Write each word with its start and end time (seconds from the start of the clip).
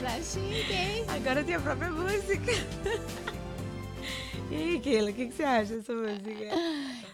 Já 0.00 0.22
cheguei. 0.22 1.04
Agora 1.08 1.42
tem 1.42 1.54
a 1.54 1.60
própria 1.60 1.90
música. 1.90 2.52
E 4.50 4.54
aí, 4.54 4.80
Keila, 4.80 5.10
o 5.10 5.14
que, 5.14 5.26
que 5.26 5.34
você 5.34 5.42
acha 5.42 5.76
dessa 5.76 5.92
música? 5.92 6.54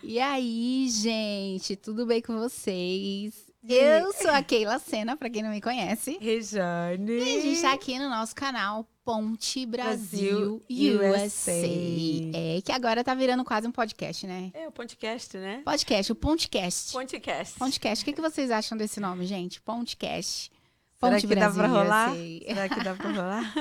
E 0.03 0.21
aí, 0.21 0.89
gente, 0.89 1.75
tudo 1.75 2.07
bem 2.07 2.23
com 2.23 2.39
vocês? 2.39 3.47
Eu 3.67 4.13
sou 4.13 4.31
a 4.31 4.43
Keila 4.43 4.79
Sena, 4.79 5.17
pra 5.17 5.31
quem 5.31 5.43
não 5.43 5.51
me 5.51 5.61
conhece. 5.61 6.19
Rejane. 6.21 7.13
E 7.13 7.39
a 7.39 7.41
gente 7.41 7.63
tá 7.63 7.73
aqui 7.73 7.99
no 7.99 8.11
nosso 8.11 8.35
canal 8.35 8.87
Ponte 9.05 9.67
Brasil, 9.67 10.63
Brasil, 10.69 10.95
USA. 10.95 11.51
USA. 11.51 12.31
É, 12.35 12.61
que 12.63 12.71
agora 12.71 13.03
tá 13.03 13.15
virando 13.15 13.45
quase 13.45 13.67
um 13.67 13.73
podcast, 13.73 14.27
né? 14.27 14.51
É 14.55 14.69
o 14.69 14.73
podcast, 14.73 15.37
né? 15.37 15.63
Podcast, 15.65 16.13
o 16.13 16.15
Pontecast. 16.15 16.93
Podcast. 16.93 17.59
Pontecast. 17.59 18.03
O 18.03 18.05
que, 18.05 18.13
que 18.13 18.21
vocês 18.21 18.51
acham 18.51 18.79
desse 18.79 19.01
nome, 19.01 19.27
gente? 19.27 19.61
Pontecast. 19.61 20.51
Será 21.01 21.13
Ponte 21.17 21.27
que 21.27 21.35
dá 21.35 21.51
pra 21.51 21.69
Brasil, 21.69 21.83
rolar? 21.83 22.13
USA. 22.13 22.45
Será 22.55 22.69
que 22.69 22.85
dá 22.85 22.95
pra 22.95 23.11
rolar? 23.11 23.55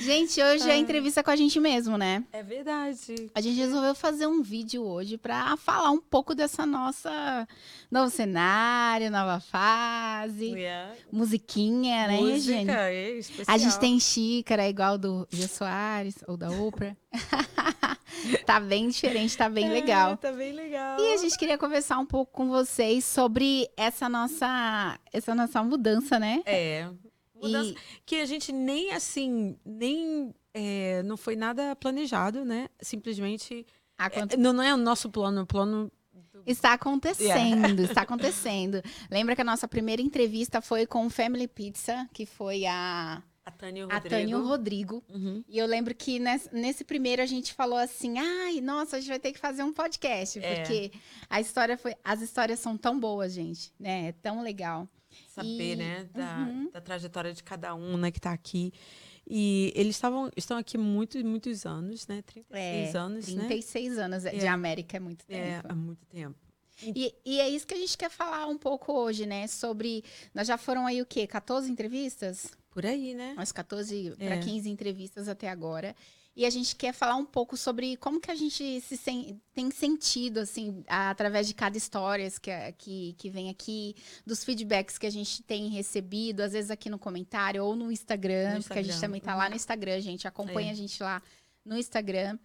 Gente, 0.00 0.40
hoje 0.42 0.70
é 0.70 0.76
entrevista 0.76 1.22
com 1.22 1.30
a 1.30 1.36
gente 1.36 1.58
mesmo, 1.58 1.96
né? 1.98 2.22
É 2.32 2.42
verdade. 2.42 3.30
A 3.34 3.40
gente 3.40 3.56
resolveu 3.56 3.94
fazer 3.94 4.26
um 4.26 4.40
vídeo 4.42 4.82
hoje 4.84 5.18
para 5.18 5.56
falar 5.56 5.90
um 5.90 6.00
pouco 6.00 6.34
dessa 6.34 6.64
nossa 6.64 7.46
novo 7.90 8.10
cenário, 8.10 9.10
nova 9.10 9.40
fase, 9.40 10.44
Yeah. 10.54 10.92
musiquinha, 11.10 12.06
né, 12.08 12.16
Música, 12.20 12.52
gente? 12.58 12.70
é 12.70 13.10
especial. 13.18 13.54
A 13.54 13.58
gente 13.58 13.78
tem 13.80 13.98
xícara 13.98 14.68
igual 14.68 14.96
do 14.96 15.26
Jô 15.30 15.48
Soares 15.48 16.16
ou 16.28 16.36
da 16.36 16.50
Oprah. 16.50 16.96
tá 18.46 18.60
bem 18.60 18.88
diferente, 18.88 19.36
tá 19.36 19.48
bem 19.48 19.66
É, 19.66 19.68
legal. 19.68 20.16
Tá 20.16 20.32
bem 20.32 20.52
legal. 20.52 20.98
E 21.00 21.12
a 21.14 21.16
gente 21.18 21.36
queria 21.38 21.58
conversar 21.58 21.98
um 21.98 22.06
pouco 22.06 22.32
com 22.32 22.48
vocês 22.48 23.04
sobre 23.04 23.68
essa 23.76 24.08
nossa 24.08 24.98
essa 25.12 25.34
nossa 25.34 25.62
mudança, 25.62 26.18
né? 26.18 26.42
É. 26.46 26.88
Mudança 27.34 27.70
E 27.70 27.76
que 28.06 28.16
a 28.16 28.24
gente 28.26 28.52
nem 28.52 28.92
assim, 28.92 29.56
nem. 29.64 30.34
é, 30.52 31.02
não 31.02 31.16
foi 31.16 31.36
nada 31.36 31.74
planejado, 31.76 32.44
né? 32.44 32.68
Simplesmente. 32.80 33.66
aconte- 33.98 34.34
é, 34.34 34.38
não, 34.38 34.52
não 34.52 34.62
é 34.62 34.72
o 34.72 34.78
nosso 34.78 35.10
plano, 35.10 35.42
o 35.42 35.46
plano. 35.46 35.90
Está 36.46 36.74
acontecendo, 36.74 37.80
está 37.80 38.02
acontecendo. 38.02 38.82
Lembra 39.10 39.34
que 39.34 39.40
a 39.40 39.44
nossa 39.44 39.66
primeira 39.66 40.02
entrevista 40.02 40.60
foi 40.60 40.84
com 40.86 41.06
o 41.06 41.10
Family 41.10 41.48
Pizza, 41.48 42.06
que 42.12 42.26
foi 42.26 42.66
a, 42.66 43.22
A 43.46 43.50
Tânia 43.50 43.80
e 43.80 43.84
o 43.84 43.90
a 43.90 43.94
Rodrigo. 43.94 44.08
Tânia 44.16 44.32
e 44.32 44.34
o 44.34 44.46
Rodrigo. 44.46 45.04
Uhum. 45.08 45.44
E 45.48 45.58
eu 45.58 45.66
lembro 45.66 45.94
que 45.94 46.18
nesse, 46.18 46.82
primeiro 46.84 47.20
a 47.20 47.26
gente 47.26 47.52
falou 47.52 47.76
assim: 47.78 48.18
ai, 48.18 48.60
nossa, 48.60 48.96
a 48.96 49.00
gente 49.00 49.08
vai 49.10 49.18
ter 49.18 49.32
que 49.32 49.38
fazer 49.38 49.62
um 49.62 49.72
podcast, 49.72 50.38
É. 50.38 50.54
porque 50.56 50.92
a 51.28 51.40
história 51.40 51.76
foi. 51.76 51.94
As 52.02 52.22
histórias 52.22 52.58
são 52.58 52.76
tão 52.76 52.98
boas, 52.98 53.32
gente, 53.34 53.72
né? 53.78 54.08
É 54.08 54.12
tão 54.12 54.42
legal. 54.42 54.88
Saber, 55.28 55.74
E- 55.74 55.76
né? 55.76 56.08
Da, 56.12 56.38
Uhum. 56.38 56.70
da 56.72 56.80
trajetória 56.80 57.32
de 57.32 57.42
cada 57.42 57.74
um, 57.74 57.96
né? 57.98 58.10
Que 58.10 58.20
tá 58.20 58.32
aqui. 58.32 58.72
E 59.28 59.72
eles 59.76 59.96
estavam, 59.96 60.30
estão 60.36 60.56
aqui 60.56 60.76
muitos, 60.76 61.22
muitos 61.22 61.64
anos, 61.64 62.06
né? 62.06 62.22
36 62.22 62.94
É, 62.94 62.98
anos, 62.98 63.28
né? 63.28 63.44
36 63.46 63.98
anos 63.98 64.22
de 64.22 64.28
É. 64.44 64.48
América 64.48 64.96
é 64.96 65.00
muito 65.00 65.24
tempo. 65.26 65.42
É, 65.42 65.62
há 65.68 65.74
muito 65.74 66.04
tempo. 66.06 66.34
E, 66.82 67.14
e 67.24 67.40
é 67.40 67.48
isso 67.48 67.66
que 67.66 67.72
a 67.74 67.78
gente 67.78 67.96
quer 67.96 68.10
falar 68.10 68.46
um 68.48 68.58
pouco 68.58 68.92
hoje, 68.92 69.24
né? 69.26 69.46
Sobre. 69.46 70.02
Nós 70.34 70.46
já 70.48 70.58
foram 70.58 70.86
aí 70.86 71.00
o 71.00 71.06
quê? 71.06 71.26
14 71.26 71.70
entrevistas? 71.70 72.50
Por 72.74 72.84
aí, 72.84 73.14
né? 73.14 73.32
umas 73.34 73.52
14 73.52 74.14
É. 74.18 74.26
para 74.26 74.38
15 74.40 74.68
entrevistas 74.68 75.28
até 75.28 75.48
agora. 75.48 75.94
E 76.36 76.44
a 76.44 76.50
gente 76.50 76.74
quer 76.74 76.92
falar 76.92 77.14
um 77.14 77.24
pouco 77.24 77.56
sobre 77.56 77.96
como 77.98 78.20
que 78.20 78.28
a 78.28 78.34
gente 78.34 78.80
se 78.80 78.96
sen- 78.96 79.40
tem 79.54 79.70
sentido, 79.70 80.38
assim, 80.40 80.82
através 80.88 81.46
de 81.46 81.54
cada 81.54 81.78
história 81.78 82.28
que, 82.42 82.50
que, 82.76 83.12
que 83.16 83.30
vem 83.30 83.48
aqui, 83.48 83.94
dos 84.26 84.42
feedbacks 84.42 84.98
que 84.98 85.06
a 85.06 85.10
gente 85.10 85.44
tem 85.44 85.68
recebido, 85.68 86.40
às 86.40 86.52
vezes 86.52 86.72
aqui 86.72 86.90
no 86.90 86.98
comentário 86.98 87.64
ou 87.64 87.76
no 87.76 87.92
Instagram, 87.92 88.56
No 88.56 88.62
porque 88.64 88.72
a 88.80 88.82
gente 88.82 88.90
Instagram, 88.94 89.00
também 89.00 89.20
tá 89.20 89.36
lá 89.36 89.44
uhum. 89.44 89.50
no 89.50 89.56
Instagram, 89.56 90.00
gente. 90.00 90.26
Acompanha 90.26 90.70
É. 90.70 90.72
a 90.72 90.76
gente 90.76 91.00
lá 91.00 91.22
no 91.64 91.78
Instagram. 91.78 92.36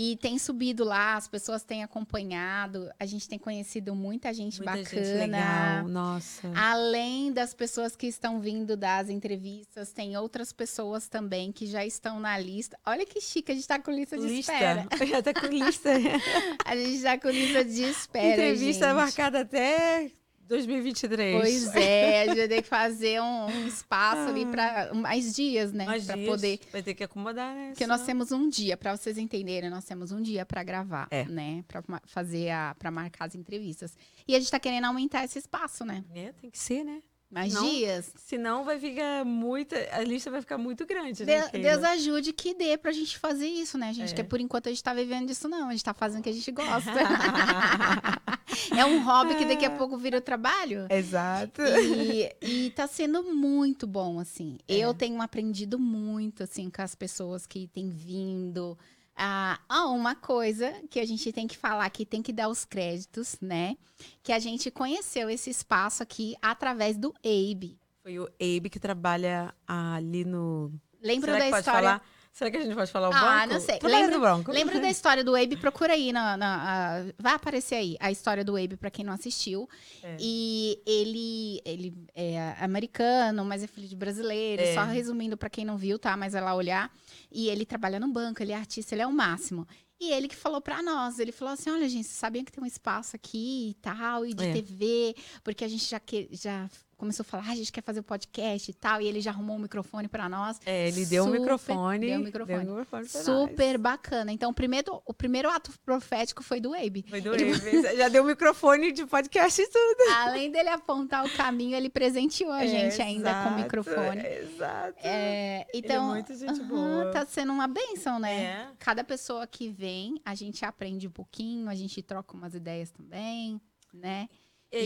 E 0.00 0.16
tem 0.18 0.38
subido 0.38 0.84
lá, 0.84 1.16
as 1.16 1.26
pessoas 1.26 1.64
têm 1.64 1.82
acompanhado, 1.82 2.88
a 3.00 3.04
gente 3.04 3.28
tem 3.28 3.36
conhecido 3.36 3.96
muita 3.96 4.32
gente 4.32 4.58
Muita 4.58 4.76
bacana. 4.76 5.04
gente 5.04 5.18
legal. 5.18 5.88
Nossa. 5.88 6.52
Além 6.54 7.32
das 7.32 7.52
pessoas 7.52 7.96
que 7.96 8.06
estão 8.06 8.40
vindo 8.40 8.76
das 8.76 9.08
entrevistas, 9.08 9.92
tem 9.92 10.16
outras 10.16 10.52
pessoas 10.52 11.08
também 11.08 11.50
que 11.50 11.66
já 11.66 11.84
estão 11.84 12.20
na 12.20 12.38
lista. 12.38 12.78
Olha 12.86 13.04
que 13.04 13.20
chique, 13.20 13.50
a 13.50 13.54
gente 13.56 13.66
tá 13.66 13.80
com 13.80 13.90
lista 13.90 14.16
de 14.16 14.38
espera. 14.38 14.86
Já 15.04 15.20
tá 15.20 15.34
com 15.34 15.48
lista. 15.48 15.90
A 16.64 16.76
gente 16.76 17.02
tá 17.02 17.18
com 17.18 17.30
lista 17.30 17.64
de 17.64 17.82
espera. 17.82 18.34
Entrevista 18.34 18.86
gente. 18.86 18.94
marcada 18.94 19.40
até 19.40 20.12
2023. 20.48 21.40
Pois 21.40 21.74
é, 21.76 22.22
a 22.22 22.26
gente 22.26 22.38
vai 22.38 22.48
ter 22.48 22.62
que 22.62 22.68
fazer 22.68 23.20
um, 23.20 23.66
espaço 23.66 24.28
ali 24.30 24.46
para 24.46 24.92
mais 24.94 25.34
dias, 25.34 25.72
né? 25.72 25.84
Mais 25.84 26.06
Para 26.06 26.16
dias, 26.16 26.28
poder. 26.28 26.60
Vai 26.72 26.82
ter 26.82 26.94
que 26.94 27.04
acomodar, 27.04 27.54
né? 27.54 27.68
Porque 27.68 27.86
nós 27.86 28.02
temos 28.02 28.32
um 28.32 28.48
dia, 28.48 28.76
para 28.76 28.96
vocês 28.96 29.18
entenderem, 29.18 29.70
nós 29.70 29.84
temos 29.84 30.10
um 30.10 30.20
dia 30.22 30.44
para 30.46 30.62
gravar, 30.62 31.06
É. 31.10 31.24
né? 31.26 31.64
Para 31.68 31.82
fazer 32.06 32.50
a, 32.50 32.74
para 32.78 32.90
marcar 32.90 33.26
as 33.26 33.34
entrevistas. 33.34 33.96
E 34.26 34.34
a 34.34 34.38
gente 34.38 34.50
tá 34.50 34.58
querendo 34.58 34.86
aumentar 34.86 35.24
esse 35.24 35.38
espaço, 35.38 35.84
né? 35.84 36.04
É, 36.14 36.32
tem 36.32 36.50
que 36.50 36.58
ser, 36.58 36.84
né? 36.84 37.02
Mais 37.30 37.52
Não, 37.52 37.62
dias. 37.62 38.10
Senão 38.16 38.64
vai 38.64 38.78
ficar 38.78 39.22
muita. 39.22 39.76
A 39.92 40.02
lista 40.02 40.30
vai 40.30 40.40
ficar 40.40 40.56
muito 40.56 40.86
grande, 40.86 41.26
né? 41.26 41.46
De-? 41.52 41.58
Deus 41.58 41.84
ajude 41.84 42.32
que 42.32 42.54
dê 42.54 42.78
pra 42.78 42.90
gente 42.90 43.18
fazer 43.18 43.46
isso, 43.46 43.76
né, 43.76 43.92
gente? 43.92 44.12
É. 44.12 44.16
Que 44.16 44.24
por 44.24 44.40
enquanto 44.40 44.68
a 44.68 44.70
gente 44.70 44.82
tá 44.82 44.94
vivendo 44.94 45.26
disso, 45.26 45.46
não. 45.46 45.68
A 45.68 45.72
gente 45.72 45.84
tá 45.84 45.92
fazendo 45.92 46.20
o 46.20 46.22
que 46.22 46.30
a 46.30 46.32
gente 46.32 46.50
gosta. 46.50 46.90
é 48.74 48.84
um 48.86 49.04
hobby 49.04 49.34
que 49.34 49.44
daqui 49.44 49.66
a 49.66 49.70
pouco 49.70 49.98
vira 49.98 50.16
o 50.16 50.22
trabalho. 50.22 50.86
Exato. 50.88 51.60
E, 51.62 52.34
e 52.40 52.70
tá 52.70 52.86
sendo 52.86 53.22
muito 53.22 53.86
bom, 53.86 54.18
assim. 54.18 54.56
É. 54.66 54.78
Eu 54.78 54.94
tenho 54.94 55.20
aprendido 55.20 55.78
muito, 55.78 56.44
assim, 56.44 56.70
com 56.70 56.80
as 56.80 56.94
pessoas 56.94 57.46
que 57.46 57.68
têm 57.68 57.90
vindo. 57.90 58.78
Ah, 59.20 59.58
ah, 59.68 59.86
uma 59.88 60.14
coisa 60.14 60.72
que 60.88 61.00
a 61.00 61.04
gente 61.04 61.32
tem 61.32 61.48
que 61.48 61.56
falar 61.56 61.90
que 61.90 62.06
tem 62.06 62.22
que 62.22 62.32
dar 62.32 62.48
os 62.48 62.64
créditos, 62.64 63.36
né? 63.40 63.76
Que 64.22 64.32
a 64.32 64.38
gente 64.38 64.70
conheceu 64.70 65.28
esse 65.28 65.50
espaço 65.50 66.04
aqui 66.04 66.36
através 66.40 66.96
do 66.96 67.12
Abe. 67.18 67.76
Foi 68.00 68.16
o 68.16 68.26
Abe 68.40 68.70
que 68.70 68.78
trabalha 68.78 69.52
ali 69.66 70.24
no. 70.24 70.72
Lembra 71.02 71.32
Será 71.32 71.38
da 71.38 71.44
que 71.46 71.50
pode 71.50 71.60
história? 71.60 71.88
falar? 71.88 72.08
Será 72.38 72.52
que 72.52 72.56
a 72.56 72.60
gente 72.62 72.76
pode 72.76 72.92
falar 72.92 73.08
o 73.08 73.12
Ah, 73.12 73.40
banco? 73.40 73.54
não 73.54 73.60
sei. 73.60 73.80
Lembra-. 73.82 74.36
Lembra 74.52 74.78
da 74.78 74.88
história 74.88 75.24
do 75.24 75.34
Abe? 75.34 75.56
Procura 75.56 75.94
aí. 75.94 76.12
Na, 76.12 76.36
na- 76.36 76.62
a- 77.00 77.12
vai 77.18 77.32
aparecer 77.34 77.74
aí 77.74 77.96
a 77.98 78.12
história 78.12 78.44
do 78.44 78.56
Abe 78.56 78.76
pra 78.76 78.90
quem 78.92 79.04
não 79.04 79.12
assistiu. 79.12 79.68
É. 80.04 80.16
E 80.20 80.80
ele, 80.86 81.60
ele 81.64 81.94
é 82.14 82.54
americano, 82.60 83.44
mas 83.44 83.64
é 83.64 83.66
filho 83.66 83.88
de 83.88 83.96
brasileiro. 83.96 84.62
É. 84.62 84.72
Só 84.72 84.84
resumindo 84.84 85.36
pra 85.36 85.50
quem 85.50 85.64
não 85.64 85.76
viu, 85.76 85.98
tá? 85.98 86.16
Mas 86.16 86.32
vai 86.32 86.42
lá 86.42 86.54
olhar. 86.54 86.92
E 87.32 87.48
ele 87.48 87.66
trabalha 87.66 87.98
no 87.98 88.06
banco, 88.08 88.40
ele 88.40 88.52
é 88.52 88.56
artista, 88.56 88.94
ele 88.94 89.02
é 89.02 89.06
o 89.06 89.12
máximo. 89.12 89.66
E 90.00 90.12
ele 90.12 90.28
que 90.28 90.36
falou 90.36 90.60
pra 90.60 90.80
nós, 90.80 91.18
ele 91.18 91.32
falou 91.32 91.54
assim, 91.54 91.70
olha 91.70 91.88
gente, 91.88 92.04
vocês 92.04 92.16
sabiam 92.16 92.44
que 92.44 92.52
tem 92.52 92.62
um 92.62 92.66
espaço 92.66 93.16
aqui 93.16 93.70
e 93.70 93.74
tal, 93.82 94.24
e 94.24 94.32
de 94.32 94.44
É. 94.46 94.52
TV, 94.52 95.16
porque 95.42 95.64
a 95.64 95.68
gente 95.68 95.84
já, 95.84 95.98
que, 95.98 96.28
já 96.30 96.70
começou 96.98 97.22
a 97.22 97.24
falar, 97.24 97.44
ah, 97.48 97.52
a 97.52 97.54
gente 97.54 97.72
quer 97.72 97.82
fazer 97.82 98.00
o 98.00 98.02
podcast 98.02 98.70
e 98.70 98.74
tal, 98.74 99.00
e 99.00 99.06
ele 99.06 99.20
já 99.20 99.30
arrumou 99.30 99.56
um 99.56 99.60
microfone 99.60 100.08
pra 100.08 100.28
nós. 100.28 100.58
É, 100.66 100.88
ele 100.88 101.06
deu 101.06 101.22
um 101.22 101.26
Super- 101.26 101.40
microfone. 101.40 102.06
deu 102.06 102.18
um 102.20 102.24
microfone. 102.24 102.64
Deu 102.64 102.74
um 102.74 102.78
microfone 102.80 103.08
Super 103.08 103.78
bacana. 103.78 104.32
Então, 104.32 104.50
o 104.50 104.54
primeiro, 104.54 105.00
o 105.06 105.14
primeiro 105.14 105.48
ato 105.48 105.72
profético 105.84 106.42
foi 106.42 106.60
do 106.60 106.74
Abe. 106.74 107.04
Foi 107.08 107.20
do 107.20 107.32
Ele- 107.34 107.52
Abe. 107.54 107.96
Já 107.96 108.08
deu 108.08 108.24
um 108.24 108.26
microfone 108.26 108.92
de 108.92 109.06
podcast 109.06 109.62
e 109.62 109.66
tudo. 109.68 110.10
Além 110.16 110.50
dele 110.50 110.68
apontar 110.70 111.24
o 111.24 111.30
caminho, 111.30 111.76
ele 111.76 111.88
presenteou 111.88 112.50
a 112.52 112.66
gente 112.66 113.00
ainda 113.00 113.30
com 113.32 113.38
o 113.38 113.42
Exato, 113.42 113.62
microfone. 113.62 114.26
Exato. 114.26 114.98
É, 115.02 115.66
Ele 115.72 115.86
então, 115.86 116.10
é 116.10 116.14
muito 116.14 116.34
gente 116.36 116.60
aham, 116.60 116.68
boa. 116.68 117.10
tá 117.12 117.24
sendo 117.24 117.52
uma 117.52 117.68
benção, 117.68 118.18
né? 118.18 118.42
É. 118.44 118.68
Cada 118.78 119.04
pessoa 119.04 119.46
que 119.46 119.68
vem, 119.68 120.20
a 120.24 120.34
gente 120.34 120.64
aprende 120.64 121.06
um 121.06 121.10
pouquinho, 121.12 121.68
a 121.68 121.74
gente 121.76 122.02
troca 122.02 122.36
umas 122.36 122.54
ideias 122.54 122.90
também, 122.90 123.60
né? 123.94 124.28
E, 124.72 124.78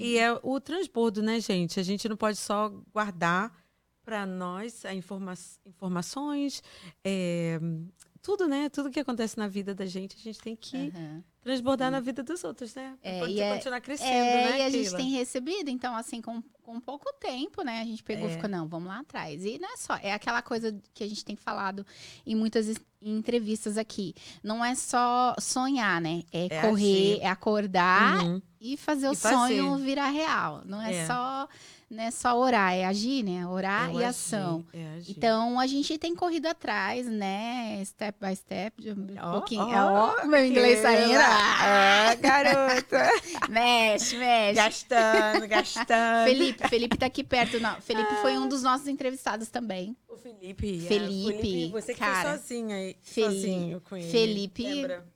E- 0.00 0.12
e 0.14 0.18
é 0.18 0.32
o 0.42 0.60
transbordo, 0.60 1.22
né, 1.22 1.40
gente? 1.40 1.78
A 1.78 1.82
gente 1.82 2.08
não 2.08 2.16
pode 2.16 2.36
só 2.38 2.68
guardar 2.92 3.52
para 4.04 4.24
nós 4.26 4.84
a 4.84 4.94
informa 4.94 5.34
informações, 5.66 6.62
é, 7.04 7.60
tudo, 8.22 8.46
né? 8.48 8.68
Tudo 8.68 8.90
que 8.90 9.00
acontece 9.00 9.38
na 9.38 9.48
vida 9.48 9.74
da 9.74 9.86
gente, 9.86 10.16
a 10.16 10.20
gente 10.22 10.38
tem 10.40 10.54
que 10.56 10.76
Aham. 10.94 11.22
transbordar 11.42 11.90
na 11.90 12.00
vida 12.00 12.22
dos 12.22 12.42
outros, 12.44 12.74
né? 12.74 12.96
É, 13.02 13.20
Pode 13.20 13.32
e 13.32 13.40
é- 13.40 13.54
continuar 13.54 13.80
crescendo, 13.80 14.10
É, 14.10 14.50
né, 14.50 14.58
e 14.58 14.62
a 14.62 14.70
gente 14.70 14.94
tem 14.96 15.10
recebido, 15.10 15.70
então, 15.70 15.96
assim, 15.96 16.20
com, 16.20 16.42
com 16.62 16.80
pouco 16.80 17.12
tempo, 17.20 17.62
né? 17.62 17.80
A 17.80 17.84
gente 17.84 18.02
pegou 18.02 18.28
e 18.28 18.32
É. 18.32 18.34
ficou, 18.34 18.48
não, 18.50 18.66
vamos 18.68 18.88
lá 18.88 19.00
atrás. 19.00 19.44
E 19.44 19.58
não 19.58 19.72
é 19.72 19.76
só, 19.76 19.96
é 20.02 20.12
aquela 20.12 20.42
coisa 20.42 20.78
que 20.92 21.02
a 21.04 21.08
gente 21.08 21.24
tem 21.24 21.36
falado 21.36 21.86
em 22.26 22.34
muitas 22.34 22.74
entrevistas 23.00 23.78
aqui. 23.78 24.14
Não 24.42 24.64
é 24.64 24.74
só 24.74 25.34
sonhar, 25.40 26.00
né? 26.00 26.22
É, 26.32 26.46
É 26.46 26.60
correr, 26.62 27.12
agir. 27.14 27.22
é 27.22 27.28
acordar 27.28 28.24
Uhum. 28.24 28.42
e 28.60 28.76
fazer 28.76 29.08
o 29.08 29.12
E 29.12 29.16
fazer. 29.16 29.34
sonho 29.34 29.76
virar 29.78 30.08
real. 30.10 30.62
Não 30.66 30.82
é, 30.82 30.94
É. 30.94 31.06
só 31.06 31.48
não 31.90 32.02
é 32.04 32.10
só 32.10 32.38
orar, 32.38 32.74
é 32.74 32.84
agir, 32.84 33.22
né? 33.22 33.46
Orar 33.46 33.88
É 33.90 33.92
e 33.92 33.96
agir, 33.96 34.04
ação. 34.04 34.64
é. 34.74 34.98
Então 35.08 35.58
a 35.58 35.66
gente 35.66 35.96
tem 35.98 36.14
corrido 36.14 36.46
atrás, 36.46 37.06
né? 37.06 37.82
Step 37.84 38.16
by 38.20 38.36
step, 38.36 38.90
um 38.92 39.06
Ó, 39.20 39.32
pouquinho. 39.32 39.62
ó, 39.62 40.14
Ó, 40.22 40.26
meu 40.26 40.44
inglês 40.44 40.80
saindo. 40.80 41.14
Ah, 41.18 42.14
garota. 42.20 43.08
mexe, 43.48 44.16
mexe. 44.16 44.54
Gastando, 44.54 45.46
gastando. 45.48 46.24
Felipe, 46.26 46.68
Felipe 46.68 46.96
tá 46.98 47.06
aqui 47.06 47.24
perto. 47.24 47.58
Não. 47.60 47.80
Felipe 47.80 48.14
foi 48.20 48.36
um 48.36 48.48
dos 48.48 48.62
nossos 48.62 48.86
entrevistados 48.88 49.48
também. 49.48 49.96
O 50.08 50.16
Felipe. 50.16 50.84
é, 50.84 50.88
Felipe, 50.88 51.38
Felipe, 51.40 51.72
você 51.72 51.94
que 51.94 52.00
cara, 52.00 52.28
foi 52.30 52.38
sozinho 52.38 52.74
aí. 52.76 52.96
Felipe- 53.00 53.34
sozinho 53.34 53.80
com 53.80 53.96
ele. 53.96 54.10
Felipe- 54.10 54.62
Lembra? 54.62 55.06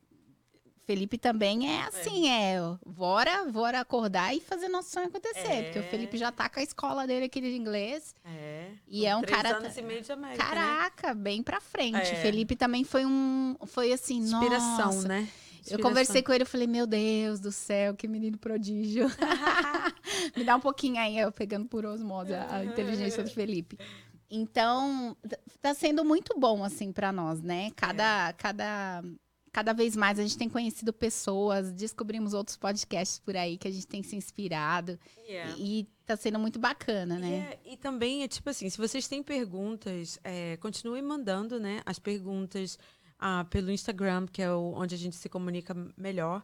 Felipe 0.85 1.17
também 1.17 1.71
é 1.71 1.83
assim, 1.83 2.29
é. 2.29 2.57
bora, 2.85 3.45
bora 3.45 3.81
acordar 3.81 4.35
e 4.35 4.41
fazer 4.41 4.69
nosso 4.69 4.91
sonho 4.91 5.07
acontecer. 5.07 5.47
É. 5.47 5.63
Porque 5.65 5.79
o 5.79 5.83
Felipe 5.85 6.17
já 6.17 6.33
tá 6.33 6.49
com 6.49 6.59
a 6.59 6.63
escola 6.63 7.07
dele 7.07 7.27
aqui 7.27 7.41
de 7.41 7.55
inglês. 7.57 8.15
É. 8.25 8.71
E 8.89 9.07
é 9.07 9.15
um 9.15 9.23
Três 9.23 9.37
cara. 9.43 9.57
anos 9.59 9.77
e 9.77 9.83
meio 9.83 10.03
de 10.03 10.11
América, 10.11 10.43
né? 10.43 10.51
Caraca, 10.51 11.15
bem 11.15 11.43
pra 11.43 11.61
frente. 11.61 11.97
É. 11.97 12.17
Felipe 12.17 12.57
também 12.57 12.83
foi 12.85 13.07
um. 13.07 13.57
Foi 13.67 13.93
assim, 13.93 14.19
Inspiração, 14.19 14.87
nossa. 14.87 15.09
né? 15.09 15.21
Eu 15.21 15.61
Inspiração. 15.61 15.91
conversei 15.91 16.23
com 16.23 16.33
ele, 16.33 16.43
eu 16.43 16.47
falei, 16.47 16.67
meu 16.67 16.87
Deus 16.87 17.39
do 17.39 17.53
céu, 17.53 17.95
que 17.95 18.09
menino 18.09 18.37
prodígio. 18.37 19.07
Me 20.37 20.43
dá 20.43 20.57
um 20.57 20.61
pouquinho 20.61 20.99
aí, 21.01 21.17
eu 21.17 21.31
pegando 21.31 21.67
por 21.67 21.87
osmose 21.87 22.35
a, 22.35 22.57
a 22.57 22.65
inteligência 22.65 23.23
do 23.23 23.31
Felipe. 23.31 23.79
Então, 24.29 25.17
tá 25.61 25.75
sendo 25.75 26.05
muito 26.05 26.35
bom, 26.39 26.65
assim, 26.65 26.91
pra 26.91 27.13
nós, 27.13 27.41
né? 27.43 27.71
Cada, 27.77 28.33
cada, 28.33 29.05
cada 29.53 29.73
vez 29.75 29.95
mais 29.95 30.19
a 30.19 30.23
gente 30.23 30.39
tem 30.39 30.49
conhecido 30.49 30.93
pessoas, 30.93 31.71
descobrimos 31.73 32.33
outros 32.33 32.57
podcasts 32.57 33.19
por 33.19 33.37
aí 33.37 33.59
que 33.59 33.69
a 33.69 33.71
gente 33.71 33.87
tem 33.87 34.03
se 34.03 34.17
inspirado. 34.17 34.99
Yeah. 35.29 35.55
E, 35.59 35.81
e 35.81 35.85
tá 36.07 36.17
sendo 36.17 36.39
muito 36.39 36.59
bacana, 36.59 37.19
né? 37.19 37.59
é- 37.65 37.73
e 37.73 37.77
também 37.77 38.23
é 38.23 38.29
tipo 38.29 38.49
assim, 38.49 38.69
se 38.71 38.79
vocês 38.79 39.07
têm 39.07 39.23
perguntas, 39.23 40.19
é, 40.25 40.57
continuem 40.57 41.03
mandando, 41.03 41.61
né, 41.61 41.83
as 41.85 41.99
perguntas 41.99 42.79
ah, 43.19 43.45
pelo 43.51 43.71
Instagram, 43.71 44.27
que 44.27 44.43
é 44.43 44.51
o, 44.51 44.73
onde 44.75 44.95
a 44.95 44.99
gente 44.99 45.17
se 45.17 45.29
comunica 45.29 45.75
melhor, 45.97 46.43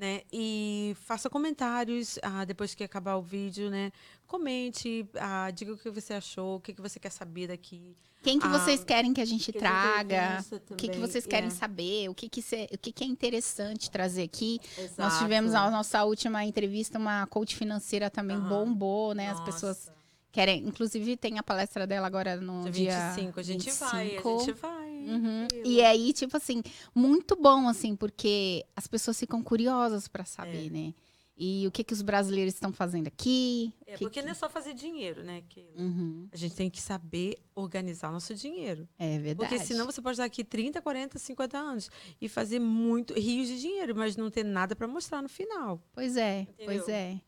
né? 0.00 0.22
E 0.32 0.96
faça 1.02 1.28
comentários 1.28 2.18
ah, 2.22 2.44
depois 2.46 2.74
que 2.74 2.82
acabar 2.82 3.16
o 3.16 3.22
vídeo, 3.22 3.68
né? 3.68 3.92
Comente, 4.26 5.06
ah, 5.16 5.50
diga 5.50 5.74
o 5.74 5.76
que 5.76 5.90
você 5.90 6.14
achou, 6.14 6.56
o 6.56 6.60
que, 6.60 6.72
que 6.72 6.80
você 6.80 6.98
quer 6.98 7.10
saber 7.10 7.48
daqui. 7.48 7.94
Quem 8.22 8.38
que 8.38 8.46
Ah, 8.46 8.50
vocês 8.58 8.82
querem 8.84 9.12
que 9.14 9.20
a 9.20 9.24
gente 9.24 9.50
que 9.52 9.58
traga? 9.58 10.44
O 10.70 10.74
que, 10.74 10.88
que 10.88 10.98
vocês 10.98 11.26
querem 11.26 11.48
é. 11.48 11.50
saber? 11.50 12.08
O 12.08 12.14
que, 12.14 12.28
que, 12.28 12.40
cê- 12.42 12.68
o 12.72 12.78
que, 12.78 12.92
que 12.92 13.04
é 13.04 13.06
interessante 13.06 13.90
trazer 13.90 14.22
aqui? 14.22 14.58
Nós 14.76 14.90
Exato. 14.92 15.18
tivemos 15.22 15.54
a 15.54 15.70
nossa 15.70 16.04
última 16.04 16.44
entrevista, 16.44 16.98
uma 16.98 17.26
coach 17.26 17.56
financeira 17.56 18.10
também 18.10 18.36
Aham. 18.36 18.48
bombou, 18.48 19.14
né? 19.14 19.28
As 19.30 19.38
Nossa. 19.40 19.52
pessoas 19.52 19.90
querem. 20.32 20.66
Inclusive, 20.66 21.16
tem 21.16 21.38
a 21.38 21.42
palestra 21.42 21.86
dela 21.86 22.06
agora 22.06 22.36
no 22.36 22.62
Dia 22.70 22.72
dia 22.72 23.08
25, 23.14 23.40
a 23.40 23.42
gente 23.42 23.70
vai, 23.72 24.00
a 24.06 24.10
25. 24.10 24.38
gente 24.40 24.52
vai. 24.52 24.90
Uhum. 24.90 25.48
E 25.64 25.82
aí, 25.82 26.12
tipo 26.12 26.36
assim, 26.36 26.62
muito 26.94 27.34
bom, 27.36 27.68
assim, 27.68 27.96
porque 27.96 28.64
as 28.76 28.86
pessoas 28.86 29.18
ficam 29.18 29.42
curiosas 29.42 30.06
pra 30.08 30.24
saber, 30.24 30.66
É. 30.66 30.70
né? 30.70 30.94
E 31.42 31.66
o 31.66 31.70
que, 31.70 31.82
que 31.82 31.94
os 31.94 32.02
brasileiros 32.02 32.52
estão 32.52 32.70
fazendo 32.70 33.06
aqui? 33.06 33.72
É, 33.86 33.92
que 33.94 34.00
porque 34.04 34.20
que- 34.20 34.26
não 34.26 34.32
é 34.32 34.34
só 34.34 34.46
fazer 34.46 34.74
dinheiro, 34.74 35.24
né? 35.24 35.42
Que 35.48 35.66
Uhum. 35.74 36.28
a 36.30 36.36
gente 36.36 36.54
tem 36.54 36.68
que 36.68 36.82
saber 36.82 37.38
organizar 37.54 38.12
nosso 38.12 38.34
dinheiro. 38.34 38.86
É 38.98 39.18
verdade. 39.18 39.48
Porque 39.48 39.64
senão 39.64 39.86
você 39.86 40.02
pode 40.02 40.16
estar 40.16 40.24
aqui 40.26 40.44
30, 40.44 40.82
40, 40.82 41.18
50 41.18 41.56
anos 41.56 41.90
e 42.20 42.28
fazer 42.28 42.58
muito 42.58 43.14
rios 43.14 43.48
de 43.48 43.58
dinheiro, 43.58 43.96
mas 43.96 44.18
não 44.18 44.30
ter 44.30 44.44
nada 44.44 44.76
para 44.76 44.86
mostrar 44.86 45.22
no 45.22 45.30
final. 45.30 45.82
Pois 45.94 46.14
é, 46.18 46.46
pois 46.62 46.82
Entendeu? 46.82 46.94
é. 46.94 47.20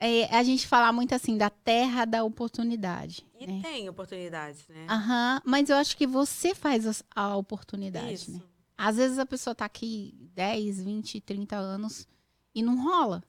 É, 0.00 0.34
A 0.34 0.42
gente 0.42 0.66
fala 0.66 0.90
muito 0.92 1.14
assim 1.14 1.36
da 1.36 1.50
terra 1.50 2.06
da 2.06 2.24
oportunidade. 2.24 3.26
E 3.38 3.46
né? 3.46 3.60
tem 3.62 3.88
oportunidades, 3.88 4.66
né? 4.68 4.86
Aham, 4.88 5.42
mas 5.44 5.68
eu 5.68 5.76
acho 5.76 5.94
que 5.96 6.06
você 6.06 6.54
faz 6.54 7.02
a 7.14 7.36
oportunidade, 7.36 8.14
Isso. 8.14 8.32
né? 8.32 8.40
Às 8.78 8.96
vezes 8.96 9.18
a 9.18 9.26
pessoa 9.26 9.54
tá 9.54 9.66
aqui 9.66 10.14
10, 10.34 10.82
20, 10.82 11.20
30 11.20 11.56
anos 11.56 12.08
e 12.54 12.62
não 12.62 12.82
rola. 12.82 13.22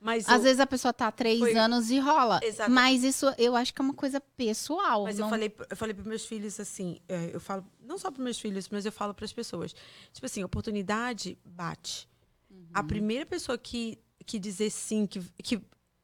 Mas, 0.00 0.28
Às 0.28 0.36
eu, 0.36 0.42
vezes 0.42 0.60
a 0.60 0.66
pessoa 0.66 0.92
tá 0.92 1.10
3 1.10 1.40
Foi- 1.40 1.56
anos 1.56 1.90
e 1.90 1.98
rola. 1.98 2.38
Exato. 2.42 2.70
Mas 2.70 3.02
isso 3.02 3.26
eu 3.36 3.56
acho 3.56 3.74
que 3.74 3.80
é 3.80 3.84
uma 3.84 3.94
coisa 3.94 4.20
pessoal. 4.20 5.04
mas 5.04 5.18
não... 5.18 5.26
eu 5.26 5.30
falei, 5.30 5.56
eu 5.70 5.76
falei 5.76 5.94
para 5.94 6.04
meus 6.04 6.24
filhos 6.26 6.60
assim, 6.60 7.00
é, 7.08 7.30
eu 7.32 7.40
falo 7.40 7.64
não 7.80 7.98
só 7.98 8.10
para 8.10 8.22
meus 8.22 8.38
filhos, 8.38 8.68
mas 8.68 8.84
eu 8.86 8.92
falo 8.92 9.14
para 9.14 9.24
as 9.24 9.32
pessoas. 9.32 9.74
Tipo 10.12 10.26
assim, 10.26 10.44
oportunidade 10.44 11.38
bate. 11.44 12.06
A 12.72 12.82
primeira 12.82 13.24
pessoa 13.24 13.56
que 13.56 13.98
que 14.26 14.38
dizer 14.38 14.68
sim, 14.68 15.06
que, 15.06 15.20
que 15.42 15.58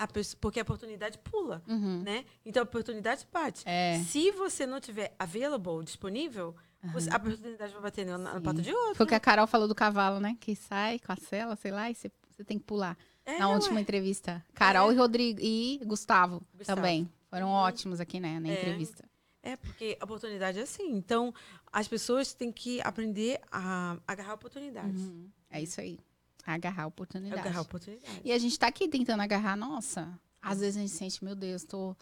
a 0.05 0.09
pessoa, 0.09 0.39
porque 0.41 0.59
a 0.59 0.63
oportunidade 0.63 1.19
pula, 1.19 1.63
Uhum. 1.69 2.03
né? 2.03 2.25
Então 2.45 2.63
a 2.63 2.65
oportunidade 2.65 3.27
bate. 3.33 3.63
É. 3.67 3.99
Se 4.05 4.31
você 4.33 4.67
não 4.67 4.81
tiver 4.81 5.15
available, 5.19 5.83
disponível, 5.85 6.55
você- 6.93 7.11
a 7.11 7.17
oportunidade 7.17 7.73
vai 7.73 7.83
bater 7.83 8.05
na, 8.07 8.19
na 8.19 8.35
Sim. 8.35 8.41
pata 8.43 8.63
de 8.63 8.73
outro. 8.73 8.95
Foi 8.97 9.07
o 9.07 9.09
que 9.09 9.15
a 9.15 9.21
Carol 9.21 9.47
falou 9.47 9.67
do 9.67 9.75
cavalo, 9.75 10.21
né? 10.21 10.37
Que 10.41 10.55
sai 10.55 10.99
com 10.99 11.13
a 11.13 11.17
cela, 11.17 11.57
sei 11.57 11.71
lá, 11.71 11.91
e 11.91 11.95
você, 11.95 12.11
você 12.31 12.45
tem 12.45 12.59
que 12.59 12.65
pular. 12.65 12.97
É, 13.27 13.39
na 13.39 13.49
ué. 13.49 13.55
última 13.55 13.81
entrevista. 13.81 14.45
Carol 14.55 14.93
e 14.93 14.97
Rodrigo 14.97 15.41
e 15.43 15.81
Gustavo, 15.85 16.43
Gustavo. 16.55 16.77
também. 16.77 17.11
Foram 17.31 17.47
Uhum. 17.49 17.53
ótimos 17.55 17.99
aqui, 18.01 18.21
né, 18.21 18.39
na 18.39 18.49
É. 18.49 18.53
entrevista. 18.61 19.03
É, 19.43 19.57
porque 19.57 19.97
a 20.01 20.05
oportunidade 20.05 20.59
é 20.59 20.63
assim. 20.63 20.91
Então, 20.95 21.33
as 21.73 21.89
pessoas 21.89 22.33
têm 22.35 22.51
que 22.53 22.81
aprender 22.83 23.41
a 23.51 23.97
agarrar 24.07 24.35
oportunidades. 24.35 25.01
Uhum. 25.03 25.29
É 25.51 25.61
isso 25.63 25.81
aí. 25.81 25.99
Agarrar 26.47 26.85
a 26.85 26.87
oportunidade. 26.87 27.41
Agarrar 27.41 27.63
oportunidades. 27.63 28.21
E 28.25 28.33
a 28.33 28.39
gente 28.39 28.59
tá 28.59 28.67
aqui 28.67 28.89
tentando 28.89 29.21
agarrar, 29.23 29.57
nossa. 29.57 30.09
Às 30.43 30.61
vezes 30.61 30.77
a 30.77 30.81
gente 30.81 30.93
sente, 30.93 31.25
meu 31.25 31.35
Deus, 31.35 31.65
tô 31.65 31.97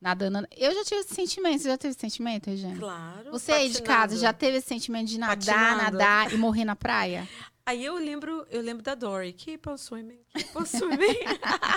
nadando. 0.00 0.46
Eu 0.56 0.74
já 0.74 0.84
tive 0.84 1.00
esse 1.00 1.14
sentimento. 1.14 1.62
Você 1.62 1.68
já 1.68 1.78
teve 1.78 1.92
esse 1.92 2.00
sentimento, 2.00 2.50
Regiane? 2.50 2.78
Claro. 2.78 3.30
Você 3.30 3.52
aí 3.52 3.68
de 3.70 3.82
casa 3.82 4.00
patinando. 4.02 4.20
já 4.20 4.32
teve 4.32 4.58
esse 4.58 4.68
sentimento 4.68 5.08
de 5.08 5.18
nadar, 5.18 5.36
Patinando. 5.36 5.82
nadar 5.98 6.32
e 6.32 6.36
morrer 6.36 6.64
na 6.64 6.76
praia? 6.76 7.26
Aí 7.64 7.84
eu 7.84 7.96
lembro, 7.96 8.46
eu 8.50 8.62
lembro 8.62 8.82
da 8.82 8.94
Dory. 8.94 9.34
Swimming, 9.76 10.18
keep 10.32 10.56
on 10.56 10.64
swimming. 10.64 11.18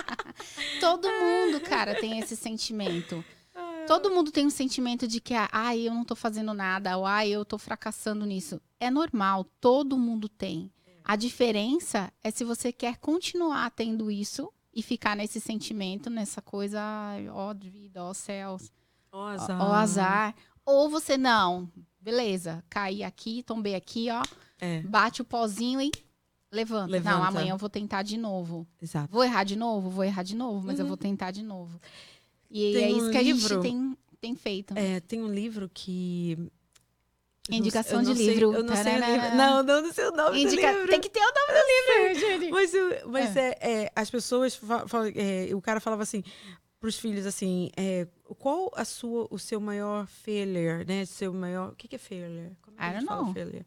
Todo 0.78 1.08
mundo, 1.08 1.60
cara, 1.62 1.94
tem 1.96 2.18
esse 2.20 2.36
sentimento. 2.36 3.24
Todo 3.86 4.10
mundo 4.10 4.30
tem 4.30 4.46
um 4.46 4.50
sentimento 4.50 5.08
de 5.08 5.20
que, 5.20 5.34
ai, 5.50 5.88
eu 5.88 5.92
não 5.92 6.04
tô 6.04 6.14
fazendo 6.14 6.54
nada, 6.54 6.96
ou 6.96 7.04
ai, 7.04 7.30
eu 7.30 7.44
tô 7.44 7.58
fracassando 7.58 8.24
nisso. 8.24 8.60
É 8.78 8.88
normal, 8.88 9.44
todo 9.60 9.98
mundo 9.98 10.28
tem. 10.28 10.70
A 11.10 11.16
diferença 11.16 12.12
é 12.22 12.30
se 12.30 12.44
você 12.44 12.70
quer 12.72 12.96
continuar 12.98 13.68
tendo 13.72 14.12
isso 14.12 14.48
e 14.72 14.80
ficar 14.80 15.16
nesse 15.16 15.40
sentimento, 15.40 16.08
nessa 16.08 16.40
coisa, 16.40 16.80
ó 17.32 17.52
vida, 17.52 18.04
ó 18.04 18.14
céus, 18.14 18.70
Ó, 19.10 19.18
ó, 19.18 19.26
azar. 19.26 19.60
ó 19.60 19.72
azar. 19.72 20.34
Ou 20.64 20.88
você 20.88 21.18
não, 21.18 21.68
beleza, 22.00 22.62
caí 22.70 23.02
aqui, 23.02 23.42
tombei 23.42 23.74
aqui, 23.74 24.06
ó, 24.08 24.22
É, 24.60 24.82
bate 24.82 25.20
o 25.20 25.24
pozinho 25.24 25.80
e 25.80 25.90
levanta. 26.52 26.82
Não, 26.86 26.92
Levanta. 26.92 27.26
amanhã 27.26 27.54
eu 27.54 27.58
vou 27.58 27.68
tentar 27.68 28.02
de 28.04 28.16
novo. 28.16 28.64
exato. 28.80 29.12
Vou 29.12 29.24
errar 29.24 29.42
de 29.42 29.56
novo? 29.56 29.90
Vou 29.90 30.04
errar 30.04 30.22
de 30.22 30.36
novo, 30.36 30.64
mas 30.64 30.78
eu 30.78 30.84
Uhum. 30.84 30.90
vou 30.90 30.96
tentar 30.96 31.32
de 31.32 31.42
novo. 31.42 31.80
E 32.48 32.72
Tem 32.72 32.84
é 32.84 32.90
isso 32.92 33.08
um 33.08 33.10
que 33.10 33.18
a 33.18 33.22
livro- 33.22 33.48
gente 33.54 33.62
tem, 33.62 33.98
tem 34.20 34.36
feito. 34.36 34.74
É, 34.78 35.00
tem 35.00 35.20
um 35.20 35.32
livro 35.34 35.68
que. 35.74 36.38
Indicação 37.56 38.02
de 38.02 38.14
sei- 38.16 38.26
livro. 38.34 38.52
eu 38.54 38.62
não 38.62 38.74
sei 38.76 38.82
o 38.96 39.00
Tarará. 39.00 39.08
livro. 39.24 39.36
Não, 39.36 39.62
não, 39.62 39.82
não 39.82 39.92
sei 39.92 40.04
o 40.06 40.12
nome 40.12 40.42
Indica- 40.42 40.72
do 40.72 40.78
livro. 40.78 40.90
Tem 40.90 41.00
que 41.00 41.08
ter 41.10 41.20
o 41.20 41.22
nome 41.22 41.60
do 41.60 41.66
livro. 41.66 42.50
Mas, 42.50 42.72
mas 43.06 43.36
é. 43.36 43.56
é, 43.60 43.92
as 43.94 44.10
pessoas 44.10 44.54
falam- 44.56 45.12
é, 45.14 45.54
o 45.54 45.60
cara 45.60 45.80
falava 45.80 46.02
assim 46.02 46.22
para 46.78 46.88
os 46.88 46.98
filhos 46.98 47.26
assim, 47.26 47.70
é, 47.76 48.06
qual 48.38 48.70
a 48.74 48.84
sua, 48.86 49.26
o 49.30 49.38
seu 49.38 49.60
maior 49.60 50.06
failure, 50.06 50.84
né? 50.86 51.04
Seu 51.04 51.32
maior, 51.32 51.72
o 51.72 51.76
que 51.76 51.86
que 51.86 51.96
é 51.96 51.98
failure? 51.98 52.56
Como 52.62 52.76
é 52.80 52.90
que 52.90 52.96
I 52.96 53.00
don't 53.00 53.06
know. 53.24 53.34
failure? 53.34 53.66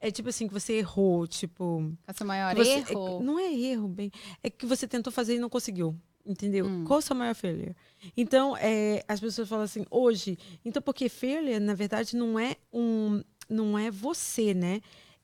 É 0.00 0.10
tipo 0.10 0.28
assim 0.28 0.46
que 0.48 0.54
você 0.54 0.74
errou, 0.74 1.26
tipo, 1.26 1.92
é 2.06 2.12
o 2.12 2.16
seu 2.16 2.26
maior 2.26 2.54
você- 2.54 2.70
erro? 2.70 3.18
é- 3.20 3.24
não 3.24 3.38
é 3.38 3.52
erro, 3.52 3.88
bem, 3.88 4.10
é 4.42 4.48
que 4.50 4.64
você 4.66 4.86
tentou 4.88 5.12
fazer 5.12 5.34
e 5.34 5.38
não 5.38 5.48
conseguiu. 5.50 5.94
Entendeu? 6.26 6.66
Hum. 6.66 6.84
Qual 6.84 6.98
o 6.98 7.02
seu 7.02 7.14
maior 7.14 7.34
failure? 7.34 7.76
Então, 8.16 8.56
é, 8.56 9.04
as 9.06 9.20
pessoas 9.20 9.48
falam 9.48 9.64
assim, 9.64 9.86
hoje, 9.90 10.36
então 10.64 10.82
porque 10.82 11.08
failure, 11.08 11.60
na 11.60 11.72
verdade, 11.74 12.16
não 12.16 12.36
é 12.38 12.56
um, 12.72 13.22
não 13.48 13.78
é 13.78 13.90
você, 13.90 14.52
né? 14.52 14.80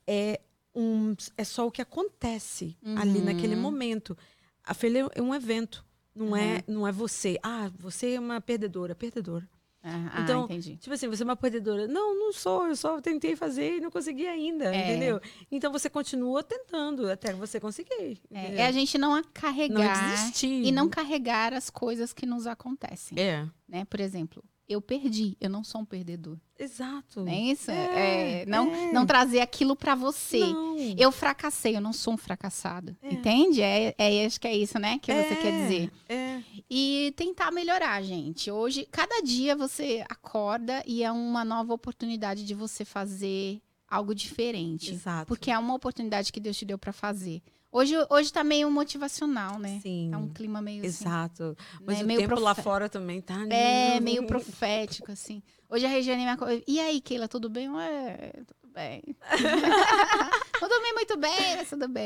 É 0.07 0.39
um, 0.73 1.13
é 1.37 1.43
só 1.43 1.67
o 1.67 1.71
que 1.71 1.81
acontece 1.81 2.77
ali 2.95 3.19
Uhum. 3.19 3.25
naquele 3.25 3.55
momento. 3.55 4.17
A 4.63 4.73
failure 4.73 5.09
é 5.13 5.21
um 5.21 5.35
evento, 5.35 5.85
não 6.15 6.35
é, 6.35 6.63
não 6.67 6.87
é 6.87 6.91
você. 6.91 7.37
Ah, 7.43 7.69
você 7.77 8.13
é 8.13 8.19
uma 8.19 8.39
perdedora, 8.39 8.95
perdedora. 8.95 9.47
Ah, 9.83 10.21
Então, 10.23 10.47
ah. 10.49 10.59
Tipo 10.77 10.93
assim, 10.93 11.07
você 11.09 11.23
é 11.23 11.25
uma 11.25 11.35
perdedora. 11.35 11.87
Não, 11.87 12.17
não 12.17 12.31
sou, 12.31 12.67
eu 12.67 12.75
só 12.75 13.01
tentei 13.01 13.35
fazer 13.35 13.77
e 13.77 13.81
não 13.81 13.91
consegui 13.91 14.25
ainda, 14.25 14.73
É. 14.73 14.91
entendeu? 14.91 15.19
Então 15.51 15.71
você 15.73 15.89
continua 15.89 16.41
tentando 16.41 17.09
até 17.11 17.33
você 17.33 17.59
conseguir. 17.59 18.19
É, 18.31 18.55
é 18.61 18.65
a 18.65 18.71
gente 18.71 18.97
não 18.97 19.15
não 19.15 19.23
carregar 19.33 20.09
desistir. 20.15 20.47
e 20.65 20.71
não 20.71 20.87
carregar 20.89 21.53
as 21.53 21.69
coisas 21.69 22.13
que 22.13 22.25
nos 22.25 22.47
acontecem, 22.47 23.19
É, 23.19 23.45
né? 23.67 23.83
Por 23.85 23.99
exemplo, 23.99 24.41
eu 24.73 24.81
perdi, 24.81 25.37
eu 25.39 25.49
não 25.49 25.63
sou 25.63 25.81
um 25.81 25.85
perdedor. 25.85 26.37
exato. 26.59 27.21
Não 27.23 27.31
é 27.31 27.39
isso? 27.39 27.71
É, 27.71 28.41
É, 28.41 28.45
não, 28.45 28.73
é. 28.73 28.91
não 28.91 29.05
trazer 29.05 29.39
aquilo 29.41 29.75
pra 29.75 29.95
você. 29.95 30.39
Não. 30.39 30.77
Eu 30.97 31.11
fracassei, 31.11 31.75
eu 31.75 31.81
não 31.81 31.93
sou 31.93 32.13
um 32.13 32.17
fracassado. 32.17 32.95
É. 33.01 33.13
Entende? 33.13 33.61
É, 33.61 33.93
é, 33.97 34.25
acho 34.25 34.39
que 34.39 34.47
é 34.47 34.55
isso, 34.55 34.77
né? 34.79 34.99
Que 34.99 35.11
você 35.11 35.33
É, 35.33 35.35
quer 35.35 35.51
dizer. 35.63 35.91
É, 36.09 36.41
E 36.69 37.13
tentar 37.15 37.51
melhorar, 37.51 38.01
gente. 38.01 38.49
Hoje, 38.51 38.87
cada 38.91 39.21
dia 39.21 39.55
você 39.55 40.03
acorda 40.09 40.83
e 40.87 41.03
é 41.03 41.11
uma 41.11 41.43
nova 41.45 41.73
oportunidade 41.73 42.43
de 42.45 42.53
você 42.53 42.83
fazer 42.85 43.61
algo 43.87 44.15
diferente. 44.15 44.91
exato. 44.91 45.27
Porque 45.27 45.51
é 45.51 45.57
uma 45.57 45.75
oportunidade 45.75 46.31
que 46.31 46.39
Deus 46.39 46.57
te 46.57 46.65
deu 46.65 46.77
para 46.79 46.91
fazer. 46.93 47.41
Hoje, 47.73 47.95
hoje 48.07 48.31
tá 48.31 48.43
meio 48.43 48.69
motivacional, 48.69 49.57
né? 49.57 49.79
Sim. 49.81 50.09
Tá 50.11 50.17
um 50.19 50.29
clima 50.29 50.61
meio 50.61 50.85
assim, 50.85 51.05
Exato. 51.05 51.57
Mas 51.83 51.97
né, 51.97 52.03
o 52.03 52.07
meio 52.07 52.19
tempo 52.19 52.39
lá 52.39 52.53
profe- 52.53 52.61
fora 52.61 52.87
também 52.87 53.19
tá. 53.19 53.35
É, 53.49 53.99
meio 53.99 54.25
profético, 54.27 55.11
assim. 55.11 55.41
Hoje 55.67 55.83
a 55.83 55.89
Regiane 55.89 56.23
me 56.23 56.29
acordou. 56.29 56.61
E 56.67 56.79
aí, 56.79 57.01
Keila, 57.01 57.27
tudo 57.27 57.49
bem? 57.49 57.71
Ué, 57.71 58.31
tudo 58.45 58.71
bem. 58.71 59.01
não 60.61 60.69
dormi 60.69 60.93
muito 60.93 61.17
bem, 61.17 61.55
mas 61.57 61.67
tudo 61.69 61.87
bem. 61.87 62.05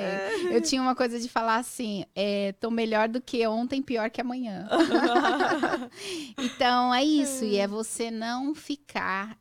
Eu 0.49 0.61
tinha 0.61 0.81
uma 0.81 0.95
coisa 0.95 1.19
de 1.19 1.27
falar 1.27 1.57
assim: 1.57 2.05
é, 2.15 2.53
tô 2.53 2.71
melhor 2.71 3.09
do 3.09 3.19
que 3.19 3.45
ontem, 3.45 3.81
pior 3.81 4.09
que 4.09 4.21
amanhã. 4.21 4.69
então 6.37 6.93
é 6.93 7.03
isso. 7.03 7.43
E 7.43 7.57
é 7.57 7.67
você 7.67 8.09
não 8.09 8.55
ficar 8.55 9.37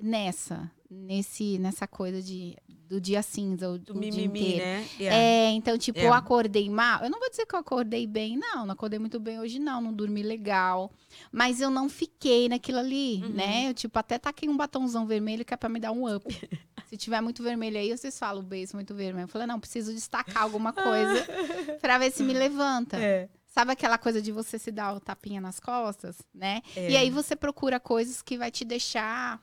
nessa, 0.00 0.70
nesse, 0.90 1.58
nessa 1.58 1.86
coisa 1.86 2.22
de, 2.22 2.56
do 2.68 3.00
dia 3.00 3.22
cinza, 3.22 3.68
o, 3.68 3.78
Do 3.78 3.96
o 3.96 4.00
dia 4.00 4.10
mimimi, 4.12 4.40
inteiro. 4.54 4.64
né? 4.64 4.88
Yeah. 4.98 5.16
É, 5.16 5.50
então, 5.50 5.76
tipo, 5.76 5.98
É. 5.98 6.06
eu 6.06 6.14
acordei 6.14 6.68
mal. 6.70 7.02
Eu 7.04 7.10
não 7.10 7.18
vou 7.18 7.28
dizer 7.30 7.46
que 7.46 7.54
eu 7.54 7.58
acordei 7.58 8.06
bem, 8.06 8.36
não. 8.36 8.64
Não 8.66 8.72
acordei 8.72 8.98
muito 8.98 9.18
bem 9.20 9.38
hoje, 9.40 9.58
não. 9.58 9.80
Não 9.80 9.92
dormi 9.92 10.22
legal. 10.22 10.90
Mas 11.32 11.60
eu 11.60 11.70
não 11.70 11.88
fiquei 11.88 12.48
naquilo 12.48 12.78
ali, 12.78 13.22
Uhum. 13.24 13.30
né? 13.30 13.68
Eu, 13.68 13.74
tipo, 13.74 13.98
até 13.98 14.18
taquei 14.18 14.48
um 14.48 14.56
batomzão 14.56 15.06
vermelho 15.06 15.44
que 15.44 15.52
é 15.52 15.56
pra 15.56 15.68
me 15.68 15.80
dar 15.80 15.92
um 15.92 16.14
up. 16.14 16.24
Se 16.88 16.96
tiver 16.96 17.20
muito 17.20 17.42
vermelho 17.42 17.76
aí, 17.76 17.90
vocês 17.94 18.18
falam, 18.18 18.40
o 18.40 18.46
beijo 18.46 18.72
muito 18.74 18.94
vermelho. 18.94 19.24
Eu 19.24 19.28
falei, 19.28 19.46
não, 19.46 19.60
preciso 19.60 19.92
destacar 19.92 20.42
alguma 20.42 20.72
coisa 20.72 21.26
pra 21.82 21.98
ver 21.98 22.10
se 22.10 22.22
me 22.22 22.32
levanta. 22.32 22.96
É. 22.96 23.28
Sabe 23.46 23.72
aquela 23.72 23.98
coisa 23.98 24.22
de 24.22 24.32
você 24.32 24.58
se 24.58 24.70
dar 24.70 24.94
o 24.94 25.00
tapinha 25.00 25.40
nas 25.40 25.60
costas, 25.60 26.16
né? 26.32 26.62
É. 26.74 26.90
E 26.92 26.96
aí 26.96 27.10
você 27.10 27.36
procura 27.36 27.78
coisas 27.78 28.22
que 28.22 28.38
vai 28.38 28.50
te 28.50 28.64
deixar 28.64 29.38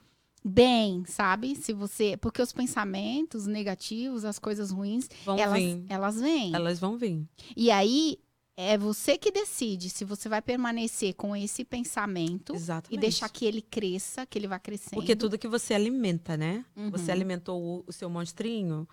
bem, 0.46 1.04
sabe? 1.08 1.56
Se 1.56 1.74
você, 1.74 2.16
porque 2.18 2.40
os 2.40 2.54
pensamentos 2.54 3.48
negativos, 3.48 4.24
as 4.24 4.38
coisas 4.38 4.70
ruins, 4.70 5.10
Vão 5.26 5.40
elas, 5.40 5.60
vir. 5.60 5.84
elas 5.90 6.22
vêm. 6.22 6.54
Elas 6.54 6.80
vão 6.80 6.98
vir. 6.98 7.26
E 7.58 7.72
aí 7.72 8.20
é 8.56 8.78
você 8.78 9.18
que 9.18 9.32
decide 9.32 9.90
se 9.90 10.06
você 10.06 10.30
vai 10.30 10.42
permanecer 10.42 11.16
com 11.16 11.36
esse 11.36 11.66
pensamento 11.66 12.56
Exatamente. 12.56 12.96
e 12.96 13.02
deixar 13.02 13.28
que 13.28 13.44
ele 13.44 13.62
cresça, 13.62 14.26
que 14.26 14.38
ele 14.38 14.48
vá 14.48 14.60
crescendo. 14.60 14.94
Porque 14.94 15.16
tudo 15.16 15.38
que 15.38 15.48
você 15.48 15.74
alimenta, 15.74 16.38
né? 16.38 16.64
Uhum. 16.76 16.92
Você 16.92 17.12
alimentou 17.12 17.62
o, 17.62 17.84
o 17.88 17.92
seu 17.92 18.10
monstrinho, 18.10 18.88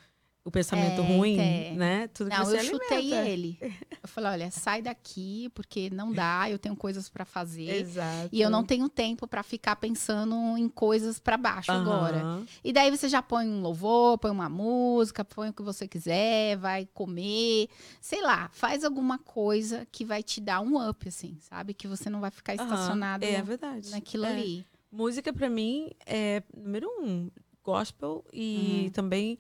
o 0.45 0.51
pensamento 0.51 1.01
É, 1.01 1.05
ruim, 1.17 1.39
é. 1.39 1.73
né? 1.77 2.09
Tudo 2.09 2.29
que 2.31 2.37
Não, 2.37 2.45
você 2.45 2.57
eu 2.57 2.61
alimenta. 2.61 2.85
chutei 2.85 3.13
ele. 3.15 3.59
Eu 4.03 4.09
falei, 4.09 4.31
olha, 4.33 4.51
sai 4.51 4.83
daqui, 4.83 5.49
porque 5.55 5.89
não 5.91 6.13
dá, 6.13 6.51
eu 6.51 6.59
tenho 6.59 6.75
coisas 6.75 7.09
pra 7.09 7.25
fazer. 7.25 7.71
Exato. 7.71 8.29
E 8.33 8.41
eu 8.41 8.51
não 8.51 8.65
tenho 8.65 8.89
tempo 8.89 9.29
pra 9.29 9.45
ficar 9.45 9.77
pensando 9.77 10.35
em 10.59 10.69
coisas 10.69 11.21
pra 11.21 11.37
baixo 11.37 11.71
agora. 11.71 12.17
Aham. 12.23 12.47
E 12.65 12.73
daí 12.73 12.91
você 12.91 13.09
já 13.09 13.23
põe 13.23 13.47
um 13.49 13.61
louvor, 13.61 14.19
põe 14.19 14.33
uma 14.33 14.49
música, 14.49 15.25
põe 15.25 15.51
o 15.51 15.53
que 15.53 15.63
você 15.63 15.87
quiser, 15.87 16.57
vai 16.57 16.89
comer, 16.93 17.69
sei 18.01 18.21
lá, 18.21 18.49
faz 18.53 18.83
alguma 18.85 19.19
coisa 19.19 19.87
que 19.93 20.05
vai 20.05 20.25
te 20.25 20.41
dar 20.41 20.61
um 20.61 20.89
up, 20.89 21.07
assim, 21.07 21.39
sabe? 21.41 21.73
Que 21.73 21.87
você 21.87 22.11
não 22.11 22.21
vai 22.21 22.33
ficar 22.33 22.55
estacionado 22.57 23.25
É 23.25 23.41
verdade. 23.43 23.91
naquilo 23.91 24.25
É. 24.25 24.31
ali. 24.33 24.67
Música, 24.91 25.33
pra 25.33 25.49
mim, 25.49 25.91
é 26.05 26.43
número 26.57 26.89
um. 27.01 27.31
Gospel 27.65 28.25
e 28.33 28.87
Uhum. 28.87 28.91
também 28.91 29.39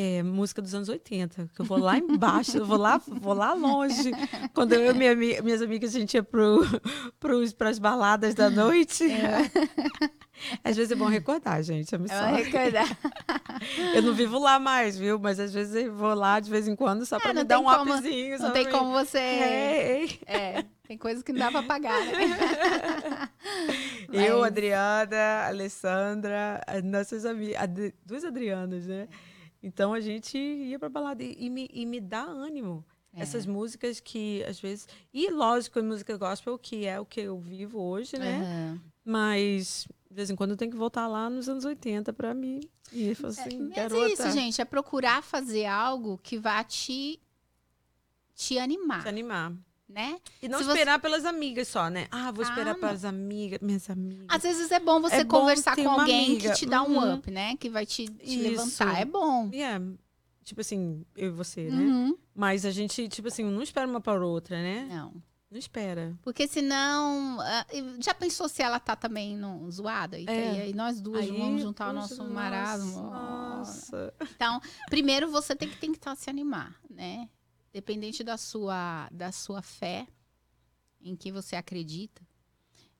é, 0.00 0.22
música 0.22 0.62
dos 0.62 0.74
anos 0.74 0.88
80. 0.88 1.50
Que 1.54 1.60
eu 1.60 1.64
vou 1.66 1.76
lá 1.78 1.98
embaixo, 1.98 2.58
eu 2.58 2.64
vou 2.64 2.76
lá, 2.78 2.98
vou 2.98 3.34
lá 3.34 3.52
longe. 3.52 4.12
Quando 4.54 4.72
eu 4.74 4.92
e 4.92 4.94
minha, 4.94 5.42
minhas 5.42 5.60
amigas, 5.60 5.94
a 5.96 5.98
gente 5.98 6.14
ia 6.14 6.22
pros, 6.22 7.52
pras 7.52 7.78
baladas 7.80 8.32
da 8.34 8.48
noite. 8.48 9.04
Às 10.62 10.76
vezes 10.76 10.92
é 10.92 10.94
bom 10.94 11.06
recordar, 11.06 11.60
gente. 11.64 11.92
Eu, 11.92 11.98
me 11.98 12.08
É 12.08 12.16
uma 12.16 12.36
recordar. 12.36 12.96
eu 13.92 14.02
não 14.02 14.14
vivo 14.14 14.38
lá 14.38 14.60
mais, 14.60 14.96
viu? 14.96 15.18
Mas 15.18 15.40
às 15.40 15.52
vezes 15.52 15.74
eu 15.74 15.92
vou 15.92 16.14
lá 16.14 16.38
de 16.38 16.48
vez 16.48 16.68
em 16.68 16.76
quando 16.76 17.04
só 17.04 17.18
pra 17.18 17.30
É, 17.30 17.34
me 17.34 17.42
dar 17.44 17.58
um 17.58 17.64
como- 17.64 17.92
upzinho. 17.94 18.38
Não 18.38 18.52
tem 18.52 18.66
mim. 18.66 18.70
como 18.70 18.92
você. 18.92 19.18
Ei, 19.18 20.20
É, 20.26 20.64
tem 20.86 20.96
coisas 20.96 21.24
que 21.24 21.32
não 21.32 21.40
dá 21.40 21.50
pra 21.50 21.62
pagar, 21.64 22.00
né? 22.04 22.12
Eu, 24.12 24.42
Adriana, 24.44 25.46
Alessandra, 25.48 26.62
as 26.66 26.82
nossas 26.84 27.24
amigas, 27.26 27.58
duas 28.06 28.24
Adrianas, 28.24 28.86
né? 28.86 29.08
Então 29.62 29.92
a 29.92 30.00
gente 30.00 30.38
ia 30.38 30.78
pra 30.78 30.88
balada 30.88 31.22
e, 31.22 31.36
e 31.38 31.50
me, 31.50 31.68
e 31.72 31.84
me 31.84 32.00
dá 32.00 32.22
ânimo. 32.22 32.84
É. 33.12 33.22
Essas 33.22 33.46
músicas 33.46 34.00
que 34.00 34.44
às 34.44 34.60
vezes. 34.60 34.86
E 35.12 35.30
lógico, 35.30 35.78
a 35.78 35.82
música 35.82 36.16
gospel, 36.16 36.58
que 36.58 36.86
é 36.86 37.00
o 37.00 37.06
que 37.06 37.20
eu 37.20 37.38
vivo 37.38 37.80
hoje, 37.80 38.18
né? 38.18 38.40
Aham. 38.40 38.80
Mas 39.04 39.88
de 40.08 40.14
vez 40.14 40.30
em 40.30 40.36
quando 40.36 40.50
eu 40.50 40.56
tenho 40.56 40.70
que 40.70 40.76
voltar 40.76 41.06
lá 41.06 41.28
nos 41.28 41.48
anos 41.48 41.64
80 41.64 42.12
pra 42.12 42.34
mim. 42.34 42.60
E 42.92 43.10
assim, 43.10 43.58
Mas 43.60 43.76
garota. 43.76 43.96
é 43.96 44.12
isso, 44.12 44.30
gente. 44.30 44.60
É 44.60 44.64
procurar 44.64 45.22
fazer 45.22 45.66
algo 45.66 46.18
que 46.18 46.38
vá 46.38 46.62
te, 46.64 47.20
te 48.34 48.58
animar, 48.58 49.02
Se 49.02 49.08
animar. 49.08 49.52
Né? 49.88 50.18
E 50.42 50.48
não 50.48 50.58
Se 50.58 50.64
você- 50.64 50.72
esperar 50.72 50.98
pelas 51.00 51.24
amigas 51.24 51.68
só, 51.68 51.88
né? 51.88 52.06
Ah, 52.10 52.30
vou 52.30 52.44
Ah, 52.44 52.48
esperar 52.48 52.74
não. 52.74 52.80
pelas 52.80 53.04
amigas, 53.04 53.58
minhas 53.62 53.88
amigas. 53.88 54.26
Às 54.28 54.42
vezes 54.42 54.70
é 54.70 54.78
bom 54.78 55.00
você 55.00 55.16
É 55.16 55.24
bom 55.24 55.40
conversar 55.40 55.74
ter 55.74 55.84
com 55.84 55.90
alguém 55.90 56.26
amiga. 56.26 56.50
que 56.50 56.56
te 56.56 56.66
dá 56.66 56.82
um 56.82 56.96
Uhum. 56.98 57.14
up, 57.14 57.30
né? 57.30 57.56
Que 57.56 57.70
vai 57.70 57.86
te, 57.86 58.06
te 58.06 58.36
levantar. 58.36 59.00
É 59.00 59.04
bom. 59.04 59.48
E 59.52 59.62
é, 59.62 59.80
tipo 60.44 60.60
assim, 60.60 61.04
eu 61.16 61.28
e 61.28 61.30
você, 61.30 61.70
né? 61.70 61.82
Uhum. 61.82 62.16
Mas 62.34 62.64
a 62.64 62.70
gente, 62.70 63.08
tipo 63.08 63.28
assim, 63.28 63.44
não 63.44 63.62
espera 63.62 63.86
uma 63.86 64.00
para 64.00 64.24
outra, 64.24 64.56
né? 64.62 64.86
Não. 64.90 65.12
Não 65.50 65.58
espera. 65.58 66.14
Porque 66.20 66.46
senão. 66.46 67.38
ah, 67.40 67.66
e 67.72 68.02
já 68.02 68.12
pensou 68.12 68.50
se 68.50 68.60
ela 68.62 68.78
tá 68.78 68.94
também 68.94 69.34
no, 69.34 69.70
zoada? 69.70 70.18
E, 70.18 70.26
É. 70.26 70.50
aí, 70.50 70.60
aí 70.60 70.74
nós 70.74 71.00
duas 71.00 71.22
Aí, 71.22 71.32
vamos 71.32 71.62
juntar 71.62 71.88
o 71.88 71.92
nosso 71.94 72.18
nossa, 72.18 72.30
marasmo. 72.34 73.02
Nossa. 73.04 74.12
Então, 74.36 74.60
primeiro 74.90 75.30
você 75.30 75.56
tem 75.56 75.66
que 75.68 75.78
tentar 75.78 76.14
se 76.16 76.28
animar, 76.28 76.76
né? 76.90 77.26
Dependente 77.72 78.24
da 78.24 78.36
sua, 78.36 79.08
da 79.12 79.30
sua 79.30 79.62
fé, 79.62 80.06
em 81.00 81.14
que 81.14 81.30
você 81.30 81.54
acredita, 81.56 82.22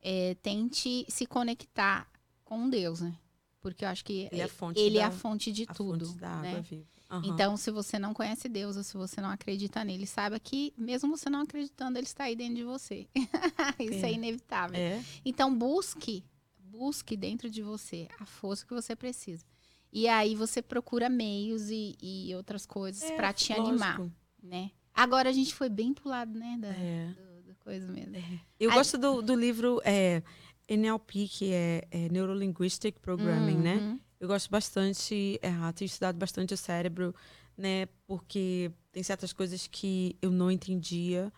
é, 0.01 0.35
tente 0.37 1.05
se 1.09 1.27
conectar 1.27 2.11
com 2.45 2.69
Deus, 2.69 3.01
né? 3.01 3.17
Porque 3.61 3.85
eu 3.85 3.89
acho 3.89 4.05
que 4.05 4.29
Ele 4.31 4.41
é 4.41 4.45
a 4.45 4.49
fonte 4.49 4.79
ele 4.81 4.99
é 4.99 5.01
da- 5.03 5.09
a 5.09 5.11
fonte 5.11 5.51
de 5.51 5.65
a 5.67 5.75
tudo. 5.75 6.07
fonte 6.07 6.19
da 6.21 6.37
né? 6.43 6.51
água 6.51 6.61
viva. 6.63 6.87
Aham. 7.11 7.27
Então, 7.27 7.57
se 7.57 7.71
você 7.71 7.99
não 7.99 8.13
conhece 8.15 8.49
Deus 8.49 8.77
ou 8.77 8.83
se 8.85 8.97
você 8.97 9.21
não 9.21 9.31
acredita 9.31 9.83
nele, 9.83 10.07
saiba 10.07 10.39
que, 10.39 10.73
mesmo 10.77 11.17
você 11.17 11.29
não 11.31 11.41
acreditando, 11.41 11.99
ele 11.99 12.07
está 12.07 12.25
aí 12.25 12.37
dentro 12.37 12.57
de 12.57 12.65
você. 12.65 13.09
Isso 13.81 14.05
é, 14.05 14.11
É. 14.11 14.13
inevitável. 14.13 14.79
É. 14.79 15.03
Então, 15.25 15.53
busque, 15.57 16.23
busque 16.59 17.17
dentro 17.17 17.49
de 17.51 17.63
você 17.63 18.07
a 18.21 18.27
força 18.27 18.65
que 18.67 18.75
você 18.75 18.95
precisa. 18.95 19.45
E 19.91 20.07
aí 20.07 20.35
você 20.35 20.61
procura 20.61 21.09
meios 21.09 21.71
e, 21.71 21.97
e 22.01 22.35
outras 22.37 22.67
coisas 22.67 23.03
É, 23.03 23.17
pra 23.17 23.33
te 23.33 23.53
lógico. 23.55 23.69
animar, 23.71 24.03
né? 24.43 24.71
Agora 24.95 25.29
a 25.29 25.33
gente 25.33 25.55
foi 25.55 25.69
bem 25.69 25.95
pro 25.95 26.09
lado, 26.09 26.37
né, 26.39 26.57
da, 26.61 26.69
É. 26.69 27.15
do- 27.45 27.55
coisa 27.61 27.87
mesmo. 27.93 28.15
Eu 28.59 28.71
Aí- 28.71 28.77
gosto 28.77 28.97
do, 28.97 29.21
do 29.21 29.35
livro 29.35 29.81
é, 29.85 30.23
NLP, 30.67 31.29
que 31.29 31.53
é, 31.53 31.87
é 31.91 32.09
Neurolinguistic 32.09 32.99
Programming, 33.01 33.59
né? 33.59 33.77
Uhum. 33.77 34.01
Eu 34.19 34.27
gosto 34.29 34.49
bastante, 34.51 35.39
é, 35.43 35.51
tenho 35.73 35.87
estudado 35.87 36.17
bastante 36.17 36.55
o 36.55 36.57
cérebro, 36.57 37.15
né? 37.57 37.87
Porque 38.07 38.71
tem 38.91 39.03
certas 39.03 39.33
coisas 39.35 39.67
que 39.67 40.17
eu 40.23 40.31
não 40.31 40.51
entendia 40.51 41.31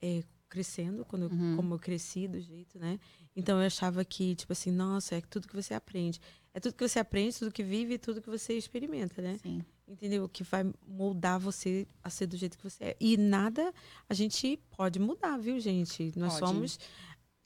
é, 0.00 0.22
crescendo, 0.48 1.04
quando 1.04 1.22
eu- 1.24 1.30
Uhum. 1.30 1.56
como 1.56 1.74
eu 1.74 1.78
cresci 1.78 2.26
do 2.28 2.40
jeito, 2.40 2.78
né? 2.78 2.98
Então 3.36 3.60
eu 3.60 3.66
achava 3.66 4.04
que, 4.04 4.34
tipo 4.34 4.52
assim, 4.52 4.70
nossa, 4.70 5.16
é 5.16 5.20
tudo 5.20 5.46
que 5.48 5.54
você 5.54 5.74
aprende. 5.74 6.20
É 6.54 6.60
tudo 6.60 6.74
que 6.74 6.86
você 6.88 6.98
aprende, 6.98 7.38
tudo 7.38 7.50
que 7.52 7.62
vive, 7.62 7.98
tudo 7.98 8.22
que 8.22 8.30
você 8.30 8.54
experimenta, 8.56 9.20
né? 9.20 9.38
Sim. 9.42 9.62
Entendeu? 9.86 10.28
Que 10.28 10.42
vai 10.42 10.64
moldar 10.86 11.38
você 11.38 11.86
a 12.02 12.08
ser 12.08 12.26
do 12.26 12.36
jeito 12.36 12.56
que 12.56 12.64
você 12.64 12.84
é. 12.84 12.96
E 12.98 13.16
nada 13.16 13.72
a 14.08 14.14
gente 14.14 14.58
pode 14.76 14.98
mudar, 14.98 15.36
viu, 15.36 15.60
gente? 15.60 16.12
Nós 16.16 16.38
Pode. 16.38 16.52
somos 16.52 16.78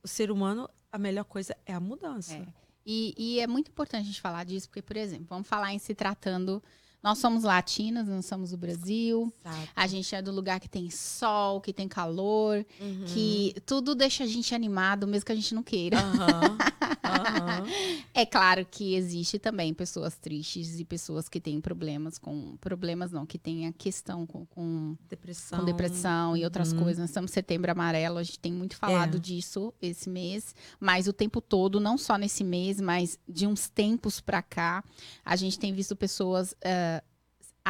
o 0.03 0.09
ser 0.09 0.31
humano, 0.31 0.69
a 0.93 0.99
melhor 0.99 1.25
coisa 1.25 1.57
é 1.67 1.75
a 1.75 1.81
mudança. 1.81 2.35
É. 2.35 2.47
E, 2.87 3.15
e 3.19 3.41
é 3.41 3.47
muito 3.47 3.71
importante 3.71 4.03
a 4.03 4.07
gente 4.07 4.21
falar 4.21 4.45
disso, 4.45 4.69
porque, 4.69 4.81
por 4.81 4.97
exemplo, 4.97 5.27
vamos 5.29 5.49
falar 5.49 5.73
em 5.75 5.79
se 5.79 5.95
tratando. 5.95 6.63
Nós 7.09 7.19
somos 7.19 7.43
latinos, 7.43 8.07
não 8.07 8.21
somos 8.21 8.53
o 8.53 8.57
Brasil. 8.59 9.33
Sabe? 9.43 9.69
A 9.75 9.87
gente 9.87 10.15
é 10.15 10.21
do 10.21 10.31
lugar 10.31 10.61
que 10.61 10.69
tem 10.69 10.91
sol, 10.91 11.59
que 11.59 11.73
tem 11.73 11.89
calor, 11.89 12.67
Uhum. 12.79 13.05
que 13.07 13.55
tudo 13.65 13.95
deixa 13.95 14.25
a 14.25 14.27
gente 14.27 14.55
animado, 14.55 15.07
mesmo 15.07 15.25
que 15.25 15.33
a 15.33 15.35
gente 15.35 15.55
não 15.55 15.63
queira. 15.63 15.99
Aham, 15.99 16.59
aham. 17.05 17.67
É 18.15 18.27
claro 18.27 18.67
que 18.69 18.95
existe 18.95 19.39
também 19.39 19.73
pessoas 19.73 20.17
tristes 20.17 20.81
e 20.81 20.85
pessoas 20.85 21.29
que 21.29 21.41
têm 21.41 21.61
problemas 21.61 22.19
com. 22.19 22.57
Problemas 22.61 23.13
não, 23.13 23.25
que 23.25 23.39
têm 23.39 23.67
a 23.69 23.73
questão 23.73 24.27
com, 24.27 24.45
com, 24.47 24.97
Depressão. 25.09 25.61
com 25.61 25.65
depressão 25.65 26.37
e 26.37 26.45
outras 26.45 26.73
Uhum. 26.73 26.81
coisas. 26.81 26.99
Nós 26.99 27.11
estamos 27.11 27.31
em 27.31 27.35
setembro 27.35 27.71
amarelo, 27.71 28.19
a 28.19 28.23
gente 28.23 28.39
tem 28.41 28.53
muito 28.53 28.77
falado 28.77 29.17
É. 29.17 29.21
disso 29.21 29.73
esse 29.81 30.11
mês, 30.11 30.55
mas 30.81 31.07
o 31.07 31.13
tempo 31.13 31.41
todo, 31.41 31.79
não 31.81 31.97
só 31.97 32.17
nesse 32.19 32.43
mês, 32.45 32.81
mas 32.81 33.19
de 33.29 33.47
uns 33.47 33.69
tempos 33.69 34.21
pra 34.21 34.43
cá, 34.43 34.83
a 35.25 35.37
gente 35.37 35.59
tem 35.59 35.73
visto 35.73 35.95
pessoas. 35.97 36.55
ah, 36.65 36.98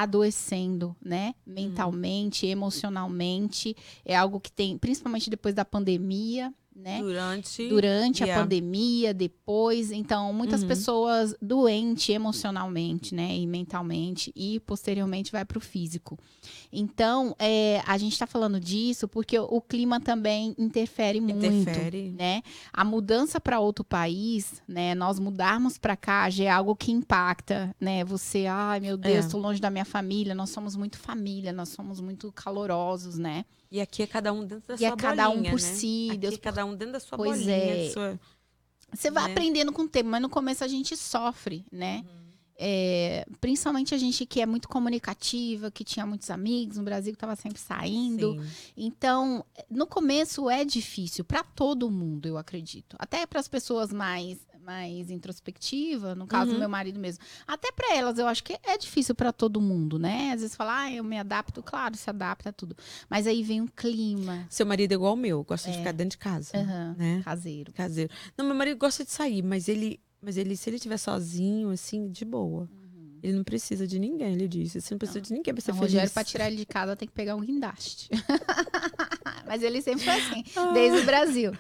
adoecendo, 0.02 0.96
né? 1.02 1.34
Mentalmente, 1.46 2.46
emocionalmente. 2.46 3.76
É 4.04 4.16
algo 4.16 4.40
que 4.40 4.52
tem, 4.52 4.78
principalmente 4.78 5.28
depois 5.28 5.54
da 5.54 5.64
pandemia, 5.64 6.54
né? 6.78 7.00
Durante. 7.00 7.68
Durante 7.68 8.22
Yeah. 8.22 8.40
a 8.40 8.42
pandemia, 8.44 9.12
depois. 9.12 9.90
Então, 9.90 10.32
muitas 10.32 10.62
Uhum. 10.62 10.68
pessoas 10.68 11.34
doentes 11.42 12.08
emocionalmente, 12.14 13.14
né? 13.14 13.36
E 13.36 13.46
mentalmente, 13.46 14.32
e 14.36 14.60
posteriormente 14.60 15.32
vai 15.32 15.44
para 15.44 15.58
o 15.58 15.60
físico. 15.60 16.18
Então, 16.72 17.34
é, 17.38 17.82
a 17.86 17.96
gente 17.98 18.12
está 18.12 18.26
falando 18.26 18.60
disso 18.60 19.08
porque 19.08 19.38
o, 19.38 19.44
o 19.44 19.60
clima 19.60 20.00
também 20.00 20.54
interfere 20.58 21.20
muito. 21.20 21.44
Interfere. 21.44 22.10
Né? 22.16 22.42
A 22.72 22.84
mudança 22.84 23.40
para 23.40 23.58
outro 23.60 23.84
país, 23.84 24.62
né? 24.68 24.94
Nós 24.94 25.18
mudarmos 25.18 25.78
para 25.78 25.96
cá 25.96 26.28
já 26.30 26.44
é 26.44 26.48
algo 26.48 26.76
que 26.76 26.92
impacta, 26.92 27.74
né? 27.80 28.04
Você, 28.04 28.46
ai 28.46 28.80
meu 28.80 28.96
Deus, 28.96 29.16
É. 29.16 29.18
estou 29.20 29.40
longe 29.40 29.60
da 29.60 29.70
minha 29.70 29.84
família. 29.84 30.34
Nós 30.34 30.50
somos 30.50 30.76
muito 30.76 30.98
família, 30.98 31.52
nós 31.52 31.70
somos 31.70 32.00
muito 32.00 32.30
calorosos, 32.32 33.18
né? 33.18 33.44
E 33.70 33.80
aqui 33.80 34.02
é 34.02 34.06
cada 34.06 34.32
um 34.32 34.44
dentro 34.46 34.66
da 34.68 34.74
E 34.74 34.78
sua 34.78 34.86
é 34.88 34.96
cada 34.96 35.28
um 35.28 35.42
por 35.42 35.52
né? 35.52 35.58
si, 35.58 36.06
Aqui 36.10 36.18
Deus 36.18 36.34
é 36.34 36.38
cada 36.38 36.64
um 36.64 36.74
dentro 36.74 36.92
da 36.94 37.00
sua 37.00 37.16
Pois 37.18 37.38
bolinha. 37.38 37.54
é. 37.56 37.90
sua- 37.90 38.18
Você 38.92 39.10
vai 39.10 39.26
né? 39.26 39.32
aprendendo 39.32 39.72
com 39.72 39.82
o 39.82 39.88
tempo, 39.88 40.08
mas 40.08 40.22
no 40.22 40.30
começo 40.30 40.64
a 40.64 40.68
gente 40.68 40.96
sofre, 40.96 41.64
né? 41.70 42.04
É, 42.60 43.24
principalmente 43.40 43.94
a 43.94 43.98
gente 43.98 44.26
que 44.26 44.40
é 44.40 44.46
muito 44.46 44.68
comunicativa, 44.68 45.70
que 45.70 45.84
tinha 45.84 46.04
muitos 46.04 46.28
amigos 46.28 46.76
no 46.76 46.82
Brasil, 46.82 47.12
que 47.12 47.16
estava 47.16 47.36
sempre 47.36 47.60
saindo. 47.60 48.32
Sim. 48.42 48.48
Então, 48.76 49.44
no 49.70 49.86
começo 49.86 50.50
é 50.50 50.64
difícil 50.64 51.24
para 51.24 51.44
todo 51.44 51.88
mundo, 51.90 52.26
eu 52.26 52.36
acredito. 52.36 52.96
Até 52.98 53.24
para 53.26 53.38
as 53.38 53.46
pessoas 53.46 53.92
mais 53.92 54.38
mais 54.72 55.10
introspectivas, 55.10 56.14
no 56.14 56.26
caso 56.26 56.50
do 56.50 56.52
Uhum. 56.52 56.58
meu 56.58 56.68
marido 56.68 57.00
mesmo. 57.00 57.24
Até 57.46 57.72
para 57.72 57.94
elas, 57.96 58.18
eu 58.18 58.26
acho 58.26 58.44
que 58.44 58.52
é 58.62 58.76
difícil 58.76 59.14
para 59.14 59.32
todo 59.32 59.62
mundo, 59.62 59.98
né? 59.98 60.32
Às 60.34 60.42
vezes 60.42 60.54
falar, 60.54 60.82
ah, 60.82 60.92
eu 60.92 61.02
me 61.02 61.18
adapto, 61.18 61.62
claro, 61.62 61.96
se 61.96 62.10
adapta 62.10 62.50
a 62.50 62.52
tudo. 62.52 62.76
Mas 63.08 63.26
aí 63.26 63.42
vem 63.42 63.62
o 63.62 63.68
clima, 63.70 64.46
Seu 64.50 64.66
marido 64.66 64.92
é 64.92 64.94
igual 64.94 65.12
ao 65.12 65.16
meu, 65.16 65.42
gosta 65.42 65.70
de 65.70 65.76
É. 65.76 65.78
ficar 65.78 65.92
dentro 65.92 66.10
de 66.10 66.18
casa. 66.18 66.58
aham, 66.58 66.94
Né? 66.98 67.22
caseiro. 67.24 67.72
Caseiro. 67.72 68.12
Não, 68.36 68.44
meu 68.44 68.54
marido 68.54 68.76
gosta 68.76 69.04
de 69.06 69.10
sair, 69.10 69.42
mas 69.42 69.68
ele, 69.68 69.98
mas 70.20 70.36
ele, 70.36 70.54
se 70.54 70.68
ele 70.68 70.76
estiver 70.76 70.98
sozinho, 70.98 71.70
assim, 71.70 72.10
de 72.10 72.26
boa. 72.26 72.68
Ele 73.22 73.32
não 73.32 73.42
precisa 73.42 73.84
de 73.86 73.98
ninguém, 73.98 74.32
ele 74.34 74.46
disse. 74.46 74.80
Você 74.80 74.94
não 74.94 74.98
precisa 74.98 75.20
de 75.20 75.32
ninguém 75.32 75.52
pra 75.52 75.60
ser 75.60 75.70
Então, 75.72 75.76
o 75.76 75.78
feliz. 75.80 75.92
Rogério, 75.94 76.12
para 76.12 76.22
tirar 76.24 76.46
ele 76.46 76.56
de 76.56 76.66
casa, 76.66 76.94
tem 76.94 77.08
que 77.08 77.14
pegar 77.14 77.34
um 77.34 77.40
guindaste. 77.40 78.08
Mas 79.48 79.62
ele 79.62 79.80
sempre 79.82 80.04
foi 80.04 80.14
assim, 80.14 80.44
desde 80.74 80.98
o 81.00 81.04
Brasil. 81.04 81.52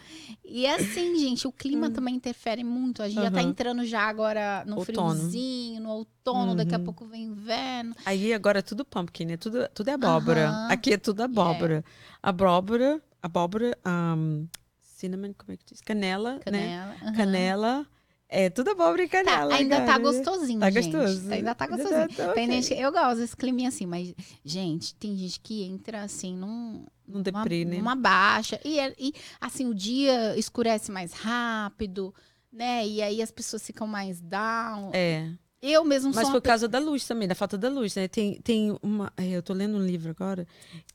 E 0.44 0.66
é 0.66 0.74
assim, 0.74 1.16
gente, 1.18 1.46
o 1.48 1.52
clima 1.52 1.90
também 1.90 2.14
interfere 2.14 2.62
muito. 2.62 3.02
A 3.02 3.08
gente 3.08 3.20
já 3.22 3.30
tá 3.30 3.42
Hum. 3.42 3.48
Entrando 3.48 3.84
já 3.84 4.02
agora 4.02 4.64
no 4.66 4.76
Outono. 4.78 5.14
friozinho, 5.14 5.80
no 5.82 5.88
outono, 5.90 6.54
daqui 6.54 6.74
a 6.74 6.78
Uhum. 6.78 6.84
pouco 6.84 7.06
vem 7.06 7.24
inverno. 7.24 7.94
Aí 8.04 8.32
agora 8.32 8.58
é 8.60 8.62
tudo 8.62 8.84
pumpkin, 8.84 9.24
né? 9.24 9.36
Tudo, 9.36 9.68
tudo 9.74 9.88
é 9.88 9.92
abóbora. 9.94 10.48
Aham. 10.48 10.68
Aqui 10.70 10.92
é 10.94 10.98
tudo 10.98 11.22
abóbora. 11.22 11.84
Abóbora, 12.22 13.02
abóbora, 13.22 13.78
um, 13.86 14.46
cinnamon, 14.82 15.32
como 15.36 15.52
é 15.52 15.56
que 15.56 15.64
diz? 15.64 15.80
Canela, 15.80 16.34
né? 16.34 16.40
Canela. 16.40 16.96
aham. 17.02 17.12
Canela. 17.16 17.86
É 18.30 18.50
tudo 18.50 18.70
abóbora 18.72 19.02
e 19.02 19.08
Tá, 19.08 19.48
ainda 19.54 19.80
tá 19.80 19.86
cara. 19.86 19.98
gostosinho, 20.00 20.60
Tá 20.60 20.70
gente. 20.70 20.90
gostoso. 20.92 21.32
Ainda 21.32 21.54
tá 21.54 21.64
Ainda 21.64 21.76
gostosinho. 21.78 22.08
tá- 22.08 22.26
tá 22.26 22.32
Tem 22.34 22.46
gente 22.50 22.68
que- 22.74 22.80
eu 22.80 22.92
gosto 22.92 23.16
desse 23.20 23.34
climinha 23.36 23.70
assim, 23.70 23.86
mas, 23.86 24.14
gente, 24.44 24.94
tem 24.96 25.16
gente 25.16 25.40
que 25.40 25.62
entra 25.64 26.02
assim 26.02 26.36
num. 26.36 26.84
Num 27.06 27.22
deprê, 27.22 27.64
né? 27.64 27.78
Uma 27.78 27.94
baixa. 27.96 28.60
E, 28.62 28.78
é- 28.78 28.94
e, 28.98 29.14
assim, 29.40 29.66
o 29.66 29.74
dia 29.74 30.36
escurece 30.36 30.92
mais 30.92 31.14
rápido, 31.14 32.14
né? 32.52 32.86
E 32.86 33.00
aí 33.00 33.22
as 33.22 33.30
pessoas 33.30 33.64
ficam 33.66 33.86
mais 33.86 34.20
down. 34.20 34.90
É. 34.92 35.30
Eu 35.60 35.84
mesmo 35.84 36.12
Mas 36.14 36.28
sou 36.28 36.32
por 36.40 36.42
causa 36.42 36.68
da 36.68 36.78
luz 36.78 37.04
também, 37.04 37.26
da 37.26 37.34
falta 37.34 37.58
da 37.58 37.68
luz, 37.68 37.94
né? 37.96 38.06
Tem, 38.06 38.40
tem 38.42 38.78
uma. 38.80 39.12
é, 39.16 39.28
Eu 39.30 39.42
tô 39.42 39.52
lendo 39.52 39.76
um 39.76 39.84
livro 39.84 40.08
agora. 40.10 40.46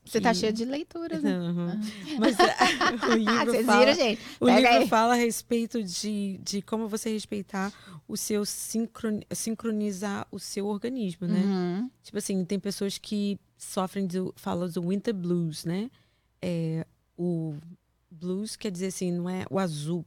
Você 0.06 0.22
tá 0.22 0.32
que- 0.32 0.38
cheia 0.40 0.54
de 0.54 0.64
leituras, 0.64 1.22
né? 1.22 1.34
Aham. 1.36 1.82
Mas 2.18 2.38
é, 2.40 2.46
o 3.12 3.16
livro 3.16 3.52
Vocês 3.52 3.66
fala, 3.66 3.80
viram, 3.86 3.94
gente? 3.96 4.22
o 4.40 4.46
Pega 4.46 4.60
livro 4.70 4.84
aí. 4.84 4.88
fala 4.88 5.14
a 5.14 5.18
respeito 5.18 5.84
de, 5.84 6.40
de 6.42 6.62
como 6.62 6.88
você 6.88 7.12
respeitar 7.12 7.74
o 8.08 8.16
seu 8.16 8.46
sincron, 8.46 9.20
sincronizar 9.34 10.26
o 10.32 10.40
seu 10.40 10.66
organismo, 10.68 11.28
né? 11.28 11.42
Uhum. 11.42 11.90
Tipo 12.02 12.18
assim, 12.20 12.46
tem 12.46 12.58
pessoas 12.58 12.98
que 12.98 13.38
sofrem 13.58 14.08
do 14.08 14.34
fala 14.38 14.70
do 14.70 14.88
winter 14.88 15.14
blues, 15.14 15.66
né? 15.66 15.92
É, 16.42 16.86
o 17.18 17.54
blues 18.10 18.56
quer 18.56 18.72
dizer 18.72 18.88
assim, 18.88 19.12
não 19.12 19.30
é 19.30 19.46
o 19.50 19.60
azul, 19.60 20.06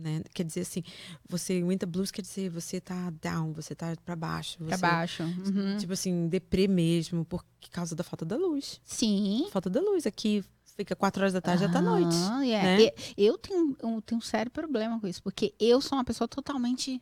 né? 0.00 0.22
Quer 0.34 0.44
dizer 0.44 0.60
assim, 0.62 0.82
você 1.28 1.62
winter 1.62 1.88
blues 1.88 2.10
quer 2.10 2.22
dizer 2.22 2.48
você 2.50 2.80
tá 2.80 3.10
down, 3.22 3.52
você 3.52 3.74
tá 3.74 3.94
para 4.04 4.16
baixo, 4.16 4.58
Pra 4.58 4.76
você- 4.76 4.80
baixo. 4.82 5.22
Uhum. 5.22 5.76
Tipo 5.78 5.92
assim, 5.92 6.26
deprê 6.28 6.66
mesmo, 6.66 7.24
por 7.24 7.44
causa 7.70 7.94
da 7.94 8.02
falta 8.02 8.24
da 8.24 8.36
luz. 8.36 8.80
Sim. 8.84 9.46
Falta 9.52 9.70
da 9.70 9.80
luz. 9.80 10.06
Aqui 10.06 10.42
fica 10.76 10.96
quatro 10.96 11.22
horas 11.22 11.32
da 11.34 11.40
tarde, 11.40 11.70
tá 11.70 11.80
noite. 11.82 12.14
Aham, 12.16 12.44
é. 12.44 12.62
né? 12.62 12.82
E- 12.82 12.94
Eu 13.26 13.36
tenho, 13.38 13.76
eu 13.82 14.00
tenho 14.02 14.18
um 14.18 14.22
sério 14.22 14.50
problema 14.50 14.98
com 14.98 15.06
isso, 15.06 15.22
porque 15.22 15.54
eu 15.60 15.80
sou 15.80 15.98
uma 15.98 16.04
pessoa 16.04 16.26
totalmente 16.26 17.00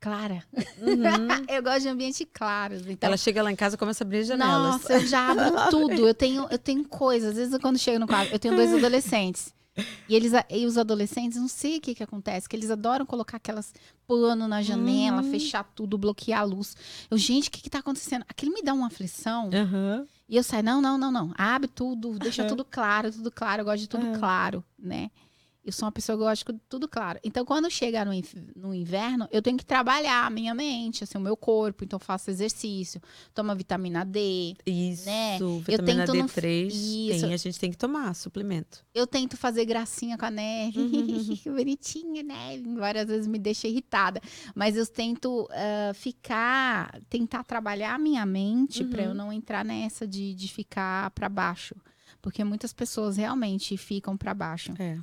clara. 0.00 0.42
Uhum. 0.52 0.56
Eu 1.48 1.62
gosto 1.62 1.80
de 1.82 1.88
ambiente 1.88 2.24
claros. 2.26 2.86
Então, 2.86 3.08
Ela 3.08 3.16
chega 3.16 3.42
lá 3.42 3.50
em 3.50 3.56
casa 3.56 3.74
e 3.76 3.78
começa 3.78 4.04
a 4.04 4.06
abrir 4.06 4.18
as 4.18 4.26
janelas. 4.26 4.72
Nossa, 4.72 4.92
eu 4.94 5.06
já 5.06 5.30
abro 5.30 5.70
tudo. 5.70 6.06
Eu 6.06 6.14
tenho, 6.14 6.46
eu 6.50 6.58
tenho 6.58 6.84
coisas. 6.86 7.30
Às 7.30 7.36
vezes, 7.36 7.58
quando 7.60 7.78
chego 7.78 7.98
no 7.98 8.06
quarto, 8.06 8.32
eu 8.32 8.38
tenho 8.38 8.54
dois 8.54 8.72
adolescentes. 8.74 9.54
E 10.08 10.14
eles 10.14 10.32
e 10.50 10.64
os 10.66 10.78
adolescentes, 10.78 11.38
não 11.38 11.48
sei 11.48 11.78
o 11.78 11.80
que 11.80 11.94
que 11.94 12.02
acontece, 12.02 12.48
que 12.48 12.56
eles 12.56 12.70
adoram 12.70 13.04
colocar 13.04 13.36
aquelas 13.36 13.74
pano 14.06 14.46
na 14.48 14.62
janela, 14.62 15.20
Hum. 15.20 15.30
fechar 15.30 15.64
tudo, 15.74 15.98
bloquear 15.98 16.40
a 16.40 16.44
luz. 16.44 16.76
Eu, 17.10 17.18
gente, 17.18 17.48
o 17.48 17.50
que 17.52 17.60
que 17.60 17.68
tá 17.70 17.80
acontecendo? 17.80 18.24
Aquilo 18.28 18.54
me 18.54 18.62
dá 18.62 18.72
uma 18.72 18.86
aflição. 18.86 19.50
Aham. 19.52 20.06
E 20.28 20.36
eu 20.36 20.42
saio, 20.42 20.62
não, 20.62 20.80
não, 20.80 20.96
não, 20.96 21.10
não. 21.12 21.32
Abre 21.36 21.68
tudo, 21.68 22.18
deixa 22.18 22.42
Aham. 22.42 22.48
tudo 22.48 22.64
claro, 22.64 23.12
tudo 23.12 23.30
claro. 23.30 23.60
Eu 23.62 23.64
gosto 23.64 23.78
de 23.80 23.88
tudo 23.88 24.06
Aham. 24.06 24.18
claro, 24.18 24.64
né? 24.78 25.10
Eu 25.66 25.72
sou 25.72 25.84
uma 25.86 25.92
pessoa 25.92 26.16
que 26.16 26.22
gosta 26.22 26.52
de 26.52 26.60
tudo 26.68 26.86
claro. 26.88 27.18
Então, 27.24 27.44
quando 27.44 27.68
chega 27.68 28.04
no, 28.04 28.12
no 28.54 28.72
inverno, 28.72 29.26
eu 29.32 29.42
tenho 29.42 29.58
que 29.58 29.66
trabalhar 29.66 30.24
a 30.24 30.30
minha 30.30 30.54
mente, 30.54 31.02
assim, 31.02 31.18
o 31.18 31.20
meu 31.20 31.36
corpo. 31.36 31.82
Então, 31.82 31.96
eu 31.96 32.00
faço 32.04 32.30
exercício, 32.30 33.00
tomo 33.34 33.52
vitamina 33.56 34.04
D. 34.04 34.54
Isso. 34.64 35.06
Né? 35.06 35.38
Vitamina 35.66 36.06
tento 36.06 36.14
não- 36.16 36.26
D3. 36.26 36.68
Isso. 36.68 37.20
Tem, 37.22 37.34
a 37.34 37.36
gente 37.36 37.58
tem 37.58 37.70
que 37.72 37.76
tomar 37.76 38.14
suplemento. 38.14 38.84
Eu 38.94 39.08
tento 39.08 39.36
fazer 39.36 39.64
gracinha 39.64 40.16
com 40.16 40.24
a 40.24 40.30
neve. 40.30 40.78
Uhum. 40.78 41.36
Que 41.42 41.50
Bonitinha, 41.50 42.22
neve. 42.22 42.74
Várias 42.76 43.06
vezes 43.08 43.26
me 43.26 43.38
deixa 43.38 43.66
irritada. 43.66 44.20
Mas 44.54 44.76
eu 44.76 44.86
tento 44.86 45.48
ah, 45.50 45.92
ficar, 45.94 47.00
tentar 47.08 47.42
trabalhar 47.44 47.94
a 47.94 47.98
minha 47.98 48.24
mente 48.24 48.84
para 48.84 49.02
Uhum. 49.02 49.08
eu 49.08 49.14
não 49.14 49.32
entrar 49.32 49.64
nessa 49.64 50.06
de, 50.06 50.32
de 50.34 50.46
ficar 50.48 51.10
para 51.10 51.28
baixo. 51.28 51.74
Porque 52.22 52.42
muitas 52.44 52.72
pessoas 52.72 53.16
realmente 53.16 53.76
ficam 53.76 54.16
para 54.16 54.32
baixo. 54.32 54.72
É. 54.78 54.98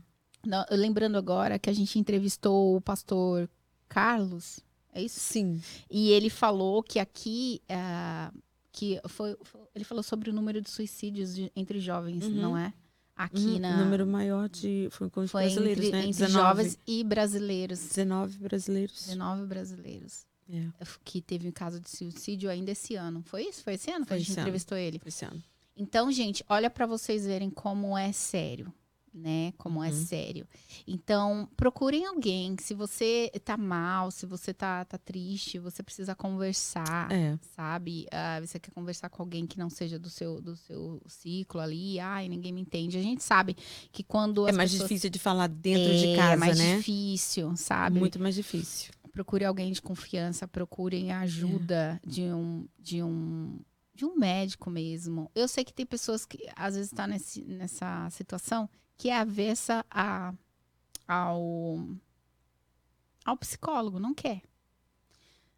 Não, 0.46 0.66
lembrando 0.72 1.18
agora 1.18 1.58
que 1.58 1.70
a 1.70 1.74
gente 1.74 1.98
entrevistou 1.98 2.76
o 2.76 2.82
pastor 2.82 3.50
Carlos, 3.88 4.60
é 4.94 5.02
isso? 5.02 5.20
Sim. 5.20 5.62
E 5.90 6.10
ele 6.12 6.30
falou 6.30 6.82
que 6.84 7.00
aqui, 7.00 7.62
ah, 7.70 8.32
que 8.72 9.00
foi, 9.08 9.38
ele 9.76 9.84
falou 9.86 10.04
sobre 10.04 10.30
o 10.30 10.34
número 10.34 10.62
de 10.62 10.70
suicídios 10.70 11.36
de- 11.36 11.52
entre 11.56 11.80
jovens, 11.80 12.24
Uhum. 12.26 12.32
não 12.32 12.58
é? 12.58 12.74
Aqui 13.16 13.38
Uhum. 13.46 13.60
na 13.60 13.76
O 13.76 13.84
número 13.86 14.08
maior 14.08 14.50
de. 14.50 14.88
Foi 14.92 15.08
com 15.10 15.22
os 15.22 15.30
foi 15.32 15.44
brasileiros, 15.44 15.86
entre, 15.86 15.92
né? 15.98 16.00
entre 16.08 16.12
19. 16.26 16.34
jovens 16.64 16.80
e 16.88 17.04
brasileiros. 17.04 17.80
19 17.80 18.38
brasileiros. 18.40 19.06
19 19.06 19.46
brasileiros 19.46 20.26
É, 20.50 20.68
que 21.06 21.22
teve 21.22 21.48
um 21.48 21.52
caso 21.52 21.80
de 21.80 21.90
suicídio 21.90 22.50
ainda 22.50 22.72
esse 22.72 22.96
ano. 22.96 23.24
Foi 23.28 23.44
isso? 23.44 23.64
Foi 23.64 23.76
esse 23.76 23.90
ano 23.92 24.04
que 24.04 24.10
Foi 24.10 24.18
a 24.18 24.20
gente 24.20 24.30
esse 24.32 24.40
ano. 24.40 24.48
entrevistou 24.48 24.78
ele. 24.78 24.98
foi 25.00 25.10
esse 25.10 25.24
ano. 25.26 25.42
Então, 25.78 26.12
gente, 26.12 26.44
olha 26.50 26.70
para 26.70 26.86
vocês 26.88 27.26
verem 27.26 27.50
como 27.52 27.96
é 27.98 28.12
sério, 28.12 28.74
né? 29.14 29.54
Como 29.58 29.84
é 29.84 29.90
Uhum. 29.90 30.06
sério. 30.06 30.48
Então, 30.88 31.48
procurem 31.56 32.06
alguém. 32.06 32.56
Se 32.60 32.74
você 32.74 33.32
tá 33.46 33.56
mal, 33.56 34.10
se 34.12 34.26
você 34.26 34.54
tá, 34.54 34.84
tá 34.86 34.98
triste, 34.98 35.60
você 35.60 35.84
precisa 35.84 36.16
conversar, 36.16 37.12
É. 37.12 37.38
sabe? 37.56 38.08
Ah, 38.12 38.40
você 38.42 38.60
quer 38.60 38.72
conversar 38.72 39.10
com 39.10 39.22
alguém 39.22 39.46
que 39.46 39.58
não 39.60 39.70
seja 39.70 40.00
do 40.00 40.10
seu, 40.10 40.42
do 40.42 40.56
seu 40.56 41.02
ciclo 41.08 41.62
ali. 41.62 42.00
Ai, 42.00 42.28
ninguém 42.28 42.52
me 42.52 42.62
entende. 42.62 42.98
A 42.98 43.02
gente 43.02 43.24
sabe 43.24 43.56
que 43.92 44.04
quando 44.04 44.48
É 44.48 44.52
mais 44.52 44.72
pessoas... 44.72 44.90
difícil 44.90 45.10
de 45.10 45.20
falar 45.20 45.48
dentro 45.48 45.92
é, 45.92 45.96
de 45.98 46.16
casa, 46.16 46.34
é 46.34 46.36
mais 46.38 46.58
né? 46.58 46.78
difícil, 46.78 47.56
sabe? 47.56 48.00
Muito 48.00 48.20
mais 48.20 48.36
difícil. 48.36 48.92
procure 49.12 49.46
alguém 49.46 49.72
de 49.72 49.80
confiança, 49.80 50.48
procurem 50.48 51.12
a 51.12 51.20
ajuda 51.20 52.02
É. 52.04 52.10
de 52.10 52.24
um 52.24 52.68
de 52.80 53.04
um 53.04 53.60
de 53.94 54.06
um 54.06 54.16
médico 54.16 54.72
mesmo. 54.72 55.30
Eu 55.36 55.48
sei 55.48 55.64
que 55.64 55.72
tem 55.72 55.86
pessoas 55.86 56.26
que 56.26 56.40
às 56.56 56.74
vezes 56.74 56.92
estão 56.92 57.06
nesse, 57.06 57.44
nessa 57.44 58.10
situação 58.10 58.68
que 58.98 59.10
é 59.10 59.18
avessa 59.18 59.86
a, 59.90 60.34
ao 61.08 61.80
ao 63.26 63.38
psicólogo, 63.38 64.00
não 64.00 64.14
quer. 64.14 64.42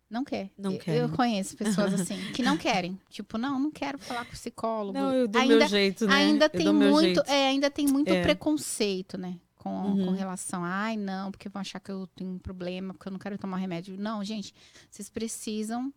Não 0.10 0.24
quer. 0.24 0.52
Não 0.58 0.72
Eu- 0.74 0.80
quer. 0.80 0.98
Eu 0.98 1.10
conheço 1.10 1.58
pessoas 1.58 1.94
assim 2.00 2.18
que 2.32 2.44
não 2.44 2.58
querem. 2.58 3.00
Tipo, 3.10 3.38
não, 3.38 3.60
não 3.60 3.72
quero 3.72 3.98
falar 3.98 4.24
com 4.26 4.32
psicólogo. 4.32 4.98
Não, 4.98 5.12
eu 5.14 5.28
dou 5.28 5.42
ainda, 5.42 5.56
meu 5.58 5.68
jeito, 5.68 6.06
né? 6.06 6.14
ainda 6.14 6.46
Eu 6.46 6.50
tem 6.50 6.72
muito, 6.74 7.20
é, 7.26 7.48
ainda 7.48 7.72
tem 7.72 7.88
muito 7.88 8.10
É. 8.14 8.22
preconceito, 8.22 9.18
né? 9.18 9.40
Com, 9.56 9.70
Uhum. 9.94 10.06
com 10.06 10.12
relação 10.12 10.64
a, 10.64 10.70
ai, 10.70 10.96
não, 10.96 11.32
porque 11.32 11.50
vão 11.50 11.60
achar 11.60 11.80
que 11.80 11.90
eu 11.92 12.06
tenho 12.16 12.30
um 12.34 12.38
problema, 12.38 12.94
porque 12.94 13.08
eu 13.08 13.12
não 13.12 13.18
quero 13.20 13.36
tomar 13.36 13.58
remédio. 13.58 13.98
Não, 13.98 14.24
gente, 14.24 14.54
vocês 14.92 15.10
precisam 15.10 15.92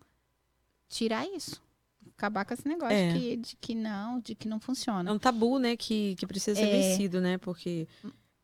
tirar 0.88 1.26
isso. 1.28 1.60
Acabar 2.16 2.44
com 2.44 2.54
esse 2.54 2.66
negócio 2.66 2.94
É. 2.96 3.12
que, 3.12 3.36
de 3.36 3.56
que 3.56 3.74
não, 3.74 4.20
de 4.20 4.34
que 4.34 4.48
não 4.48 4.58
funciona. 4.60 5.08
É 5.08 5.12
um 5.12 5.18
tabu, 5.18 5.58
né, 5.58 5.76
que, 5.76 6.14
que 6.16 6.26
precisa 6.26 6.58
ser 6.60 6.66
É. 6.66 6.70
vencido, 6.70 7.20
né? 7.20 7.38
Porque 7.38 7.86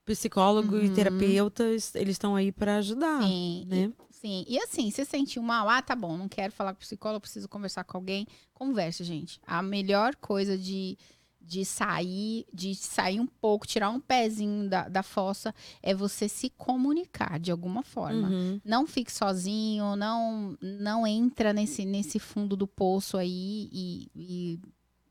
psicólogo 0.05 0.77
e 0.77 0.88
Uhum. 0.88 0.94
terapeutas, 0.94 1.94
eles 1.94 2.14
estão 2.14 2.37
aí 2.37 2.53
para 2.53 2.77
ajudar, 2.77 3.22
Sim, 3.22 3.64
né? 3.66 3.92
Sim, 4.11 4.44
e 4.48 4.59
assim, 4.59 4.90
se 4.90 5.05
sentiu 5.05 5.42
mal, 5.42 5.68
ah, 5.68 5.83
tá 5.83 5.94
bom, 5.94 6.16
não 6.16 6.29
quero 6.29 6.53
falar 6.53 6.72
com 6.74 6.81
psicólogo, 6.81 7.20
preciso 7.22 7.48
conversar 7.48 7.85
com 7.85 7.96
alguém, 7.96 8.27
converse, 8.53 9.03
gente. 9.05 9.38
A 9.46 9.62
melhor 9.62 10.14
coisa 10.16 10.57
de, 10.57 10.96
de 11.44 11.64
sair, 11.64 12.46
de 12.52 12.74
sair 12.74 13.20
um 13.20 13.26
pouco, 13.26 13.66
tirar 13.66 13.90
um 13.90 14.00
pezinho 14.00 14.68
da, 14.68 14.88
da 14.88 15.02
fossa, 15.02 15.54
é 15.83 15.94
você 15.94 16.28
se 16.28 16.50
comunicar 16.50 17.38
de 17.38 17.50
alguma 17.50 17.83
forma. 17.83 18.28
Uhum. 18.28 18.61
Não 18.64 18.87
fique 18.87 19.12
sozinho, 19.12 19.94
não 19.96 20.57
não 20.61 21.07
entra 21.07 21.52
nesse, 21.52 21.85
nesse 21.85 22.18
fundo 22.18 22.57
do 22.57 22.66
poço 22.66 23.16
aí 23.16 23.68
e, 23.72 24.11
e 24.14 24.61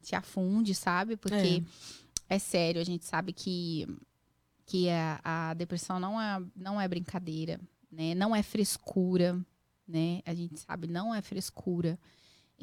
se 0.01 0.15
afunde, 0.15 0.73
sabe? 0.73 1.15
Porque 1.15 1.63
é. 2.27 2.39
sério, 2.39 2.81
a 2.81 2.83
gente 2.83 3.05
sabe 3.05 3.31
que, 3.31 3.87
que 4.65 4.89
a, 4.89 5.21
a 5.23 5.53
depressão 5.53 5.99
não 5.99 6.19
é, 6.19 6.41
não 6.55 6.81
é 6.81 6.87
brincadeira 6.87 7.59
né? 7.93 8.15
Não 8.15 8.35
é 8.35 8.41
frescura, 8.41 9.39
né? 9.87 10.21
A 10.25 10.33
gente 10.33 10.59
sabe, 10.59 10.87
não 10.87 11.13
é 11.13 11.21
frescura. 11.21 11.97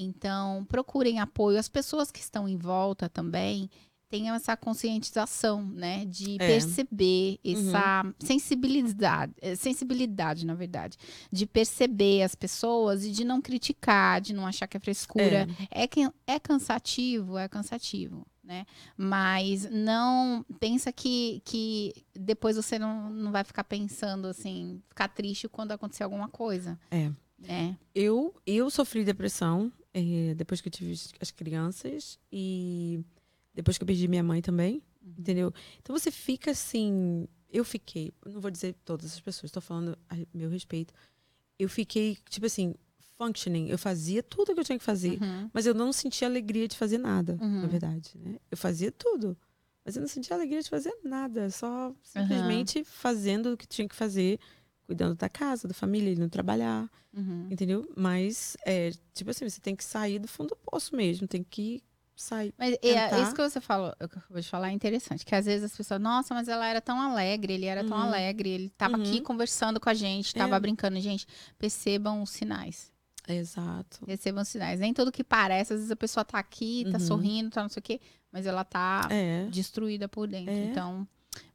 Então, 0.02 0.64
procurem 0.68 1.20
apoio. 1.20 1.58
As 1.58 1.68
pessoas 1.68 2.10
que 2.10 2.20
estão 2.20 2.48
em 2.48 2.56
volta 2.56 3.08
também 3.08 3.68
tenham 4.08 4.34
essa 4.34 4.56
conscientização, 4.56 5.62
né? 5.62 6.04
De 6.04 6.34
É. 6.34 6.46
perceber 6.46 7.38
essa 7.44 8.02
sensibilidade, 8.18 9.32
eh, 9.40 9.54
sensibilidade, 9.54 10.44
na 10.44 10.54
verdade, 10.54 10.96
de 11.30 11.46
perceber 11.46 12.22
as 12.22 12.34
pessoas 12.34 13.04
e 13.04 13.12
de 13.12 13.24
não 13.24 13.40
criticar, 13.40 14.20
de 14.20 14.32
não 14.34 14.46
achar 14.46 14.66
que 14.66 14.76
é 14.76 14.80
frescura. 14.80 15.46
É, 15.70 15.86
que 15.86 16.10
é 16.26 16.40
cansativo, 16.40 17.38
é 17.38 17.46
cansativo, 17.46 18.26
né? 18.42 18.66
Mas 18.96 19.70
não 19.70 20.44
pensa 20.58 20.90
que, 20.90 21.40
que 21.44 21.94
depois 22.12 22.56
você 22.56 22.80
não, 22.80 23.08
não 23.10 23.30
vai 23.30 23.44
ficar 23.44 23.62
pensando 23.62 24.26
assim, 24.26 24.82
ficar 24.88 25.06
triste 25.06 25.48
quando 25.48 25.70
acontecer 25.70 26.02
alguma 26.02 26.28
coisa. 26.28 26.76
É. 26.90 27.12
Né? 27.38 27.76
Eu, 27.94 28.34
eu 28.44 28.68
sofri 28.70 29.04
depressão 29.04 29.72
eh, 29.94 30.35
depois 30.37 30.61
que 30.61 30.68
eu 30.68 30.72
tive 30.72 30.92
as 31.20 31.31
crianças 31.31 32.18
e 32.33 33.00
depois 33.55 33.76
que 33.79 33.83
eu 33.83 33.87
perdi 33.87 34.07
minha 34.09 34.22
mãe 34.22 34.40
também, 34.40 34.83
entendeu? 35.18 35.53
Então 35.81 35.96
você 35.96 36.11
fica 36.11 36.50
assim. 36.53 37.26
Eu 37.53 37.64
fiquei, 37.64 38.12
não 38.24 38.40
vou 38.40 38.50
dizer 38.50 38.76
todas 38.85 39.12
as 39.12 39.20
pessoas, 39.20 39.44
estou 39.50 39.61
falando 39.62 39.98
a 40.09 40.16
meu 40.33 40.48
respeito. 40.48 40.94
Eu 41.59 41.68
fiquei, 41.68 42.16
tipo 42.29 42.46
assim, 42.46 42.74
functioning. 43.18 43.68
Eu 43.68 43.76
fazia 43.76 44.22
tudo 44.22 44.55
que 44.55 44.61
eu 44.61 44.64
tinha 44.64 44.79
que 44.79 44.85
fazer, 44.85 45.20
Uhum. 45.20 45.50
mas 45.53 45.66
eu 45.66 45.74
não 45.74 45.92
sentia 45.92 46.29
alegria 46.29 46.68
de 46.68 46.76
fazer 46.76 46.96
nada, 46.98 47.37
Uhum. 47.40 47.62
na 47.62 47.66
verdade. 47.66 48.12
Né? 48.16 48.37
Eu 48.50 48.57
fazia 48.57 48.92
tudo, 48.92 49.37
mas 49.85 49.96
eu 49.96 50.00
não 50.00 50.09
sentia 50.09 50.37
alegria 50.37 50.62
de 50.62 50.70
fazer 50.70 50.94
nada. 51.03 51.50
Só 51.50 51.92
simplesmente 52.03 52.85
fazendo 52.85 53.53
o 53.53 53.57
que 53.57 53.66
tinha 53.66 53.88
que 53.88 53.96
fazer, 53.96 54.38
cuidando 54.90 55.14
da 55.14 55.29
casa, 55.29 55.68
da 55.68 55.74
família, 55.74 56.11
indo 56.12 56.29
trabalhar. 56.29 56.90
Uhum. 57.16 57.46
Entendeu? 57.48 57.88
Mas, 57.96 58.57
é, 58.66 58.90
tipo 59.14 59.31
assim, 59.31 59.48
você 59.48 59.61
tem 59.61 59.76
que 59.76 59.85
sair 59.85 60.18
do 60.18 60.26
fundo 60.26 60.48
do 60.48 60.57
poço 60.57 60.96
mesmo, 60.96 61.29
tem 61.29 61.44
que 61.44 61.81
sair. 62.16 62.53
Mas 62.59 62.76
é, 62.83 63.22
isso 63.22 63.33
que 63.33 63.40
você 63.40 63.61
falou, 63.61 63.92
que 63.96 64.03
eu 64.03 64.07
acabei 64.07 64.42
de 64.42 64.48
falar 64.48 64.70
é 64.70 64.72
interessante. 64.72 65.24
Que 65.24 65.33
às 65.35 65.46
vezes 65.46 65.64
as 65.70 65.76
pessoas, 65.76 66.00
nossa, 66.00 66.35
mas 66.35 66.48
ela 66.48 66.66
era 66.66 66.81
tão 66.81 67.00
alegre, 67.00 67.53
ele 67.55 67.66
era 67.66 67.85
tão 67.85 67.96
Uhum. 67.96 68.03
alegre, 68.03 68.48
ele 68.50 68.68
tava 68.70 68.96
Uhum. 68.96 69.03
aqui 69.03 69.20
conversando 69.20 69.79
com 69.79 69.88
a 69.88 69.94
gente, 69.94 70.35
tava 70.35 70.57
É. 70.57 70.61
brincando. 70.61 70.98
Gente, 71.00 71.24
percebam 71.57 72.20
os 72.22 72.31
sinais. 72.31 72.90
Exato. 73.29 74.05
Percebam 74.05 74.42
os 74.42 74.48
sinais. 74.48 74.81
Nem 74.81 74.92
tudo 74.92 75.12
que 75.12 75.22
parece, 75.22 75.72
às 75.72 75.79
vezes 75.79 75.90
a 75.92 75.96
pessoa 75.96 76.24
tá 76.24 76.38
aqui, 76.38 76.85
tá 76.90 76.98
Uhum. 76.98 77.07
sorrindo, 77.07 77.50
tá 77.50 77.62
não 77.62 77.68
sei 77.68 77.79
o 77.81 77.83
quê, 77.83 78.00
mas 78.33 78.44
ela 78.44 78.64
tá 78.64 79.07
É. 79.11 79.46
destruída 79.50 80.09
por 80.09 80.26
dentro. 80.26 80.53
É. 80.53 80.64
Então, 80.64 81.07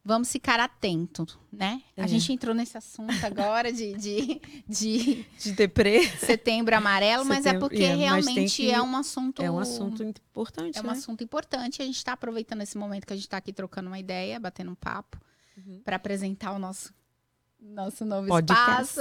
vamos 0.06 0.30
ficar 0.30 0.60
atento, 0.60 1.26
né? 1.52 1.82
A 1.96 2.04
É. 2.04 2.08
gente 2.08 2.32
entrou 2.32 2.54
nesse 2.54 2.78
assunto 2.78 3.12
agora 3.26 3.72
de, 3.72 3.92
de, 3.94 4.40
de 4.68 5.26
De 5.38 5.52
deprê 5.52 6.06
setembro 6.18 6.76
amarelo, 6.76 7.24
mas 7.24 7.40
é 7.44 7.50
Setembro, 7.50 7.68
porque 7.68 7.82
é, 7.82 7.94
realmente 7.96 8.56
que- 8.62 8.70
é 8.70 8.80
um 8.80 8.96
assunto. 8.96 9.42
é 9.42 9.50
um 9.50 9.58
assunto 9.58 10.02
importante, 10.02 10.78
É 10.78 10.80
um 10.80 10.84
né? 10.86 10.92
assunto 10.92 11.24
importante. 11.24 11.82
A 11.82 11.84
gente 11.84 11.96
está 11.96 12.12
aproveitando 12.12 12.62
esse 12.62 12.78
momento 12.78 13.04
que 13.06 13.12
a 13.12 13.16
gente 13.16 13.26
está 13.26 13.36
aqui 13.38 13.52
trocando 13.52 13.88
uma 13.88 13.98
ideia, 13.98 14.38
batendo 14.38 14.70
um 14.70 14.74
papo, 14.76 15.18
Uhum. 15.58 15.80
para 15.84 15.96
apresentar 15.96 16.52
o 16.52 16.58
nosso, 16.58 16.94
nosso 17.66 18.04
novo 18.04 18.28
Podcast. 18.28 18.98
espaço, 18.98 19.00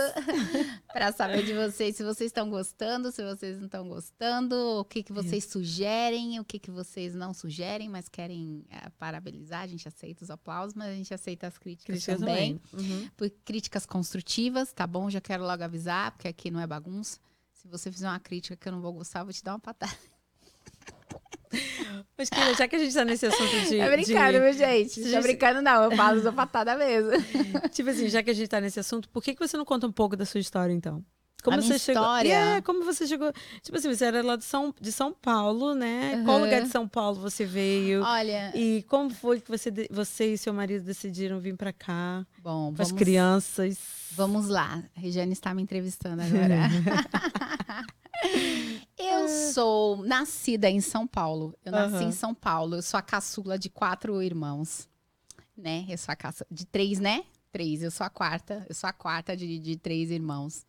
para 0.91 1.12
saber 1.12 1.45
de 1.45 1.54
vocês 1.54 1.95
se 1.95 2.04
vocês 2.04 2.30
estão 2.30 2.49
gostando, 2.49 3.12
se 3.12 3.23
vocês 3.23 3.58
não 3.58 3.65
estão 3.65 3.88
gostando, 3.88 4.56
o 4.80 4.86
que, 4.86 5.04
que 5.04 5.13
vocês 5.13 5.45
sugerem, 5.45 6.39
o 6.39 6.45
que, 6.45 6.60
que 6.60 6.71
vocês 6.71 7.13
não 7.13 7.34
sugerem, 7.34 7.89
mas 7.89 8.10
querem 8.10 8.65
eh, 8.69 8.89
parabenizar. 8.97 9.62
A 9.62 9.67
gente 9.67 9.88
aceita 9.88 10.23
os 10.23 10.30
aplausos, 10.30 10.73
mas 10.73 10.89
a 10.89 10.95
gente 10.95 11.13
aceita 11.13 11.47
as 11.47 11.58
críticas 11.58 12.06
também. 12.06 12.58
também. 12.58 12.91
Uhum. 12.91 13.10
Por 13.15 13.30
críticas 13.43 13.86
construtivas, 13.86 14.73
tá 14.73 14.86
bom? 14.86 15.10
Já 15.10 15.21
quero 15.21 15.43
logo 15.43 15.63
avisar, 15.63 16.12
porque 16.12 16.28
aqui 16.28 16.51
não 16.51 16.60
é 16.60 16.67
bagunça. 16.67 17.19
Se 17.54 17.67
você 17.67 17.91
fizer 17.91 18.08
uma 18.08 18.19
crítica 18.19 18.56
que 18.56 18.67
eu 18.67 18.71
não 18.73 18.82
vou 18.82 18.93
gostar, 18.93 19.21
eu 19.21 19.25
vou 19.25 19.34
te 19.34 19.43
dar 19.43 19.54
uma 19.54 19.60
patada. 19.60 19.95
Mas, 22.17 22.29
Kira, 22.29 22.53
já 22.55 22.67
que 22.67 22.75
a 22.75 22.79
gente 22.79 22.93
tá 22.93 23.03
nesse 23.05 23.25
assunto 23.25 23.67
de. 23.67 23.79
É 23.79 23.89
brincando, 23.91 24.39
viu, 24.41 24.53
gente? 24.53 24.89
Você 24.93 25.01
Não 25.01 25.10
já- 25.10 25.17
é 25.19 25.21
brincando, 25.21 25.62
não. 25.62 25.84
Eu 25.84 25.91
falo 25.97 26.21
da 26.21 26.31
patada 26.31 26.75
mesmo. 26.77 27.12
de- 27.12 27.69
tipo 27.71 27.89
assim, 27.89 28.08
já 28.10 28.23
que 28.23 28.29
a 28.29 28.34
gente 28.34 28.47
tá 28.47 28.62
nesse 28.62 28.79
assunto, 28.79 29.10
por 29.10 29.21
que, 29.23 29.34
que 29.36 29.45
você 29.47 29.58
não 29.58 29.65
conta 29.65 29.86
um 29.88 29.91
pouco 29.91 30.15
da 30.15 30.25
sua 30.25 30.39
história, 30.39 30.71
então? 30.73 31.03
Como 31.43 31.58
A 31.58 31.62
você 31.62 31.67
minha 31.67 31.77
chegou? 31.79 32.01
história? 32.01 32.34
É, 32.34 32.62
como 32.62 32.84
você 32.84 33.05
chegou? 33.05 33.31
Tipo 33.62 33.77
assim, 33.77 33.93
você 33.93 34.05
era 34.05 34.23
lá 34.23 34.36
de 34.36 34.43
São, 34.43 34.73
de 34.81 34.91
São 34.91 35.13
Paulo, 35.13 35.75
né? 35.75 36.23
Qual 36.25 36.38
Uhum. 36.38 36.43
lugar 36.45 36.62
de 36.63 36.69
São 36.69 36.88
Paulo 36.88 37.19
você 37.21 37.45
veio? 37.45 38.01
Olha, 38.01 38.51
E 38.55 38.84
como 38.89 39.12
foi 39.12 39.39
que 39.39 39.47
você, 39.51 39.69
de- 39.69 39.88
você 39.91 40.34
e 40.34 40.38
seu 40.39 40.51
marido 40.53 40.84
decidiram 40.84 41.39
vir 41.39 41.55
pra 41.55 41.71
cá? 41.71 42.25
bom, 42.39 42.73
Com 42.75 42.81
as 42.81 42.88
vamos, 42.89 42.99
crianças? 42.99 43.77
vamos 44.13 44.47
lá. 44.47 44.81
A 44.97 44.99
Regiane 44.99 45.34
está 45.34 45.53
me 45.53 45.62
entrevistando 45.62 46.23
agora. 46.23 46.55
eu 48.98 49.28
sou 49.54 49.98
nascida 50.06 50.70
em 50.70 50.82
São 50.82 51.06
Paulo. 51.08 51.54
Eu 51.64 51.72
nasci 51.72 51.96
Aham. 51.96 52.04
em 52.04 52.12
São 52.12 52.34
Paulo. 52.34 52.76
Eu 52.76 52.82
sou 52.82 52.98
a 52.98 53.02
caçula 53.02 53.58
de 53.58 53.70
quatro 53.70 54.22
irmãos. 54.22 54.88
Né? 55.58 55.86
Eu 55.90 55.98
sou 55.98 56.12
a 56.12 56.16
caçula 56.16 56.48
de 56.52 56.66
três, 56.66 57.00
né? 57.00 57.24
Três. 57.52 57.82
Eu 57.82 57.92
sou 57.92 58.06
a 58.06 58.10
quarta. 58.10 58.66
Eu 58.68 58.76
sou 58.76 58.90
a 58.90 58.94
quarta 58.94 59.36
de, 59.36 59.58
de 59.60 59.78
três 59.78 60.12
irmãos. 60.12 60.66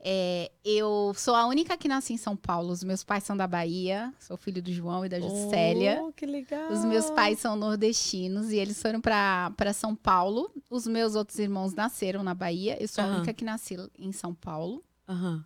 É, 0.00 0.50
eu 0.64 1.12
sou 1.14 1.34
a 1.34 1.46
única 1.46 1.76
que 1.76 1.88
nasci 1.88 2.14
em 2.14 2.16
São 2.16 2.34
Paulo. 2.36 2.70
Os 2.72 2.82
meus 2.82 3.04
pais 3.04 3.24
são 3.24 3.36
da 3.36 3.46
Bahia. 3.46 4.12
Sou 4.18 4.36
filho 4.36 4.62
do 4.62 4.72
João 4.72 5.04
e 5.04 5.08
da 5.08 5.20
Juscelia. 5.20 6.02
Oh, 6.02 6.12
que 6.12 6.24
legal. 6.26 6.70
Os 6.72 6.84
meus 6.84 7.10
pais 7.10 7.38
são 7.38 7.54
nordestinos 7.54 8.50
e 8.50 8.56
eles 8.56 8.80
foram 8.80 9.00
para 9.00 9.72
São 9.74 9.94
Paulo. 9.94 10.50
Os 10.70 10.86
meus 10.86 11.14
outros 11.14 11.38
irmãos 11.38 11.74
nasceram 11.74 12.22
na 12.22 12.34
Bahia. 12.34 12.82
Eu 12.82 12.88
sou 12.88 13.04
a 13.04 13.06
Aham. 13.06 13.16
única 13.18 13.32
que 13.34 13.44
nasci 13.44 13.76
em 13.98 14.10
São 14.12 14.34
Paulo. 14.34 14.82
Aham. 15.06 15.44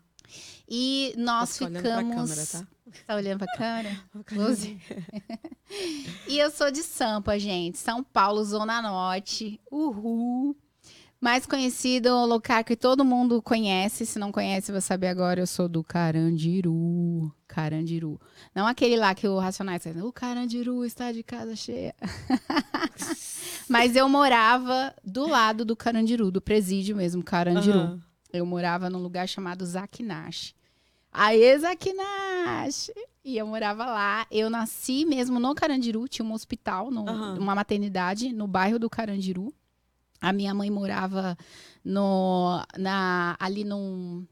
E 0.68 1.14
nós 1.16 1.60
olhando 1.60 1.82
pra 1.82 1.98
ficamos. 1.98 2.14
câmera, 2.14 2.46
tá? 2.46 2.66
Tá 3.06 3.16
olhando 3.16 3.38
pra 3.38 3.56
câmera? 3.56 4.00
Close. 4.26 4.78
e 6.28 6.38
eu 6.38 6.50
sou 6.50 6.70
de 6.70 6.82
Sampa, 6.82 7.38
gente. 7.38 7.78
São 7.78 8.02
Paulo, 8.02 8.44
Zona 8.44 8.80
Norte. 8.82 9.60
Uhul. 9.70 10.56
Mais 11.20 11.46
conhecido, 11.46 12.08
o 12.08 12.26
lugar 12.26 12.64
que 12.64 12.74
todo 12.74 13.04
mundo 13.04 13.40
conhece. 13.40 14.04
Se 14.04 14.18
não 14.18 14.32
conhece, 14.32 14.72
vai 14.72 14.80
saber 14.80 15.06
agora. 15.06 15.40
Eu 15.40 15.46
sou 15.46 15.68
do 15.68 15.84
Carandiru. 15.84 17.32
Carandiru. 17.46 18.20
Não 18.52 18.66
aquele 18.66 18.96
lá 18.96 19.14
que 19.14 19.28
o 19.28 19.38
Racionais 19.38 19.84
faz. 19.84 19.96
O 20.02 20.12
Carandiru 20.12 20.84
está 20.84 21.12
de 21.12 21.22
casa 21.22 21.54
cheia. 21.54 21.94
Mas 23.68 23.94
eu 23.94 24.08
morava 24.08 24.92
do 25.04 25.28
lado 25.28 25.64
do 25.64 25.76
Carandiru, 25.76 26.30
do 26.30 26.40
presídio 26.40 26.96
mesmo, 26.96 27.22
Carandiru. 27.22 27.78
Aham. 27.78 28.11
Eu 28.32 28.46
morava 28.46 28.88
num 28.88 28.98
lugar 29.02 29.28
chamado 29.28 29.64
Zakinash. 29.64 30.54
Aê, 31.12 31.58
Zakinash! 31.58 32.90
E 33.24 33.36
eu 33.36 33.46
morava 33.46 33.84
lá. 33.86 34.26
Eu 34.30 34.48
nasci 34.48 35.04
mesmo 35.04 35.38
no 35.38 35.54
Carandiru, 35.54 36.08
tinha 36.08 36.24
um 36.24 36.32
hospital, 36.32 36.90
no- 36.90 37.08
Aham. 37.08 37.38
uma 37.38 37.54
maternidade 37.54 38.32
no 38.32 38.46
bairro 38.46 38.78
do 38.78 38.88
Carandiru. 38.88 39.52
A 40.20 40.32
minha 40.32 40.54
mãe 40.54 40.70
morava 40.70 41.36
no, 41.84 42.64
na, 42.78 43.36
ali 43.38 43.64
no, 43.64 44.24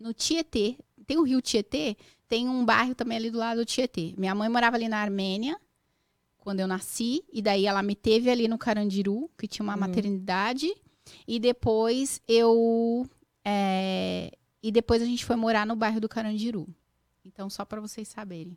no 0.00 0.12
Tietê. 0.12 0.76
Tem 1.06 1.16
o 1.18 1.22
rio 1.22 1.40
Tietê, 1.40 1.96
tem 2.28 2.48
um 2.48 2.64
bairro 2.64 2.94
também 2.94 3.18
ali 3.18 3.30
do 3.30 3.38
lado 3.38 3.58
do 3.58 3.64
Tietê. 3.66 4.14
Minha 4.16 4.34
mãe 4.34 4.48
morava 4.48 4.76
ali 4.76 4.88
na 4.88 4.98
Armênia, 4.98 5.58
quando 6.38 6.60
eu 6.60 6.66
nasci. 6.66 7.22
E 7.32 7.40
daí 7.40 7.66
ela 7.66 7.82
me 7.82 7.94
teve 7.94 8.30
ali 8.30 8.48
no 8.48 8.58
Carandiru, 8.58 9.30
que 9.38 9.46
tinha 9.46 9.62
uma 9.64 9.74
Uhum. 9.74 9.80
maternidade. 9.80 10.72
E 11.26 11.38
depois 11.38 12.20
eu. 12.26 13.08
é, 13.44 14.30
e 14.62 14.70
depois 14.70 15.02
a 15.02 15.04
gente 15.04 15.24
foi 15.24 15.36
morar 15.36 15.66
no 15.66 15.74
bairro 15.74 16.00
do 16.00 16.08
Carandiru. 16.08 16.68
Então, 17.24 17.48
só 17.50 17.64
para 17.64 17.80
vocês 17.80 18.08
saberem. 18.08 18.56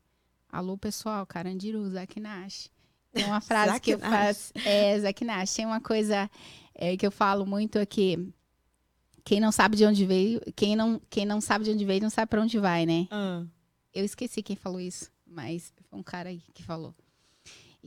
Alô, 0.50 0.78
pessoal, 0.78 1.26
Carandiru, 1.26 1.90
Zakinash. 1.90 2.70
Tem 3.12 3.26
uma 3.26 3.42
frase 3.42 3.80
que 3.80 3.92
eu 3.92 4.00
faço. 4.00 4.54
É, 4.66 5.00
Zakinash. 5.00 5.54
Tem 5.54 5.66
uma 5.66 5.82
coisa 5.82 6.30
é, 6.74 6.96
que 6.96 7.06
eu 7.06 7.12
falo 7.12 7.46
muito 7.46 7.80
aqui. 7.80 8.32
Quem 9.24 9.40
não 9.40 9.52
sabe 9.52 9.76
de 9.76 9.86
onde 9.86 10.06
veio, 10.06 10.40
quem 10.56 10.76
não, 10.76 11.02
quem 11.10 11.26
não 11.26 11.42
sabe 11.42 11.66
de 11.66 11.72
onde 11.72 11.84
veio, 11.84 12.02
não 12.02 12.12
sabe 12.12 12.30
para 12.30 12.42
onde 12.42 12.60
vai, 12.60 12.86
né? 12.86 13.08
Ah. 13.10 13.44
Eu 13.92 14.06
esqueci 14.06 14.44
quem 14.44 14.56
falou 14.56 14.80
isso, 14.80 15.12
mas 15.26 15.74
foi 15.90 15.98
um 15.98 16.04
cara 16.04 16.30
aí 16.30 16.44
que 16.54 16.62
falou. 16.62 16.94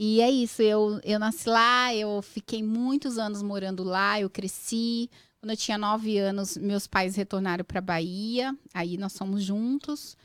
E 0.00 0.20
é 0.20 0.30
isso, 0.30 0.62
eu, 0.62 1.00
eu 1.02 1.18
nasci 1.18 1.48
lá, 1.48 1.92
eu 1.92 2.22
fiquei 2.22 2.62
muitos 2.62 3.18
anos 3.18 3.42
morando 3.42 3.82
lá, 3.82 4.20
eu 4.20 4.30
cresci. 4.30 5.10
Quando 5.40 5.50
eu 5.50 5.56
tinha 5.56 5.76
nove 5.76 6.16
anos, 6.18 6.56
meus 6.56 6.86
pais 6.86 7.16
retornaram 7.16 7.64
para 7.64 7.80
Bahia, 7.80 8.56
aí 8.72 8.96
nós 8.96 9.12
somos 9.14 9.42
juntos. 9.42 10.16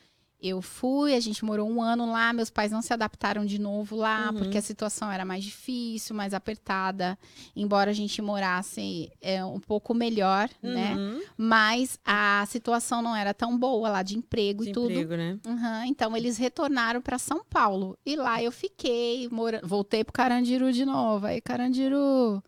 Eu 0.45 0.61
fui, 0.61 1.15
a 1.15 1.19
gente 1.21 1.45
morou 1.45 1.69
um 1.69 1.81
ano 1.81 2.05
lá, 2.11 2.33
meus 2.33 2.49
pais 2.49 2.69
não 2.69 2.81
se 2.81 2.91
adaptaram 2.91 3.45
de 3.45 3.57
novo 3.57 3.95
lá, 3.95 4.29
Uhum. 4.29 4.39
porque 4.39 4.57
a 4.57 4.61
situação 4.61 5.09
era 5.09 5.23
mais 5.23 5.41
difícil, 5.41 6.13
mais 6.13 6.33
apertada. 6.33 7.17
Embora 7.55 7.91
a 7.91 7.93
gente 7.93 8.21
morasse 8.21 9.09
é, 9.21 9.43
um 9.45 9.59
pouco 9.61 9.93
melhor, 9.93 10.49
né? 10.61 10.95
Uhum. 10.95 11.21
Mas 11.37 11.97
a 12.03 12.45
situação 12.49 13.01
não 13.01 13.15
era 13.15 13.33
tão 13.33 13.57
boa 13.57 13.87
lá 13.87 14.03
de 14.03 14.17
emprego 14.17 14.63
De 14.65 14.71
e 14.71 14.73
tudo. 14.73 14.91
emprego, 14.91 15.15
né? 15.15 15.39
Uhum, 15.47 15.83
então 15.85 16.15
eles 16.17 16.37
retornaram 16.37 17.01
para 17.01 17.17
São 17.17 17.41
Paulo. 17.49 17.97
E 18.05 18.17
lá 18.17 18.43
eu 18.43 18.51
fiquei, 18.51 19.29
mora... 19.29 19.61
voltei 19.63 20.03
pro 20.03 20.11
Carandiru 20.11 20.73
de 20.73 20.83
novo. 20.83 21.25
Aí, 21.25 21.39
Carandiru. 21.39 22.43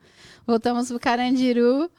Voltamos 0.45 0.89
pro 0.89 0.99
Carandiru. 0.99 1.89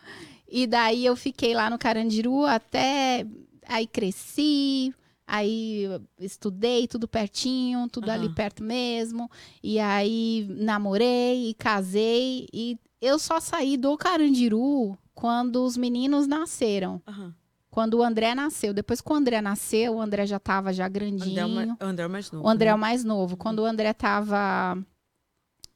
E 0.48 0.66
daí 0.66 1.06
eu 1.06 1.16
fiquei 1.16 1.54
lá 1.54 1.70
no 1.70 1.78
Carandiru 1.78 2.44
até. 2.44 3.26
Aí 3.66 3.86
cresci. 3.86 4.94
Aí 5.26 5.86
estudei 6.20 6.86
tudo 6.86 7.08
pertinho, 7.08 7.88
tudo 7.88 8.10
ali 8.10 8.26
Aham. 8.26 8.34
perto 8.34 8.62
mesmo. 8.62 9.28
E 9.62 9.80
aí 9.80 10.46
namorei 10.50 11.50
e 11.50 11.54
casei. 11.54 12.46
E 12.52 12.78
eu 13.00 13.18
só 13.18 13.40
saí 13.40 13.76
do 13.76 13.96
Carandiru 13.96 14.96
quando 15.14 15.64
os 15.64 15.76
meninos 15.76 16.26
nasceram. 16.28 17.02
Aham. 17.06 17.34
Quando 17.70 17.94
o 17.94 18.02
André 18.02 18.34
nasceu. 18.34 18.72
Depois 18.72 19.00
que 19.00 19.12
o 19.12 19.14
André 19.14 19.40
nasceu, 19.42 19.96
o 19.96 20.00
André 20.00 20.26
já 20.26 20.38
tava 20.38 20.72
já 20.72 20.86
André, 20.86 21.08
é 21.08 21.10
grandinho. 21.10 21.76
André 21.80 22.04
é 22.04 22.06
o 22.06 22.10
mais 22.10 22.30
novo. 22.30 22.46
O 22.46 22.48
André 22.48 22.68
é 22.68 22.70
né? 22.70 22.74
o 22.74 22.78
mais 22.78 23.04
novo. 23.04 23.36
Quando 23.36 23.58
o 23.58 23.66
André 23.66 23.92
tava, 23.92 24.78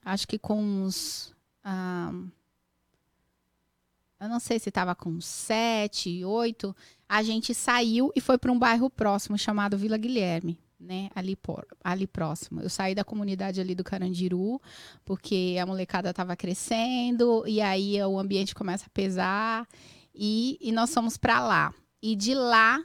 acho 0.05 0.27
que 0.27 0.39
com 0.39 0.63
uns. 0.63 1.35
ah, 1.65 2.13
eu 4.21 4.29
não 4.29 4.39
sei 4.39 4.59
se 4.59 4.71
tava 4.71 4.95
com 4.95 5.21
sete, 5.21 6.25
oito. 6.25 6.75
A 7.11 7.25
gente 7.25 7.53
saiu 7.53 8.13
e 8.15 8.21
foi 8.21 8.39
para 8.39 8.53
um 8.53 8.59
bairro 8.59 8.89
próximo 8.89 9.37
chamado 9.37 9.77
Vila 9.77 9.97
Guilherme. 9.97 10.57
Né, 10.79 11.11
ali, 11.15 11.37
por, 11.37 11.67
ali 11.85 12.07
próximo. 12.07 12.63
Eu 12.63 12.71
saí 12.71 12.95
da 12.95 13.05
comunidade 13.05 13.61
ali 13.61 13.75
do 13.75 13.85
Carandiru, 13.85 14.59
porque 15.05 15.59
a 15.61 15.67
molecada 15.67 16.15
tava 16.15 16.35
crescendo, 16.35 17.45
e 17.47 17.61
aí 17.61 18.03
o 18.03 18.19
ambiente 18.19 18.55
começa 18.55 18.87
a 18.87 18.89
pesar, 18.89 19.69
e, 20.15 20.57
e 20.59 20.73
nós 20.73 20.95
fomos 20.95 21.19
para 21.19 21.39
lá. 21.41 21.75
E 22.01 22.17
de 22.17 22.33
lá, 22.33 22.83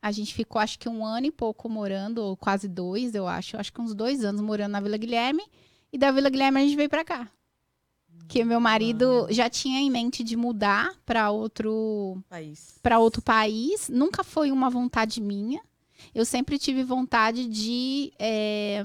a 0.00 0.10
gente 0.10 0.32
ficou 0.32 0.58
acho 0.58 0.78
que 0.78 0.88
um 0.88 1.04
ano 1.04 1.26
e 1.26 1.30
pouco 1.30 1.68
morando, 1.68 2.22
ou 2.22 2.34
quase 2.34 2.66
dois, 2.66 3.14
eu 3.14 3.28
acho. 3.28 3.58
Acho 3.58 3.74
que 3.74 3.80
uns 3.80 3.94
dois 3.94 4.24
anos 4.24 4.40
morando 4.40 4.72
na 4.72 4.80
Vila 4.80 4.96
Guilherme. 4.96 5.42
E 5.92 5.98
da 5.98 6.10
Vila 6.10 6.30
Guilherme 6.30 6.60
a 6.60 6.62
gente 6.62 6.76
veio 6.76 6.88
pra 6.88 7.04
cá. 7.04 7.30
Que 8.28 8.44
meu 8.44 8.60
marido 8.60 9.04
Uau. 9.06 9.32
já 9.32 9.48
tinha 9.48 9.80
em 9.80 9.90
mente 9.90 10.22
de 10.22 10.36
mudar 10.36 10.94
para 11.06 11.30
outro 11.30 12.22
País. 12.28 12.78
para 12.82 12.98
outro 12.98 13.22
país. 13.22 13.88
Nunca 13.88 14.22
foi 14.22 14.50
uma 14.52 14.68
vontade 14.70 15.20
minha. 15.20 15.60
Eu 16.14 16.24
sempre 16.24 16.58
tive 16.58 16.82
vontade 16.84 17.46
de, 17.48 18.12
eh, 18.18 18.84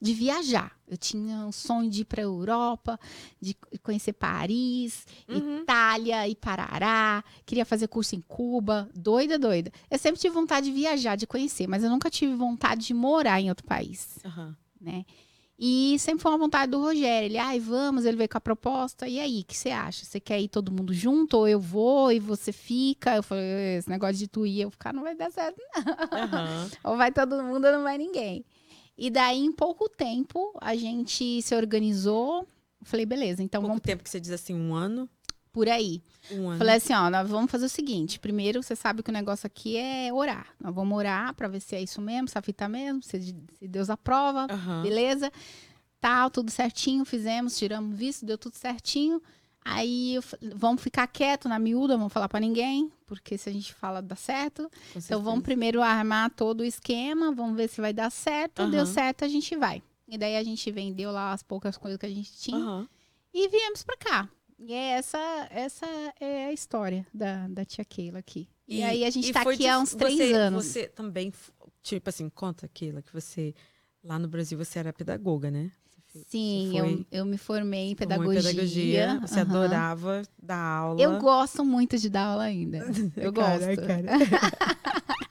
de 0.00 0.12
viajar. 0.14 0.76
Eu 0.86 0.96
tinha 0.96 1.38
um 1.46 1.50
sonho 1.50 1.90
de 1.90 2.02
ir 2.02 2.04
para 2.04 2.20
a 2.20 2.24
Europa, 2.24 3.00
de 3.40 3.56
conhecer 3.82 4.12
Paris, 4.12 5.04
Uhum. 5.28 5.62
Itália 5.62 6.28
e 6.28 6.36
Parará. 6.36 7.24
Queria 7.44 7.64
fazer 7.64 7.88
curso 7.88 8.14
em 8.14 8.20
Cuba. 8.20 8.88
Doida, 8.94 9.36
doida. 9.38 9.72
Eu 9.90 9.98
sempre 9.98 10.20
tive 10.20 10.32
vontade 10.34 10.66
de 10.66 10.72
viajar, 10.72 11.16
de 11.16 11.26
conhecer, 11.26 11.66
mas 11.66 11.82
eu 11.82 11.90
nunca 11.90 12.08
tive 12.08 12.34
vontade 12.36 12.86
de 12.86 12.94
morar 12.94 13.40
em 13.40 13.48
outro 13.48 13.66
país, 13.66 14.18
Aham. 14.24 14.56
né? 14.80 15.04
E 15.58 15.98
sempre 15.98 16.22
foi 16.22 16.32
uma 16.32 16.38
vontade 16.38 16.70
do 16.70 16.80
Rogério. 16.80 17.26
Ele, 17.26 17.38
ai, 17.38 17.58
vamos, 17.58 18.04
ele 18.04 18.16
veio 18.16 18.28
com 18.28 18.36
a 18.36 18.40
proposta. 18.40 19.08
E 19.08 19.18
aí, 19.18 19.40
o 19.40 19.44
que 19.44 19.56
você 19.56 19.70
acha? 19.70 20.04
Você 20.04 20.20
quer 20.20 20.38
ir 20.40 20.48
todo 20.48 20.70
mundo 20.70 20.92
junto? 20.92 21.38
Ou 21.38 21.48
eu 21.48 21.58
vou 21.58 22.12
e 22.12 22.20
você 22.20 22.52
fica? 22.52 23.16
Eu 23.16 23.22
falei, 23.22 23.78
esse 23.78 23.88
negócio 23.88 24.16
de 24.16 24.28
tu 24.28 24.44
ir 24.44 24.60
eu 24.60 24.70
ficar 24.70 24.92
não 24.92 25.02
vai 25.02 25.14
dar 25.14 25.30
certo. 25.30 25.60
Aham. 26.12 26.70
Ou 26.84 26.96
vai 26.96 27.10
todo 27.10 27.42
mundo 27.42 27.66
ou 27.66 27.72
não 27.72 27.82
vai 27.82 27.96
ninguém. 27.96 28.44
E 28.98 29.10
daí, 29.10 29.38
em 29.38 29.52
pouco 29.52 29.88
tempo, 29.88 30.52
a 30.60 30.74
gente 30.74 31.40
se 31.42 31.54
organizou. 31.54 32.46
Eu 32.80 32.86
Falei, 32.86 33.06
beleza, 33.06 33.42
então 33.42 33.60
Pouco 33.60 33.72
vamos 33.72 33.82
tempo 33.82 34.02
que 34.02 34.10
você 34.10 34.20
diz 34.20 34.30
assim, 34.30 34.54
um 34.54 34.74
ano. 34.74 35.08
Por 35.56 35.70
aí. 35.70 36.02
Um 36.30 36.50
ano. 36.50 36.58
Falei 36.58 36.74
assim, 36.74 36.92
ó, 36.92 37.08
nós 37.08 37.30
vamos 37.30 37.50
fazer 37.50 37.64
o 37.64 37.68
seguinte. 37.70 38.20
Primeiro, 38.20 38.62
você 38.62 38.76
sabe 38.76 39.02
que 39.02 39.08
o 39.08 39.12
negócio 39.12 39.46
aqui 39.46 39.78
é 39.78 40.12
orar. 40.12 40.48
Nós 40.60 40.74
vamos 40.74 40.94
orar 40.98 41.32
pra 41.32 41.48
ver 41.48 41.60
se 41.60 41.74
é 41.74 41.80
isso 41.82 41.98
mesmo, 42.02 42.28
se 42.28 42.36
a 42.36 42.42
fita 42.42 42.68
mesmo, 42.68 43.02
se, 43.02 43.34
Deus 43.62 43.88
aprova, 43.88 44.46
Aham. 44.50 44.82
beleza? 44.82 45.32
Tal, 45.98 46.30
tudo 46.30 46.50
certinho, 46.50 47.06
fizemos, 47.06 47.56
tiramos 47.56 47.96
visto, 47.96 48.26
deu 48.26 48.36
tudo 48.36 48.54
certinho. 48.54 49.22
Aí, 49.64 50.20
vamos 50.54 50.82
ficar 50.82 51.06
quieto 51.06 51.48
na 51.48 51.58
miúda, 51.58 51.96
vamos 51.96 52.12
falar 52.12 52.28
pra 52.28 52.38
ninguém, 52.38 52.92
porque 53.06 53.38
se 53.38 53.48
a 53.48 53.52
gente 53.52 53.72
fala, 53.72 54.02
dá 54.02 54.14
certo. 54.14 54.70
Então, 54.94 55.22
vamos 55.22 55.42
primeiro 55.42 55.80
armar 55.80 56.28
todo 56.32 56.60
o 56.60 56.64
esquema, 56.64 57.32
vamos 57.32 57.56
ver 57.56 57.70
se 57.70 57.80
vai 57.80 57.94
dar 57.94 58.10
certo. 58.10 58.66
Deu 58.66 58.82
Aham. 58.82 58.92
certo, 58.92 59.24
a 59.24 59.28
gente 59.28 59.56
vai. 59.56 59.82
E 60.06 60.18
daí, 60.18 60.36
a 60.36 60.44
gente 60.44 60.70
vendeu 60.70 61.10
lá 61.10 61.32
as 61.32 61.42
poucas 61.42 61.78
coisas 61.78 61.98
que 61.98 62.04
a 62.04 62.10
gente 62.10 62.30
tinha 62.36 62.58
Aham. 62.58 62.86
e 63.32 63.48
viemos 63.48 63.82
pra 63.82 63.96
cá. 63.96 64.28
E 64.58 64.72
é 64.72 64.92
essa, 64.92 65.18
essa 65.50 65.86
é 66.20 66.46
a 66.46 66.52
história 66.52 67.06
da, 67.12 67.46
da 67.48 67.64
tia 67.64 67.84
Keila 67.84 68.18
aqui. 68.18 68.48
E, 68.66 68.82
aí 68.82 69.04
a 69.04 69.10
gente 69.10 69.28
e 69.28 69.32
tá 69.32 69.42
foi 69.42 69.54
aqui 69.54 69.66
há 69.68 69.78
uns 69.78 69.94
três 69.94 70.16
você- 70.16 70.32
anos. 70.32 70.64
Você 70.66 70.88
também, 70.88 71.32
tipo 71.82 72.08
assim, 72.08 72.28
conta 72.30 72.66
aquilo 72.66 73.02
que 73.02 73.12
você, 73.12 73.54
lá 74.02 74.18
no 74.18 74.26
Brasil, 74.28 74.56
você 74.58 74.78
era 74.78 74.92
pedagoga, 74.92 75.50
né? 75.50 75.70
Sim, 76.28 76.70
você 76.72 76.78
eu, 76.80 76.84
foi- 76.86 77.06
eu 77.12 77.26
me 77.26 77.36
formei 77.36 77.90
em 77.90 77.94
pedagogia. 77.94 78.42
pedagogia, 78.42 79.20
Você 79.20 79.40
aham. 79.40 79.50
adorava 79.50 80.22
dar 80.42 80.56
aula. 80.58 81.02
Eu 81.02 81.18
gosto 81.20 81.62
muito 81.64 81.98
de 81.98 82.08
dar 82.08 82.24
aula 82.28 82.44
ainda. 82.44 82.78
Eu 83.16 83.32
Cara, 83.34 83.58
gosto. 83.58 83.80
Eu 83.80 83.86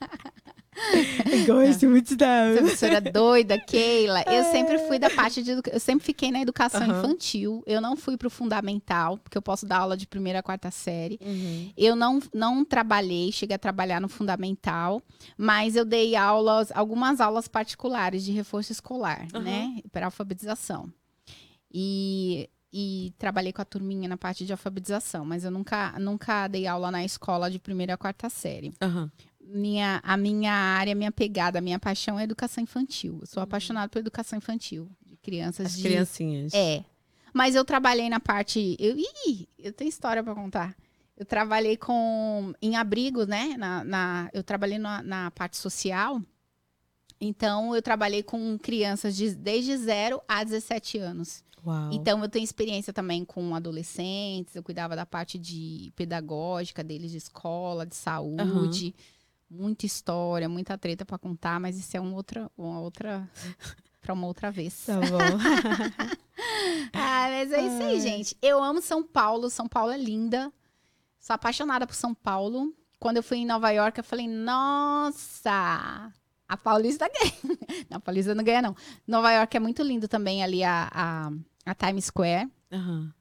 gosto 1.44 1.88
muito 1.88 2.08
de 2.08 2.16
dar 2.16 2.46
Essa 2.48 2.60
professora 2.62 3.00
doida, 3.00 3.58
Keila. 3.66 4.24
Eu 4.26 4.44
sempre 4.44 4.78
fui 4.78 4.98
da 4.98 5.10
parte 5.10 5.42
de. 5.42 5.50
Eu 5.50 5.80
sempre 5.80 6.04
fiquei 6.04 6.30
na 6.30 6.40
educação 6.40 6.82
Aham. 6.82 6.98
infantil. 6.98 7.62
Eu 7.66 7.80
não 7.80 7.96
fui 7.96 8.16
pro 8.16 8.30
fundamental, 8.30 9.18
porque 9.18 9.36
eu 9.36 9.42
posso 9.42 9.66
dar 9.66 9.78
aula 9.78 9.96
de 9.96 10.06
primeira 10.06 10.38
a 10.38 10.42
quarta 10.42 10.70
série. 10.70 11.18
Uhum. 11.20 11.72
Eu 11.76 11.96
não, 11.96 12.20
não 12.32 12.64
trabalhei, 12.64 13.30
cheguei 13.32 13.56
a 13.56 13.58
trabalhar 13.58 14.00
no 14.00 14.08
fundamental, 14.08 15.02
mas 15.36 15.76
eu 15.76 15.84
dei 15.84 16.16
aulas, 16.16 16.70
algumas 16.72 17.20
aulas 17.20 17.48
particulares 17.48 18.24
de 18.24 18.32
reforço 18.32 18.72
escolar, 18.72 19.26
Aham. 19.34 19.42
né? 19.44 19.80
Para 19.92 20.06
alfabetização. 20.06 20.92
E, 21.72 22.48
e 22.72 23.12
trabalhei 23.18 23.52
com 23.52 23.62
a 23.62 23.64
turminha 23.64 24.08
na 24.08 24.16
parte 24.16 24.44
de 24.46 24.52
alfabetização, 24.52 25.24
mas 25.24 25.44
eu 25.44 25.50
nunca, 25.50 25.98
nunca 25.98 26.48
dei 26.48 26.66
aula 26.66 26.90
na 26.90 27.04
escola 27.04 27.50
de 27.50 27.58
primeira 27.58 27.94
a 27.94 27.96
quarta 27.96 28.28
série. 28.28 28.72
Aham. 28.80 29.10
Minha, 29.48 30.00
a 30.02 30.16
minha 30.16 30.52
área, 30.52 30.94
minha 30.94 31.12
pegada, 31.12 31.58
a 31.58 31.62
minha 31.62 31.78
paixão 31.78 32.18
é 32.18 32.24
educação 32.24 32.62
infantil. 32.64 33.18
Eu 33.20 33.26
sou 33.26 33.42
apaixonada 33.42 33.88
por 33.88 33.98
educação 34.00 34.36
infantil, 34.38 34.90
de 35.04 35.16
crianças 35.16 35.66
As 35.68 35.76
de 35.76 35.82
criancinhas. 35.82 36.52
é. 36.52 36.84
Mas 37.32 37.54
eu 37.54 37.64
trabalhei 37.64 38.08
na 38.08 38.18
parte. 38.18 38.76
Eu, 38.78 38.96
ih, 38.96 39.46
eu 39.58 39.72
tenho 39.72 39.88
história 39.88 40.22
pra 40.22 40.34
contar. 40.34 40.74
Eu 41.16 41.24
trabalhei 41.26 41.76
com 41.76 42.52
em 42.62 42.76
abrigos, 42.76 43.26
né? 43.26 43.54
Na, 43.58 43.84
na- 43.84 44.30
eu 44.32 44.42
trabalhei 44.42 44.78
na, 44.78 45.02
na 45.02 45.30
parte 45.30 45.56
social. 45.58 46.20
Então, 47.20 47.74
eu 47.74 47.80
trabalhei 47.82 48.22
com 48.22 48.58
crianças 48.58 49.16
de, 49.16 49.34
desde 49.34 49.76
0 49.76 50.20
a 50.28 50.44
17 50.44 50.98
anos. 50.98 51.42
Uau. 51.66 51.90
Então, 51.92 52.22
eu 52.22 52.28
tenho 52.28 52.44
experiência 52.44 52.92
também 52.92 53.24
com 53.24 53.54
adolescentes. 53.54 54.54
Eu 54.54 54.62
cuidava 54.62 54.94
da 54.94 55.06
parte 55.06 55.38
de 55.38 55.92
pedagógica 55.96 56.84
deles, 56.84 57.10
de 57.10 57.16
escola, 57.18 57.86
de 57.86 57.96
saúde. 57.96 58.94
Muita 59.48 59.86
história, 59.86 60.48
muita 60.48 60.76
treta 60.76 61.04
pra 61.04 61.18
contar, 61.18 61.60
mas 61.60 61.78
isso 61.78 61.96
é 61.96 62.00
uma 62.00 62.14
outra, 62.14 62.50
uma 62.56 62.80
outra, 62.80 63.28
para 64.02 64.12
uma 64.12 64.26
outra 64.26 64.50
vez. 64.50 64.84
Tá 64.86 64.98
bom. 65.00 66.16
Ah, 66.92 67.28
mas 67.30 67.52
é 67.52 67.60
isso 67.66 67.82
aí, 67.82 68.00
gente. 68.00 68.36
Eu 68.40 68.62
amo 68.62 68.80
São 68.80 69.02
Paulo. 69.02 69.50
São 69.50 69.66
Paulo 69.66 69.92
é 69.92 69.98
linda. 69.98 70.52
Sou 71.18 71.34
apaixonada 71.34 71.86
por 71.86 71.94
São 71.94 72.14
Paulo. 72.14 72.74
Quando 72.98 73.18
eu 73.18 73.22
fui 73.22 73.38
em 73.38 73.46
Nova 73.46 73.70
York, 73.70 73.98
eu 73.98 74.04
falei, 74.04 74.28
nossa, 74.28 76.12
a 76.48 76.56
Paulista 76.56 77.08
ganha. 77.08 77.32
Não, 77.90 77.98
a 77.98 78.00
Paulista 78.00 78.34
não 78.34 78.44
ganha, 78.44 78.62
não. 78.62 78.76
Nova 79.06 79.30
York 79.32 79.56
é 79.56 79.60
muito 79.60 79.82
lindo 79.82 80.08
também 80.08 80.42
ali, 80.42 80.62
a, 80.64 80.88
a, 80.92 81.30
a 81.64 81.74
Times 81.74 82.06
Square. 82.06 82.50
Aham. 82.72 83.12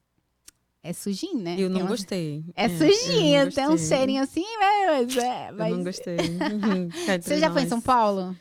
É 0.87 0.93
sujinho, 0.93 1.39
né? 1.39 1.55
Eu 1.57 1.67
não 1.67 1.79
umas- 1.81 1.89
gostei. 1.89 2.45
É 2.55 2.65
eu 2.65 2.69
não 2.69 2.77
sujinho, 2.77 3.51
tem 3.51 3.67
um 3.67 3.77
cheirinho 3.77 4.21
assim, 4.21 4.45
mas... 4.59 5.17
É, 5.17 5.49
Eu 5.49 5.55
mas... 5.55 5.75
não 5.75 5.83
gostei. 5.83 6.17
Uhum. 6.45 6.89
Você 7.21 7.39
já 7.39 7.51
foi 7.51 7.63
em. 7.63 7.67
São 7.67 7.81
Paulo? 7.81 8.35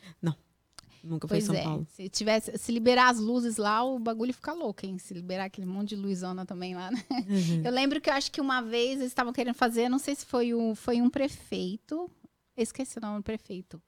Nunca 1.02 1.28
fui 1.28 1.38
em 1.38 1.40
São 1.40 1.54
é. 1.54 1.62
Paulo. 1.62 1.87
Se 1.90 2.09
tivesse, 2.09 2.57
se 2.57 2.72
liberar 2.72 3.11
as 3.11 3.18
luzes 3.18 3.57
lá, 3.59 3.83
o 3.85 3.98
bagulho 3.98 4.33
fica 4.33 4.52
louco, 4.52 4.85
hein? 4.87 4.98
Se 4.98 5.12
liberar 5.12 5.44
aquele 5.44 5.66
monte 5.66 5.90
de 5.90 5.96
luzona 5.96 6.46
também 6.46 6.74
lá, 6.74 6.90
né? 6.90 7.02
Uhum. 7.11 7.62
Eu 7.64 7.70
lembro 7.70 8.00
que 8.00 8.09
eu 8.09 8.14
acho 8.14 8.30
que 8.33 8.40
uma 8.40 8.61
vez 8.62 8.98
eles 9.00 9.09
estavam 9.09 9.33
querendo 9.33 9.54
fazer, 9.54 9.88
não 9.88 9.98
sei 9.98 10.14
se 10.14 10.24
foi 10.24 10.54
um, 10.54 10.74
foi 10.74 11.00
um 11.02 11.11
prefeito, 11.11 12.11
eu 12.57 12.62
esqueci 12.62 12.98
o 12.98 13.00
nome 13.02 13.18
do 13.18 13.22
prefeito, 13.22 13.80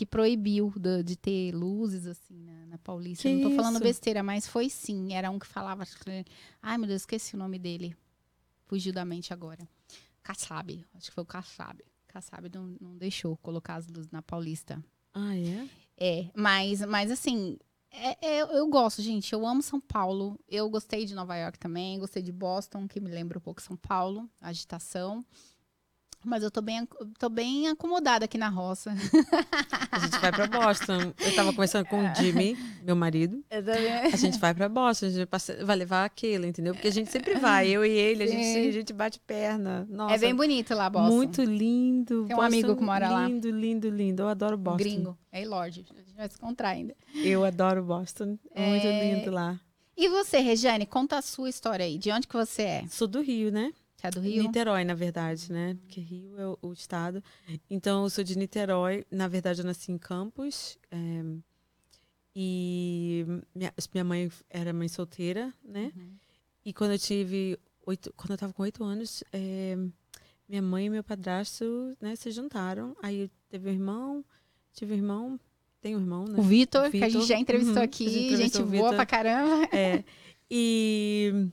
que 0.00 0.06
proibiu 0.06 0.72
do- 0.76 1.04
de 1.04 1.14
ter 1.14 1.52
luzes 1.54 2.06
assim 2.06 2.40
na, 2.42 2.64
na 2.64 2.78
Paulista. 2.78 3.28
Que 3.28 3.34
não 3.34 3.50
tô 3.50 3.54
falando 3.54 3.74
isso? 3.74 3.84
besteira, 3.84 4.22
mas 4.22 4.46
foi 4.46 4.70
sim. 4.70 5.12
Era 5.12 5.30
um 5.30 5.38
que 5.38 5.46
falava. 5.46 5.84
Ai, 6.62 6.78
meu 6.78 6.86
Deus, 6.88 7.02
esqueci 7.02 7.34
o 7.34 7.38
nome 7.38 7.58
dele. 7.58 7.94
Fugiu 8.64 8.94
da 8.94 9.04
mente 9.04 9.30
agora. 9.34 9.68
Kassab. 10.22 10.86
Acho 10.94 11.08
que 11.08 11.14
foi 11.14 11.22
o 11.22 11.26
Kassab. 11.26 11.84
Kassab 12.08 12.48
não, 12.54 12.74
não 12.80 12.96
deixou 12.96 13.36
colocar 13.36 13.74
as 13.74 13.86
luzes 13.88 14.10
na 14.10 14.22
Paulista. 14.22 14.82
Ah, 15.12 15.36
é? 15.36 15.68
É, 15.98 16.30
mas, 16.34 16.80
mas 16.86 17.10
assim, 17.10 17.58
é- 17.90 18.26
é- 18.38 18.58
eu, 18.58 18.66
gosto, 18.68 19.02
gente. 19.02 19.30
Eu 19.34 19.46
amo 19.46 19.60
São 19.60 19.78
Paulo. 19.82 20.40
Eu 20.48 20.70
gostei 20.70 21.04
de 21.04 21.14
Nova 21.14 21.36
York 21.36 21.58
também. 21.58 21.98
Gostei 21.98 22.22
de 22.22 22.32
Boston, 22.32 22.88
que 22.88 23.00
me 23.00 23.10
lembra 23.10 23.36
um 23.38 23.42
pouco 23.42 23.60
São 23.60 23.76
Paulo, 23.76 24.30
agitação. 24.40 25.22
Mas 26.22 26.42
eu 26.42 26.50
tô 26.50 26.60
bem, 26.60 26.86
tô 27.18 27.30
bem 27.30 27.68
acomodada 27.68 28.26
aqui 28.26 28.36
na 28.36 28.48
roça. 28.50 28.90
A 29.90 29.98
gente 29.98 30.18
vai 30.20 30.30
pra 30.30 30.46
Boston. 30.46 31.14
Eu 31.18 31.34
tava 31.34 31.50
conversando 31.52 31.86
com 31.86 31.98
o 32.04 32.14
Jimmy, 32.14 32.58
meu 32.82 32.94
marido. 32.94 33.42
A 33.50 34.16
gente 34.16 34.38
vai 34.38 34.52
pra 34.54 34.68
Boston, 34.68 35.06
a 35.06 35.08
gente 35.08 35.28
vai 35.64 35.76
levar 35.76 36.04
aquilo, 36.04 36.44
entendeu? 36.44 36.74
Porque 36.74 36.88
a 36.88 36.92
gente 36.92 37.10
sempre 37.10 37.36
vai, 37.36 37.68
eu 37.68 37.84
e 37.86 37.90
ele, 37.90 38.24
a 38.24 38.26
gente, 38.26 38.68
a 38.68 38.72
gente 38.72 38.92
bate 38.92 39.18
perna. 39.20 39.86
Nossa, 39.88 40.14
É 40.14 40.18
bem 40.18 40.34
bonito 40.34 40.74
lá, 40.74 40.90
Boston. 40.90 41.14
muito 41.16 41.42
lindo. 41.42 42.26
Tem 42.26 42.36
um 42.36 42.40
amigo 42.42 42.76
que 42.76 42.82
mora 42.84 43.08
lá. 43.08 43.26
Lindo, 43.26 43.50
lindo, 43.50 43.88
lindo. 43.88 44.22
Eu 44.22 44.28
adoro 44.28 44.58
Boston. 44.58 44.78
Gringo. 44.78 45.18
É 45.32 45.44
Lorde. 45.46 45.86
A 45.90 45.98
gente 46.00 46.14
vai 46.14 46.28
se 46.28 46.36
encontrar 46.36 46.68
ainda. 46.70 46.94
Eu 47.14 47.44
adoro 47.44 47.82
Boston. 47.82 48.38
É 48.54 48.66
muito 48.68 48.86
É. 48.86 49.14
lindo 49.14 49.30
lá. 49.30 49.58
E 49.96 50.08
você, 50.08 50.38
Regiane, 50.38 50.86
conta 50.86 51.18
a 51.18 51.22
sua 51.22 51.48
história 51.48 51.84
aí. 51.84 51.98
De 51.98 52.10
onde 52.10 52.26
que 52.26 52.34
você 52.34 52.62
é? 52.62 52.84
Sou 52.90 53.06
do 53.08 53.20
Rio, 53.20 53.50
né? 53.52 53.70
Você 54.00 54.06
é 54.06 54.10
do 54.10 54.20
Rio? 54.20 54.42
Niterói, 54.42 54.84
na 54.84 54.94
verdade, 54.94 55.52
né? 55.52 55.76
Porque 55.82 56.00
Rio 56.00 56.38
é 56.38 56.46
o, 56.46 56.58
o 56.62 56.72
estado. 56.72 57.22
Então, 57.68 58.04
eu 58.04 58.10
sou 58.10 58.24
de 58.24 58.36
Niterói. 58.38 59.04
Na 59.10 59.28
verdade, 59.28 59.60
eu 59.60 59.66
nasci 59.66 59.92
em 59.92 59.98
Campos. 59.98 60.78
é, 60.90 61.22
e 62.34 63.26
minha, 63.54 63.72
minha 63.92 64.04
mãe 64.04 64.30
era 64.48 64.72
mãe 64.72 64.88
solteira, 64.88 65.52
né? 65.64 65.92
Uhum. 65.96 66.12
E 66.64 66.72
quando 66.72 66.92
eu 66.92 66.98
tive 66.98 67.58
oito, 67.84 68.12
quando 68.16 68.30
eu 68.30 68.38
tava 68.38 68.52
com 68.52 68.62
oito 68.62 68.84
anos, 68.84 69.24
é, 69.32 69.76
minha 70.48 70.62
mãe 70.62 70.86
e 70.86 70.90
meu 70.90 71.02
padrasto, 71.04 71.96
né, 72.00 72.14
se 72.16 72.30
juntaram. 72.30 72.96
Aí 73.02 73.30
teve 73.48 73.68
um 73.68 73.72
irmão, 73.72 74.24
tive 74.72 74.94
um 74.94 74.96
irmão, 74.96 75.40
tenho 75.80 75.98
um 75.98 76.00
irmão, 76.02 76.24
né? 76.24 76.38
O 76.38 76.42
Vitor, 76.42 76.90
que 76.90 77.02
a 77.02 77.08
gente 77.08 77.26
já 77.26 77.38
entrevistou 77.38 77.78
Uhum, 77.78 77.82
aqui. 77.82 78.06
a 78.06 78.08
gente 78.10 78.20
gente 78.20 78.30
entrevistou 78.32 78.66
boa 78.66 78.94
pra 78.94 79.04
caramba. 79.06 79.64
É. 79.76 80.04
E, 80.50 81.48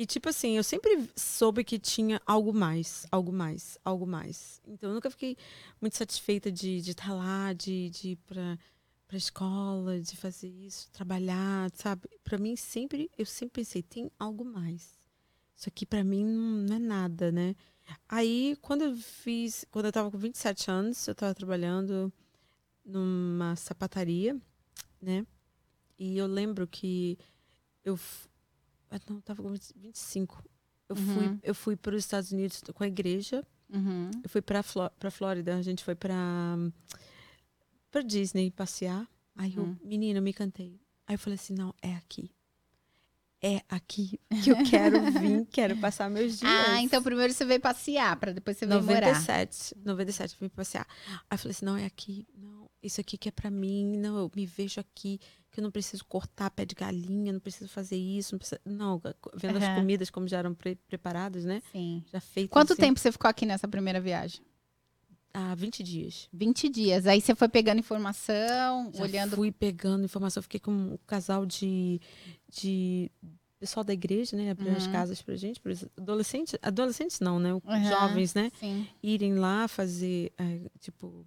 e, 0.00 0.06
tipo 0.06 0.30
assim, 0.30 0.56
eu 0.56 0.64
sempre 0.64 1.10
soube 1.14 1.62
que 1.62 1.78
tinha 1.78 2.22
algo 2.24 2.54
mais, 2.54 3.06
algo 3.12 3.30
mais, 3.30 3.78
algo 3.84 4.06
mais. 4.06 4.58
Então, 4.66 4.88
eu 4.88 4.94
nunca 4.94 5.10
fiquei 5.10 5.36
muito 5.78 5.94
satisfeita 5.94 6.50
de 6.50 6.78
estar 6.78 7.12
lá, 7.12 7.52
de, 7.52 7.90
de 7.90 8.08
ir 8.12 8.16
pra, 8.16 8.58
pra 9.06 9.18
escola, 9.18 10.00
de 10.00 10.16
fazer 10.16 10.48
isso, 10.48 10.88
trabalhar, 10.90 11.70
sabe? 11.74 12.08
Pra 12.24 12.38
mim, 12.38 12.56
sempre, 12.56 13.10
eu 13.18 13.26
sempre 13.26 13.60
pensei, 13.60 13.82
tem 13.82 14.10
algo 14.18 14.42
mais. 14.42 14.98
Isso 15.54 15.68
aqui, 15.68 15.84
pra 15.84 16.02
mim, 16.02 16.24
não 16.24 16.76
é 16.76 16.78
nada, 16.78 17.30
né? 17.30 17.54
Aí, 18.08 18.56
quando 18.62 18.80
eu 18.80 18.96
fiz, 18.96 19.66
quando 19.70 19.84
eu 19.84 19.92
tava 19.92 20.10
com 20.10 20.16
27 20.16 20.70
anos, 20.70 21.06
eu 21.06 21.14
tava 21.14 21.34
trabalhando 21.34 22.10
numa 22.82 23.54
sapataria, 23.54 24.34
né? 24.98 25.26
E 25.98 26.16
eu 26.16 26.26
lembro 26.26 26.66
que 26.66 27.18
eu. 27.84 27.98
Ah, 28.90 28.98
Não, 29.08 29.20
tava 29.20 29.42
com 29.42 29.50
20 29.50 29.72
25. 29.76 30.44
Eu 30.88 30.96
fui, 30.96 31.26
Uhum. 31.26 31.38
eu 31.42 31.54
fui 31.54 31.76
para 31.76 31.94
os 31.94 32.00
Estados 32.04 32.32
Unidos 32.32 32.62
com 32.74 32.82
a 32.84 32.88
igreja. 32.88 33.46
Uhum. 33.72 34.10
Eu 34.22 34.28
fui 34.28 34.42
para 34.42 34.62
para 34.98 35.10
Flórida. 35.10 35.54
A 35.56 35.62
gente 35.62 35.84
foi 35.84 35.94
para 35.94 36.56
para 37.90 38.02
Disney 38.02 38.50
passear. 38.50 39.08
Aí 39.36 39.56
Uhum. 39.56 39.76
eu, 39.80 39.86
menina, 39.88 40.18
eu 40.18 40.22
me 40.22 40.32
cantei. 40.32 40.80
Aí 41.06 41.14
eu 41.14 41.18
falei 41.18 41.34
assim, 41.36 41.54
não, 41.54 41.74
é 41.82 41.94
aqui. 41.94 42.30
É 43.42 43.62
aqui 43.70 44.20
que 44.44 44.50
eu 44.50 44.56
quero 44.64 45.00
vir, 45.12 45.46
quero 45.50 45.74
passar 45.78 46.10
meus 46.10 46.38
dias. 46.38 46.52
Ah, 46.68 46.82
então 46.82 47.02
primeiro 47.02 47.32
você 47.32 47.42
veio 47.44 47.58
passear, 47.60 48.14
pra 48.16 48.32
depois 48.32 48.58
você 48.58 48.66
veio 48.66 48.82
morar. 48.82 49.00
97, 49.14 49.76
97, 49.82 50.34
eu 50.34 50.40
vim 50.40 50.48
passear. 50.50 50.86
Aí 51.08 51.34
eu 51.34 51.38
falei 51.38 51.52
assim, 51.52 51.64
não, 51.64 51.74
é 51.74 51.86
aqui, 51.86 52.26
não, 52.36 52.68
isso 52.82 53.00
aqui 53.00 53.16
que 53.16 53.30
é 53.30 53.32
pra 53.32 53.50
mim, 53.50 53.96
não, 53.96 54.18
eu 54.18 54.30
me 54.36 54.44
vejo 54.44 54.78
aqui, 54.78 55.18
que 55.50 55.60
eu 55.60 55.62
não 55.64 55.70
preciso 55.70 56.04
cortar 56.04 56.50
pé 56.50 56.64
de 56.64 56.74
galinha, 56.74 57.32
não 57.32 57.40
preciso 57.40 57.68
fazer 57.68 57.96
isso, 57.96 58.34
não 58.34 58.38
preciso, 58.38 58.60
não, 58.64 59.00
vendo 59.34 59.56
as 59.58 59.64
Aham. 59.64 59.74
comidas 59.74 60.10
como 60.10 60.28
já 60.28 60.38
eram 60.38 60.54
pre- 60.54 60.76
preparadas, 60.88 61.44
né, 61.44 61.60
Sim. 61.72 62.04
já 62.12 62.20
feitas 62.20 62.52
Quanto 62.52 62.72
assim, 62.72 62.82
tempo 62.82 63.00
você 63.00 63.10
ficou 63.10 63.28
aqui 63.28 63.44
nessa 63.44 63.66
primeira 63.66 64.00
viagem? 64.00 64.40
Ah, 65.32 65.54
20 65.54 65.82
dias. 65.84 66.28
20 66.32 66.68
dias. 66.68 67.06
Aí 67.06 67.20
você 67.20 67.34
foi 67.36 67.48
pegando 67.48 67.78
informação, 67.78 68.90
Já 68.92 69.02
olhando. 69.04 69.36
fui 69.36 69.52
pegando 69.52 70.04
informação, 70.04 70.42
fiquei 70.42 70.58
com 70.58 70.72
um 70.72 70.98
casal 71.06 71.46
de, 71.46 72.00
de 72.48 73.10
pessoal 73.60 73.84
da 73.84 73.92
igreja, 73.92 74.36
né, 74.36 74.50
abriu 74.50 74.74
as 74.74 74.86
Uhum. 74.86 74.92
casas 74.92 75.22
pra 75.22 75.36
gente, 75.36 75.60
para 75.60 75.72
adolescentes, 75.96 76.56
adolescentes 76.62 77.20
não, 77.20 77.38
né, 77.38 77.50
Aham. 77.64 77.88
jovens, 77.88 78.34
né, 78.34 78.50
Sim. 78.58 78.86
irem 79.02 79.34
lá 79.36 79.68
fazer, 79.68 80.32
é, 80.36 80.68
tipo, 80.80 81.24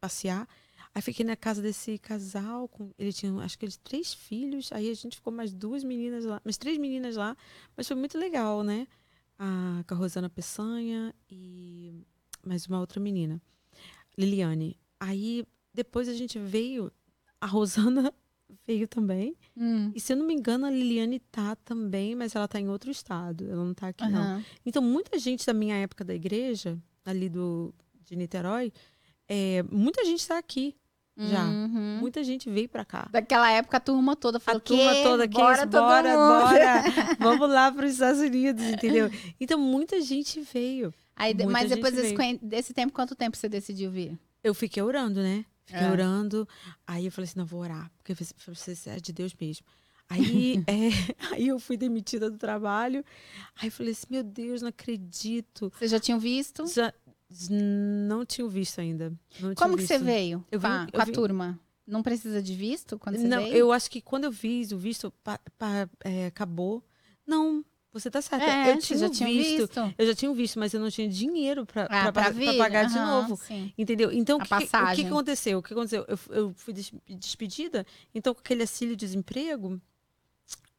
passear. 0.00 0.46
Aí 0.94 1.00
fiquei 1.00 1.24
na 1.24 1.36
casa 1.36 1.62
desse 1.62 1.96
casal, 1.98 2.68
com, 2.68 2.90
ele 2.98 3.12
tinha, 3.12 3.32
acho 3.42 3.58
que 3.58 3.64
ele 3.64 3.72
três 3.82 4.12
filhos, 4.12 4.70
aí 4.72 4.90
a 4.90 4.94
gente 4.94 5.16
ficou 5.16 5.32
mais 5.32 5.52
duas 5.52 5.82
meninas 5.82 6.24
lá, 6.26 6.40
mais 6.44 6.58
três 6.58 6.76
meninas 6.76 7.16
lá, 7.16 7.34
mas 7.76 7.88
foi 7.88 7.96
muito 7.96 8.18
legal, 8.18 8.62
né? 8.62 8.86
A, 9.38 9.82
com 9.88 9.94
a 9.94 9.96
Rosana 9.96 10.28
Peçanha 10.28 11.14
e 11.30 11.94
mais 12.44 12.66
uma 12.66 12.78
outra 12.78 13.00
menina, 13.00 13.40
Liliane. 14.18 14.76
Aí 15.00 15.44
depois 15.72 16.08
a 16.08 16.12
gente 16.14 16.38
veio, 16.38 16.92
a 17.40 17.46
Rosana 17.46 18.12
veio 18.66 18.86
também, 18.86 19.34
Hum. 19.56 19.90
e 19.94 20.00
se 20.00 20.12
eu 20.12 20.16
não 20.18 20.26
me 20.26 20.34
engano 20.34 20.66
a 20.66 20.70
Liliane 20.70 21.18
tá 21.18 21.56
também, 21.56 22.14
mas 22.14 22.34
ela 22.36 22.46
tá 22.46 22.60
em 22.60 22.68
outro 22.68 22.90
estado, 22.90 23.48
ela 23.50 23.64
não 23.64 23.72
tá 23.74 23.88
aqui 23.88 24.06
não. 24.08 24.20
Aham. 24.20 24.44
Então, 24.64 24.82
muita 24.82 25.18
gente 25.18 25.46
da 25.46 25.54
minha 25.54 25.74
época 25.76 26.04
da 26.04 26.14
igreja, 26.14 26.78
ali 27.04 27.28
do, 27.30 27.74
de 28.04 28.14
Niterói, 28.14 28.70
é, 29.26 29.62
muita 29.64 30.04
gente 30.04 30.20
está 30.20 30.36
aqui. 30.36 30.76
Já. 31.30 31.44
Uhum. 31.44 31.98
Muita 32.00 32.22
gente 32.24 32.50
veio 32.50 32.68
para 32.68 32.84
cá. 32.84 33.08
Daquela 33.10 33.50
época 33.50 33.76
a 33.76 33.80
turma 33.80 34.16
toda 34.16 34.38
A 34.38 34.40
falou 34.40 34.60
turma 34.60 34.92
"Quê? 34.94 35.02
toda 35.02 35.24
aqui, 35.24 35.34
bora, 35.34 35.66
bora, 35.66 36.08
mundo." 36.10 36.42
bora, 36.42 36.82
vamos 37.18 37.48
lá 37.50 37.70
para 37.70 37.86
os 37.86 37.92
Estados 37.92 38.20
Unidos, 38.20 38.64
entendeu? 38.64 39.10
Então, 39.40 39.58
muita 39.58 40.00
gente 40.00 40.40
veio. 40.40 40.92
Aí, 41.16 41.34
Muita 41.34 41.50
mas 41.50 41.68
depois 41.70 41.94
desse, 41.94 42.14
desse 42.42 42.72
tempo, 42.72 42.92
quanto 42.92 43.14
tempo 43.14 43.36
você 43.36 43.48
decidiu 43.48 43.90
vir? 43.90 44.18
Eu 44.42 44.54
fiquei 44.54 44.82
orando, 44.82 45.20
né? 45.22 45.44
Fiquei 45.64 45.86
É. 45.86 45.90
orando. 45.90 46.48
Aí 46.86 47.04
eu 47.06 47.12
falei 47.12 47.28
assim, 47.28 47.38
não, 47.38 47.46
vou 47.46 47.60
orar, 47.60 47.90
porque 47.98 48.14
você 48.14 48.90
é 48.90 48.96
de 48.96 49.12
Deus 49.12 49.34
mesmo. 49.40 49.64
Aí, 50.08 50.62
é, 50.66 50.88
aí 51.32 51.48
eu 51.48 51.58
fui 51.58 51.76
demitida 51.76 52.30
do 52.30 52.36
trabalho. 52.36 53.04
Aí 53.60 53.68
eu 53.68 53.72
falei 53.72 53.92
assim, 53.92 54.06
meu 54.10 54.22
Deus, 54.22 54.60
não 54.62 54.68
acredito. 54.68 55.72
Vocês 55.78 55.90
já 55.90 56.00
tinham 56.00 56.18
visto? 56.18 56.66
Já 56.66 56.92
não 57.50 58.24
tinha 58.24 58.46
visto 58.48 58.80
ainda. 58.80 59.12
Tinha 59.30 59.54
Como 59.54 59.76
que 59.76 59.86
você 59.86 59.98
visto. 59.98 60.04
veio 60.04 60.44
Eu 60.50 60.60
com 60.60 60.66
a, 60.66 60.78
vim- 60.78 60.86
eu 60.86 60.92
com 60.92 61.00
a 61.02 61.04
vim- 61.04 61.12
turma? 61.12 61.60
Não 61.86 62.02
precisa 62.02 62.40
de 62.42 62.54
visto 62.54 62.98
quando 62.98 63.16
você 63.18 63.26
Não, 63.28 63.42
veio? 63.42 63.54
eu 63.56 63.72
acho 63.72 63.90
que 63.90 64.00
quando 64.00 64.24
eu 64.24 64.30
vi 64.30 64.66
o 64.72 64.78
visto 64.78 65.12
é, 66.04 66.26
acabou. 66.26 66.82
Não, 67.26 67.64
você 67.92 68.10
tá 68.10 68.22
certa. 68.22 68.44
É, 68.44 68.70
eu 68.70 68.78
tinha 68.78 68.98
já 68.98 69.10
tinham 69.10 69.30
visto, 69.30 69.66
visto? 69.66 69.94
Eu 69.98 70.06
já 70.06 70.14
tinha 70.14 70.32
visto, 70.32 70.58
mas 70.58 70.72
eu 70.72 70.80
não 70.80 70.90
tinha 70.90 71.08
dinheiro 71.08 71.66
para 71.66 71.86
Ah, 71.90 72.12
pagar 72.12 72.84
de 72.86 72.96
Aham, 72.96 73.22
novo. 73.28 73.36
sim. 73.36 73.72
Entendeu? 73.76 74.10
Então, 74.12 74.38
que, 74.38 74.54
o 74.54 74.94
que 74.94 75.06
aconteceu? 75.06 75.58
O 75.58 75.62
que 75.62 75.72
aconteceu? 75.72 76.04
Eu, 76.08 76.18
eu 76.30 76.54
fui 76.54 76.72
des- 76.72 76.92
despedida, 77.08 77.84
então 78.14 78.32
com 78.32 78.40
aquele 78.40 78.62
auxílio-desemprego, 78.62 79.80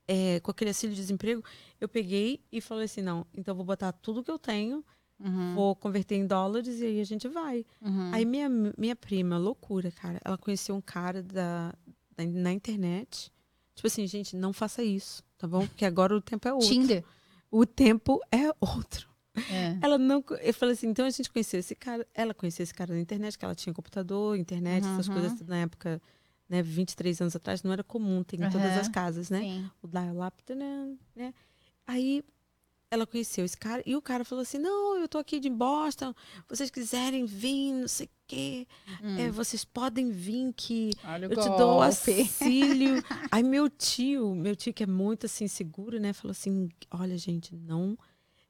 é, 0.08 0.40
com 0.40 0.52
aquele 0.52 0.70
auxílio-desemprego, 0.72 1.44
eu 1.80 1.88
peguei 1.88 2.42
e 2.52 2.60
falei 2.62 2.86
assim, 2.86 3.02
não, 3.02 3.26
então 3.34 3.52
eu 3.54 3.56
vou 3.58 3.66
botar 3.66 3.92
tudo 3.92 4.24
que 4.24 4.32
eu 4.32 4.40
tenho, 4.40 4.84
Uhum, 5.24 5.56
vou 5.56 5.76
converter 5.76 6.16
em 6.16 6.28
dólares 6.28 6.80
e 6.82 6.86
aí 6.86 7.00
a 7.00 7.06
gente 7.06 7.28
vai. 7.30 7.66
uhum. 7.82 8.12
Aí 8.14 8.26
minha, 8.26 8.50
minha 8.78 8.96
prima, 8.96 9.38
loucura, 9.38 9.90
cara, 9.92 10.20
ela 10.24 10.38
conheceu 10.38 10.76
um 10.76 10.82
cara 10.82 11.24
da, 11.24 11.74
da- 12.18 12.26
na 12.26 12.52
internet. 12.52 13.32
Tipo 13.74 13.88
assim, 13.88 14.06
gente, 14.06 14.36
não 14.36 14.52
faça 14.54 14.84
isso, 14.84 15.24
tá 15.38 15.48
bom? 15.48 15.66
Porque 15.66 15.86
agora 15.86 16.16
o 16.16 16.22
tempo 16.22 16.48
é 16.48 16.54
outro. 16.54 16.68
Tinder? 16.68 17.04
O 17.50 17.66
tempo 17.66 18.20
é 18.32 18.50
outro. 18.60 19.08
É. 19.50 19.78
Ela 19.82 19.98
não. 19.98 20.24
Eu 20.42 20.54
falei 20.54 20.74
assim, 20.74 20.88
então 20.88 21.06
a 21.06 21.10
gente 21.10 21.32
conheceu 21.32 21.60
esse 21.60 21.74
cara. 21.74 22.06
Ela 22.14 22.34
conhecia 22.36 22.62
esse 22.62 22.74
cara 22.74 22.94
na 22.94 23.00
internet, 23.00 23.36
que 23.38 23.44
ela 23.46 23.56
tinha 23.56 23.74
computador, 23.74 24.38
internet, 24.38 24.86
essas 24.86 25.08
Uhum. 25.08 25.14
coisas 25.16 25.34
tudo 25.38 25.50
na 25.50 25.58
época, 25.58 26.00
né, 26.48 26.62
23 26.62 27.20
anos 27.22 27.36
atrás, 27.36 27.64
não 27.64 27.72
era 27.74 27.84
comum 27.84 28.22
ter 28.24 28.36
em 28.40 28.50
todas 28.50 28.78
as 28.78 28.88
casas, 28.90 29.30
né? 29.32 29.40
Sim. 29.40 29.70
O 29.82 29.88
dial-up, 29.88 30.44
né? 30.54 31.34
Aí 31.88 32.24
ela 32.94 33.06
conheceu 33.08 33.44
esse 33.44 33.58
cara 33.58 33.82
e 33.86 33.96
o 33.96 34.02
cara 34.02 34.24
falou 34.24 34.42
assim: 34.44 34.58
Não, 34.58 34.98
eu 34.98 35.08
tô 35.08 35.18
aqui 35.18 35.40
de 35.40 35.50
Boston, 35.50 36.14
vocês 36.48 36.70
quiserem 36.70 37.26
vir, 37.26 37.74
não 37.74 37.88
sei 37.88 38.06
o 38.06 38.10
quê, 38.28 38.68
Hum. 39.04 39.18
é, 39.20 39.30
vocês 39.32 39.66
podem 39.66 40.10
vir 40.12 40.54
que 40.56 40.92
Olha 41.04 41.26
eu 41.26 41.30
te 41.32 41.50
dou 41.58 41.82
auxílio. 41.82 43.04
Aí 43.32 43.44
meu 43.44 43.70
tio, 43.70 44.34
meu 44.36 44.56
tio 44.56 44.74
que 44.74 44.84
é 44.84 44.88
muito 44.88 45.26
assim 45.26 45.48
seguro, 45.48 46.00
né, 46.00 46.14
falou 46.14 46.32
assim: 46.32 46.70
"Olha, 46.92 47.18
gente, 47.18 47.56
não, 47.56 47.98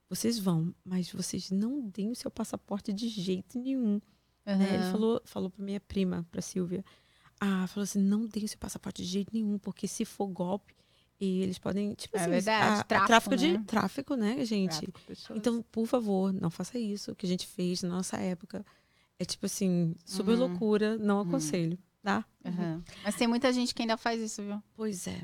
vocês 0.10 0.38
vão, 0.38 0.74
mas 0.86 1.12
vocês 1.12 1.50
não 1.50 1.82
deem 1.82 2.12
o 2.12 2.16
seu 2.16 2.30
passaporte 2.30 2.94
de 2.94 3.08
jeito 3.08 3.58
nenhum. 3.60 4.00
né? 4.46 4.76
Ele 4.76 4.92
falou, 4.92 5.22
falou 5.26 5.50
pra 5.50 5.64
minha 5.64 5.80
prima, 5.80 6.26
pra 6.32 6.42
Silvia. 6.42 6.84
Ah, 7.40 7.66
falou 7.68 7.84
assim: 7.84 8.00
não 8.00 8.26
dê 8.26 8.42
o 8.44 8.48
seu 8.48 8.58
passaporte 8.60 9.02
de 9.02 9.08
jeito 9.08 9.34
nenhum, 9.34 9.58
porque 9.58 9.88
se 9.88 10.06
for 10.06 10.28
golpe, 10.28 10.74
e 11.24 11.42
eles 11.42 11.58
podem. 11.58 11.94
Tipo 11.94 12.18
É 12.18 12.22
assim, 12.22 12.30
verdade, 12.32 12.64
a- 12.78 12.80
a 12.80 12.84
tráfico, 12.84 13.08
tráfico 13.08 13.38
de 13.38 13.54
né? 13.54 13.64
tráfico, 13.66 14.16
né, 14.16 14.46
gente? 14.46 14.80
Tráfico. 14.92 15.34
Então, 15.36 15.64
por 15.72 15.86
favor, 15.88 16.32
não 16.34 16.50
faça 16.50 16.78
isso 16.78 17.16
que 17.16 17.26
a 17.26 17.30
gente 17.30 17.48
fez 17.48 17.82
na 17.84 17.90
nossa 17.90 18.18
época. 18.18 18.66
É 19.20 19.26
tipo 19.26 19.46
assim, 19.46 19.96
super 20.06 20.34
Uhum. 20.34 20.40
loucura, 20.40 20.98
não 20.98 21.20
aconselho, 21.22 21.78
tá? 22.02 22.26
Aham. 22.46 22.84
Mas 23.04 23.16
tem 23.16 23.28
muita 23.28 23.54
gente 23.54 23.74
que 23.74 23.82
ainda 23.82 23.96
faz 23.98 24.20
isso, 24.22 24.42
viu? 24.42 24.62
Pois 24.76 25.08
é. 25.08 25.22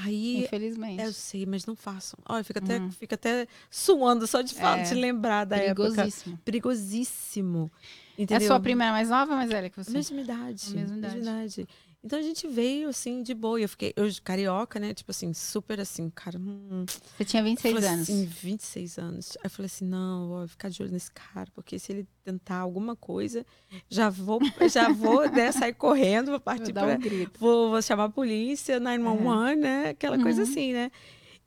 Aí 0.00 0.44
Infelizmente. 0.44 1.02
eu 1.02 1.12
sei, 1.12 1.44
mas 1.44 1.66
não 1.66 1.74
façam. 1.74 2.18
Olha, 2.28 2.44
fica 2.44 2.60
até, 2.60 2.78
Uhum. 2.78 2.90
fica 2.92 3.16
até 3.16 3.48
suando 3.68 4.26
só 4.28 4.42
de 4.42 4.54
falar, 4.54 4.78
É. 4.78 4.82
de 4.82 4.94
lembrar 4.94 5.44
da 5.44 5.56
época. 5.56 5.88
Perigosíssimo. 5.90 6.38
Perigosíssimo. 6.44 7.70
É 8.16 8.22
Entendeu? 8.22 8.46
sua 8.48 8.60
prima 8.60 8.84
era 8.84 8.92
mais 8.92 9.08
nova 9.10 9.32
ou 9.32 9.36
mais 9.36 9.50
velha 9.50 9.70
que 9.70 9.76
você? 9.82 9.90
Mesma 9.90 10.20
idade. 10.20 10.74
Mesma 10.74 10.96
idade. 10.98 11.18
idade. 11.18 11.68
Então 12.08 12.18
a 12.18 12.22
gente 12.22 12.48
veio 12.48 12.88
assim 12.88 13.22
de 13.22 13.34
boa. 13.34 13.60
Eu 13.60 13.68
fiquei, 13.68 13.92
eu 13.94 14.06
carioca, 14.24 14.80
né? 14.80 14.94
Tipo 14.94 15.10
assim, 15.10 15.34
super 15.34 15.78
assim, 15.78 16.08
cara. 16.08 16.38
Hum, 16.38 16.86
Você 17.14 17.22
tinha 17.22 17.42
26 17.42 17.74
falei 17.74 17.88
anos. 17.90 18.02
Assim, 18.08 18.24
26 18.24 18.98
anos. 18.98 19.36
Aí 19.36 19.42
eu 19.44 19.50
falei 19.50 19.66
assim: 19.66 19.84
não, 19.84 20.28
vou 20.28 20.48
ficar 20.48 20.70
de 20.70 20.82
olho 20.82 20.90
nesse 20.90 21.10
cara, 21.12 21.50
porque 21.54 21.78
se 21.78 21.92
ele 21.92 22.08
tentar 22.24 22.60
alguma 22.60 22.96
coisa, 22.96 23.44
já 23.90 24.08
vou, 24.08 24.40
já 24.72 24.88
vou 24.88 25.28
né, 25.30 25.52
sair 25.52 25.74
correndo, 25.74 26.28
vou 26.28 26.32
Vou 26.36 26.40
partir 26.40 26.72
dar 26.72 26.86
pra, 26.86 26.94
um 26.94 27.26
vou, 27.38 27.68
vou 27.72 27.82
chamar 27.82 28.04
a 28.04 28.08
polícia, 28.08 28.80
911, 28.80 29.56
né? 29.56 29.90
Aquela 29.90 30.18
coisa 30.18 30.40
Uhum. 30.42 30.48
assim, 30.48 30.72
né? 30.72 30.90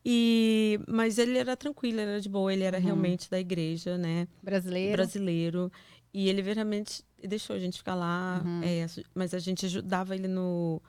E, 0.05 0.79
mas 0.87 1.17
ele 1.17 1.39
era 1.39 1.57
tranquilo, 1.57 1.99
ele 2.01 2.11
era 2.11 2.21
de 2.21 2.29
boa, 2.29 2.53
ele 2.53 2.63
era 2.63 2.77
Uhum. 2.77 2.83
realmente 2.83 3.29
da 3.31 3.39
igreja, 3.39 3.97
né? 3.97 4.27
Brasileiro. 4.43 4.91
brasileiro. 4.97 5.71
E 6.13 6.27
ele 6.27 6.41
realmente 6.41 7.03
deixou 7.23 7.55
a 7.55 7.59
gente 7.59 7.77
ficar 7.77 7.95
lá, 7.95 8.41
Uhum. 8.43 8.61
é, 8.63 8.85
mas 9.15 9.33
a 9.33 9.39
gente 9.39 9.65
ajudava 9.65 10.13
ele 10.15 10.27
no. 10.27 10.81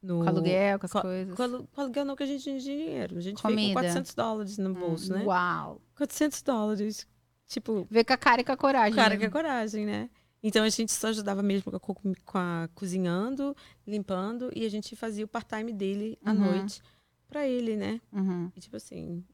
no 0.00 0.22
Com 0.22 0.28
aluguel, 0.28 0.78
com 0.78 0.86
as 0.86 0.92
co- 0.92 1.00
coisas. 1.02 1.34
Com, 1.34 1.42
alu- 1.42 1.68
com 1.74 1.80
aluguel 1.80 2.04
não, 2.04 2.14
que 2.14 2.22
a 2.22 2.26
gente 2.26 2.44
tinha 2.44 2.58
dinheiro. 2.60 3.18
A 3.18 3.20
gente 3.20 3.42
veio 3.42 3.54
Comida. 3.56 3.68
com 3.74 3.80
400 3.80 4.14
dólares 4.14 4.56
no 4.58 4.72
bolso, 4.72 5.12
né? 5.12 5.24
Uau. 5.24 5.80
400 5.96 6.40
dólares. 6.42 7.06
Tipo, 7.48 7.86
Vê 7.90 8.04
com 8.04 8.12
a 8.12 8.16
cara 8.16 8.40
e 8.42 8.44
com 8.44 8.52
a 8.52 8.56
coragem. 8.56 8.94
cara, 8.94 9.14
né? 9.14 9.16
que 9.20 9.24
é 9.26 9.30
coragem, 9.30 9.84
né? 9.86 10.08
Então 10.40 10.62
a 10.62 10.68
gente 10.68 10.92
só 10.92 11.08
ajudava 11.08 11.42
mesmo 11.42 11.72
com 11.72 11.76
a, 11.76 11.80
co- 11.80 11.94
com 12.24 12.38
a 12.38 12.68
cozinhando, 12.76 13.56
limpando, 13.84 14.52
e 14.54 14.64
a 14.64 14.68
gente 14.70 14.94
fazia 14.94 15.24
o 15.24 15.28
part-time 15.28 15.72
dele 15.72 16.16
à 16.24 16.30
Uhum. 16.30 16.38
noite 16.38 16.80
pra 17.28 17.48
ele, 17.48 17.74
né? 17.76 18.00
Uhum. 18.12 18.52
E 18.54 18.60
tipo 18.60 18.76
assim, 18.76 19.24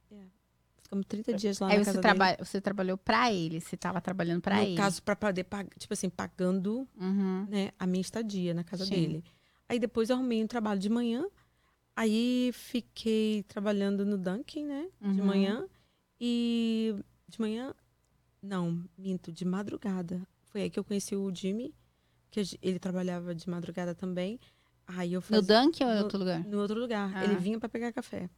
ficamos 1.02 1.06
30 1.06 1.34
dias 1.34 1.58
lá 1.58 1.68
Aí 1.68 1.78
na 1.78 1.84
você, 1.84 1.90
casa 1.90 2.00
traba... 2.00 2.36
você 2.44 2.60
trabalhou 2.60 2.96
pra 2.96 3.32
ele, 3.32 3.60
você 3.60 3.76
tava 3.76 4.00
trabalhando 4.00 4.40
pra 4.40 4.54
dele. 4.56 4.66
No 4.66 4.72
ele. 4.72 4.76
caso, 4.78 5.02
pra 5.02 5.16
poder 5.16 5.44
pagar, 5.44 5.70
tipo 5.78 5.92
assim, 5.92 6.08
pagando 6.08 6.86
Uhum. 7.00 7.46
né, 7.48 7.70
a 7.78 7.86
minha 7.86 8.00
estadia 8.00 8.54
na 8.54 8.62
casa 8.64 8.84
Sim. 8.84 8.90
dele. 8.94 9.24
Aí 9.68 9.78
depois 9.78 10.10
eu 10.10 10.16
arrumei 10.16 10.42
um 10.42 10.46
trabalho 10.46 10.78
de 10.80 10.88
manhã. 10.88 11.24
Aí 11.96 12.50
fiquei 12.52 13.42
trabalhando 13.44 14.04
no 14.04 14.18
Dunkin', 14.18 14.64
né? 14.66 14.88
De 15.00 15.20
Uhum. 15.20 15.26
manhã. 15.26 15.64
E 16.20 16.94
de 17.28 17.40
manhã, 17.40 17.74
não, 18.42 18.82
minto, 18.96 19.32
de 19.32 19.44
madrugada. 19.44 20.20
Foi 20.44 20.62
aí 20.62 20.70
que 20.70 20.78
eu 20.78 20.84
conheci 20.84 21.14
o 21.16 21.34
Jimmy, 21.34 21.74
que 22.30 22.40
ele 22.62 22.78
trabalhava 22.78 23.34
de 23.34 23.48
madrugada 23.48 23.94
também. 23.94 24.38
Aí 24.86 25.14
eu 25.14 25.18
No 25.18 25.22
fazia 25.22 25.42
Dunk 25.42 25.82
ou 25.82 25.90
em 25.90 25.94
no- 25.96 26.02
outro 26.02 26.18
lugar? 26.18 26.44
no 26.44 26.58
outro 26.60 26.78
lugar. 26.78 27.10
Ah. 27.14 27.24
Ele 27.24 27.36
vinha 27.36 27.58
pra 27.58 27.68
pegar 27.68 27.92
café. 27.92 28.28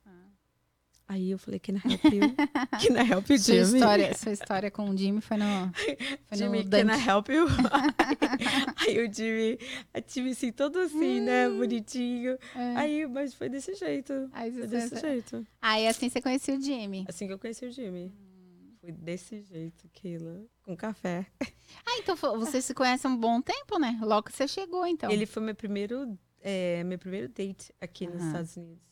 Aí 1.09 1.31
eu 1.31 1.39
falei, 1.39 1.61
can 1.61 1.75
I 1.75 1.81
help 1.93 2.05
you? 2.05 2.35
can 2.35 3.01
I 3.01 3.05
help 3.09 3.31
you, 3.31 3.39
Sua 3.39 3.55
Jimmy? 3.55 3.79
história, 3.79 4.15
sua 4.17 4.33
história 4.33 4.71
com 4.73 4.91
o 4.91 4.97
Jimmy 4.97 5.21
foi 5.21 5.37
no, 5.37 5.45
foi 6.27 6.39
Jimmy, 6.39 6.65
no 6.65 6.71
can. 6.71 6.93
I 6.97 7.09
help 7.09 7.29
you? 7.29 7.47
aí 8.77 9.07
o 9.07 9.13
Jimmy, 9.13 9.59
a 9.95 10.01
Jimmy 10.05 10.31
assim, 10.33 10.51
todo 10.51 10.81
assim, 10.81 11.21
né? 11.21 11.49
Bonitinho. 11.49 12.37
É. 12.57 12.77
Aí, 12.77 13.07
mas 13.07 13.35
foi 13.35 13.49
desse 13.49 13.75
jeito. 13.75 14.29
Aí, 14.33 14.51
Foi 14.51 14.67
desse 14.67 14.99
jeito. 14.99 15.47
Aí 15.63 15.87
assim 15.87 16.09
você 16.09 16.21
conhecia 16.21 16.57
o 16.57 16.61
Jimmy. 16.61 17.05
Assim 17.09 17.27
que 17.29 17.33
eu 17.33 17.39
conheci 17.39 17.65
o 17.67 17.71
Jimmy. 17.71 18.13
Foi 18.81 18.91
desse 18.91 19.43
jeito, 19.43 19.89
Keila. 19.93 20.43
Com 20.65 20.77
café. 20.77 21.25
Ah, 21.41 21.99
então 21.99 22.17
vocês 22.17 22.65
se 22.65 22.75
conhecem 22.75 23.09
há 23.09 23.15
um 23.15 23.17
bom 23.17 23.41
tempo, 23.41 23.79
né? 23.79 23.97
Logo 24.03 24.25
que 24.25 24.33
você 24.37 24.49
chegou, 24.49 24.85
então. 24.85 25.09
Ele 25.11 25.25
foi 25.27 25.43
meu 25.43 25.55
primeiro, 25.55 26.19
é, 26.41 26.83
meu 26.83 26.99
primeiro 26.99 27.29
date 27.29 27.73
aqui 27.81 28.09
nos. 28.09 28.25
Estados 28.25 28.57
Unidos. 28.57 28.83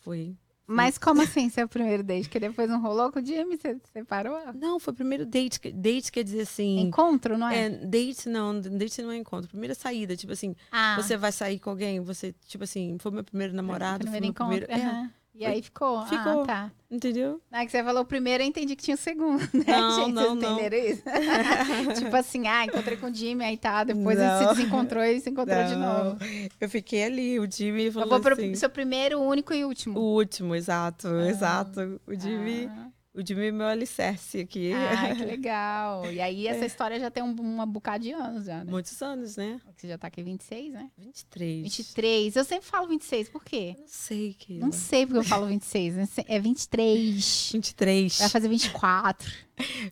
Foi. 0.00 0.36
Mas 0.70 0.98
como 0.98 1.22
assim 1.22 1.48
seu 1.48 1.66
primeiro 1.66 2.02
date? 2.02 2.28
Que 2.28 2.38
depois 2.38 2.68
não 2.68 2.80
rolou 2.80 3.10
com 3.10 3.18
o 3.20 3.24
Jimmy? 3.24 3.56
Você 3.56 3.78
separou? 3.92 4.38
Não, 4.54 4.78
foi 4.78 4.92
o 4.92 4.96
primeiro 4.96 5.24
date. 5.24 5.58
que- 5.58 5.72
Date 5.72 6.12
quer 6.12 6.22
dizer 6.22 6.42
assim. 6.42 6.80
Encontro, 6.80 7.38
não 7.38 7.48
é? 7.48 7.66
É, 7.66 7.70
date 7.70 8.28
não, 8.28 8.60
date 8.60 9.00
não 9.00 9.10
é 9.10 9.16
encontro. 9.16 9.48
Primeira 9.48 9.74
saída, 9.74 10.14
tipo 10.14 10.32
assim, 10.32 10.54
ah, 10.70 10.96
você 11.00 11.16
vai 11.16 11.32
sair 11.32 11.58
com 11.58 11.70
alguém, 11.70 12.00
você, 12.00 12.34
tipo 12.46 12.64
assim, 12.64 12.96
foi 13.00 13.10
meu 13.12 13.24
primeiro 13.24 13.54
namorado, 13.54 14.04
primeiro 14.04 14.34
foi 14.34 14.46
meu 14.46 14.56
encontro. 14.58 14.66
primeiro. 14.66 14.88
É, 14.88 14.92
aham. 14.92 15.10
E 15.38 15.46
aí 15.46 15.62
ficou. 15.62 16.02
Ficou. 16.06 16.42
Ah, 16.42 16.46
tá. 16.46 16.72
entendeu? 16.90 17.40
Na 17.50 17.64
que 17.64 17.70
você 17.70 17.84
falou 17.84 18.04
primeiro, 18.04 18.42
eu 18.42 18.46
entendi 18.48 18.74
que 18.74 18.82
tinha 18.82 18.96
o 18.96 18.98
segundo, 18.98 19.40
né, 19.54 19.64
Não, 19.68 19.94
gente? 20.00 20.12
não, 20.12 20.22
Vocês 20.24 20.42
não. 20.42 20.52
entenderam 20.58 20.78
isso? 20.90 21.02
tipo 22.02 22.16
assim, 22.16 22.48
ah, 22.48 22.64
encontrei 22.64 22.96
com 22.96 23.06
o 23.06 23.14
Jimmy, 23.14 23.44
aí 23.44 23.56
tá. 23.56 23.84
Depois 23.84 24.18
ele 24.18 24.26
Não. 24.28 24.38
se 24.38 24.46
desencontrou 24.56 25.04
e 25.04 25.20
se 25.20 25.30
encontrou 25.30 25.64
de 25.64 25.76
Não. 25.76 26.04
novo. 26.04 26.18
Eu 26.60 26.68
fiquei 26.68 27.04
ali, 27.04 27.38
o 27.38 27.48
Jimmy 27.50 27.84
Eu 27.86 27.92
falou 27.92 28.08
vou 28.08 28.20
pro 28.20 28.32
assim. 28.34 28.54
seu 28.56 28.68
primeiro, 28.68 29.20
único 29.20 29.54
e 29.54 29.64
O 29.64 29.68
último. 29.68 29.98
último, 30.00 30.54
exato, 30.56 31.06
exato. 31.20 32.00
O 32.06 32.14
Jimmy, 32.14 32.68
Ah, 32.72 32.88
o 33.18 33.26
Jimmy 33.26 33.46
é 33.48 33.50
meu 33.50 33.66
alicerce 33.66 34.38
aqui. 34.38 34.72
ah, 34.72 35.14
que 35.14 35.24
legal. 35.24 36.10
E 36.12 36.20
aí 36.20 36.46
essa 36.46 36.64
história 36.64 37.00
já 37.00 37.10
tem 37.10 37.20
um, 37.22 37.32
uma 37.32 37.66
bocada 37.66 37.98
de 37.98 38.12
anos 38.12 38.44
já, 38.44 38.62
né? 38.62 38.70
Muitos 38.70 39.02
anos, 39.02 39.36
né? 39.36 39.60
Você 39.76 39.88
já 39.88 39.98
tá 39.98 40.06
aqui 40.06 40.22
26, 40.22 40.72
né? 40.72 40.88
23. 40.96 41.62
23. 41.62 42.36
Eu 42.36 42.44
sempre 42.44 42.66
falo 42.66 42.86
26, 42.86 43.28
por 43.28 43.44
quê? 43.44 43.74
Eu 43.76 43.80
Não 43.80 43.88
sei, 43.88 44.34
que. 44.38 44.54
Não 44.54 44.72
sei 44.72 45.04
porque 45.04 45.18
eu 45.18 45.24
falo 45.24 45.46
26. 45.48 45.94
né? 45.96 46.08
É 46.28 46.38
23. 46.38 47.50
23. 47.52 48.18
Vai 48.20 48.28
fazer 48.28 48.48
24. 48.48 49.32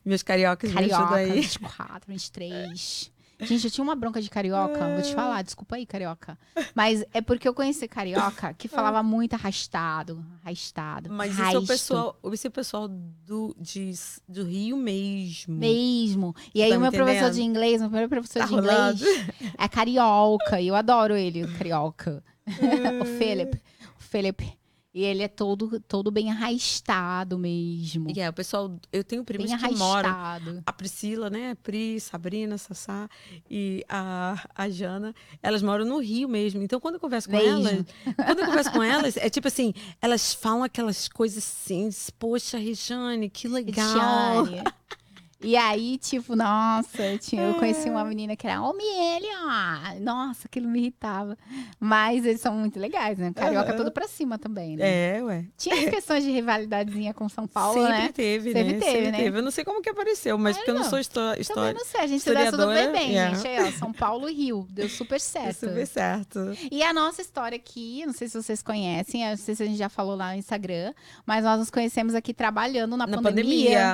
Meus 0.04 0.22
cariocas 0.22 0.70
me 0.72 0.78
ajudam 0.78 1.08
Carioca, 1.08 1.32
aí. 1.32 1.40
24, 1.40 2.12
23. 2.12 3.12
Gente, 3.40 3.64
eu 3.66 3.70
tinha 3.70 3.84
uma 3.84 3.94
bronca 3.94 4.20
de 4.20 4.30
carioca, 4.30 4.94
vou 4.94 5.02
te 5.02 5.14
falar, 5.14 5.42
desculpa 5.42 5.76
aí, 5.76 5.84
carioca. 5.84 6.38
Mas 6.74 7.04
é 7.12 7.20
porque 7.20 7.46
eu 7.46 7.52
conheci 7.52 7.86
carioca 7.86 8.54
que 8.54 8.66
falava 8.68 9.02
muito 9.02 9.34
arrastado, 9.34 10.24
arrastado. 10.42 11.10
Mas 11.10 11.32
isso 11.32 11.42
é 11.42 11.58
o 11.58 11.66
pessoal, 11.66 12.18
esse 12.32 12.46
é 12.46 12.48
o 12.48 12.52
pessoal 12.52 12.88
do, 12.88 13.54
de, 13.60 13.92
do 14.26 14.44
Rio 14.44 14.76
mesmo. 14.76 15.54
Mesmo. 15.54 16.34
E 16.54 16.62
aí, 16.62 16.70
Tá 16.70 16.76
o 16.76 16.80
me 16.80 16.90
meu 16.90 16.92
professor 16.92 17.30
de 17.30 17.42
inglês, 17.42 17.80
meu 17.80 17.90
primeiro 17.90 18.10
professor 18.10 18.40
Tá 18.40 18.46
de 18.46 18.54
inglês 18.54 18.76
rolando? 18.76 19.04
é 19.58 19.68
carioca. 19.68 20.60
E 20.60 20.68
eu 20.68 20.74
adoro 20.74 21.14
ele, 21.14 21.44
o 21.44 21.58
carioca. 21.58 22.22
o 23.00 23.04
Philip. 23.04 23.60
O 23.98 24.02
Philip. 24.02 24.58
E 24.96 25.04
ele 25.04 25.22
é 25.22 25.28
todo, 25.28 25.78
todo 25.80 26.10
bem 26.10 26.30
arrastado 26.30 27.38
mesmo. 27.38 28.10
E 28.16 28.18
é, 28.18 28.30
o 28.30 28.32
pessoal, 28.32 28.80
eu 28.90 29.04
tenho 29.04 29.22
primos 29.22 29.50
Bem 29.50 29.58
que 29.58 29.74
moram. 29.76 30.08
arrastado. 30.08 30.62
A 30.64 30.72
Priscila, 30.72 31.28
né? 31.28 31.54
Pri, 31.62 32.00
Sabrina, 32.00 32.56
Sassá 32.56 33.06
e 33.50 33.84
a, 33.90 34.42
a 34.54 34.70
Jana, 34.70 35.14
elas 35.42 35.60
moram 35.60 35.84
no 35.84 35.98
Rio 35.98 36.26
mesmo. 36.26 36.62
Então, 36.62 36.80
quando 36.80 36.94
eu 36.94 37.00
converso 37.00 37.28
com 37.28 37.36
Mesmo. 37.36 37.68
elas, 37.68 37.84
quando 38.16 38.38
eu 38.38 38.46
converso 38.46 38.72
com 38.72 38.82
elas, 38.82 39.18
é 39.18 39.28
tipo 39.28 39.48
assim, 39.48 39.74
elas 40.00 40.32
falam 40.32 40.62
aquelas 40.62 41.08
coisas 41.08 41.44
assim, 41.44 41.90
poxa, 42.18 42.56
Rejane, 42.56 43.28
que 43.28 43.48
legal. 43.48 44.46
Tiane. 44.46 44.62
E 45.42 45.54
aí, 45.54 45.98
tipo, 45.98 46.34
nossa, 46.34 47.02
eu, 47.02 47.18
tinha, 47.18 47.42
eu 47.42 47.54
conheci 47.54 47.90
uma 47.90 48.02
menina 48.04 48.34
que 48.34 48.46
era 48.46 48.60
homem 48.62 48.86
ele, 49.16 49.26
ó. 49.44 50.00
Nossa, 50.00 50.46
aquilo 50.48 50.66
me 50.66 50.78
irritava. 50.78 51.36
Mas 51.78 52.24
eles 52.24 52.40
são 52.40 52.54
muito 52.54 52.80
legais, 52.80 53.18
né? 53.18 53.32
Carioca 53.34 53.68
Aham. 53.68 53.76
todo 53.76 53.92
pra 53.92 54.08
cima 54.08 54.38
também, 54.38 54.76
né? 54.76 55.16
É, 55.18 55.22
ué. 55.22 55.44
Tinha 55.58 55.74
as 55.76 55.84
questões 55.94 56.24
de 56.24 56.30
rivalidadezinha 56.30 57.12
com 57.12 57.28
São 57.28 57.46
Paulo, 57.46 57.74
Sempre 57.82 57.92
né? 57.98 58.10
teve, 58.14 58.52
Sempre 58.52 58.72
né? 58.72 58.78
teve, 58.80 59.10
né? 59.12 59.28
Eu 59.28 59.42
não 59.42 59.50
sei 59.50 59.62
como 59.62 59.82
que 59.82 59.90
apareceu, 59.90 60.38
mas 60.38 60.56
porque 60.56 60.70
eu 60.70 60.74
não 60.74 60.84
sou 60.84 60.98
histó- 60.98 61.20
Também 61.20 61.40
história. 61.42 61.74
não 61.74 61.84
sei, 61.84 62.00
a 62.00 62.06
gente 62.06 62.22
se 62.22 62.32
dá 62.32 62.50
tudo 62.50 62.62
historiadora, 62.62 62.92
bem, 62.92 63.10
yeah. 63.12 63.34
gente. 63.36 63.46
Aí, 63.46 63.68
ó, 63.68 63.72
São 63.78 63.92
Paulo 63.92 64.30
e 64.30 64.32
Rio. 64.34 64.66
Deu 64.70 64.88
super 64.88 65.20
certo. 65.20 65.68
Super 65.68 65.86
certo. 65.86 66.38
E 66.70 66.82
a 66.82 66.92
nossa 66.94 67.20
história 67.20 67.56
aqui, 67.56 68.04
não 68.06 68.14
sei 68.14 68.28
se 68.28 68.42
vocês 68.42 68.62
conhecem, 68.62 69.28
não 69.28 69.36
sei 69.36 69.54
se 69.54 69.62
a 69.62 69.66
gente 69.66 69.76
já 69.78 69.90
falou 69.90 70.16
lá 70.16 70.32
no 70.32 70.38
Instagram, 70.38 70.94
mas 71.26 71.44
nós 71.44 71.58
nos 71.58 71.70
conhecemos 71.70 72.14
aqui 72.14 72.32
trabalhando 72.32 72.96
na, 72.96 73.06
Na 73.06 73.20
pandemia. 73.20 73.32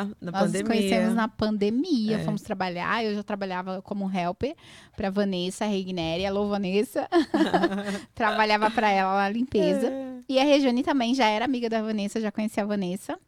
pandemia. 0.06 0.16
Na 0.20 0.30
Nós 0.32 0.42
nos 0.42 0.52
pandemia. 0.52 0.66
conhecemos 0.66 1.14
na 1.14 1.31
pandemia, 1.32 2.16
É. 2.18 2.24
fomos 2.24 2.42
trabalhar. 2.42 3.04
Eu 3.04 3.14
já 3.14 3.22
trabalhava 3.22 3.82
como 3.82 4.10
helper 4.10 4.54
para 4.96 5.10
Vanessa 5.10 5.64
Regneri, 5.66 6.24
alô 6.26 6.46
Vanessa. 6.48 7.08
Trabalhava 8.14 8.70
para 8.70 8.90
ela 8.90 9.14
na 9.16 9.28
limpeza. 9.28 9.88
É. 9.88 10.12
E 10.28 10.38
a 10.38 10.44
Regiane 10.44 10.82
também 10.82 11.14
já 11.14 11.26
era 11.26 11.44
amiga 11.44 11.68
da 11.68 11.82
Vanessa, 11.82 12.20
já 12.20 12.30
conhecia 12.30 12.62
a 12.62 12.66
Vanessa. 12.66 13.18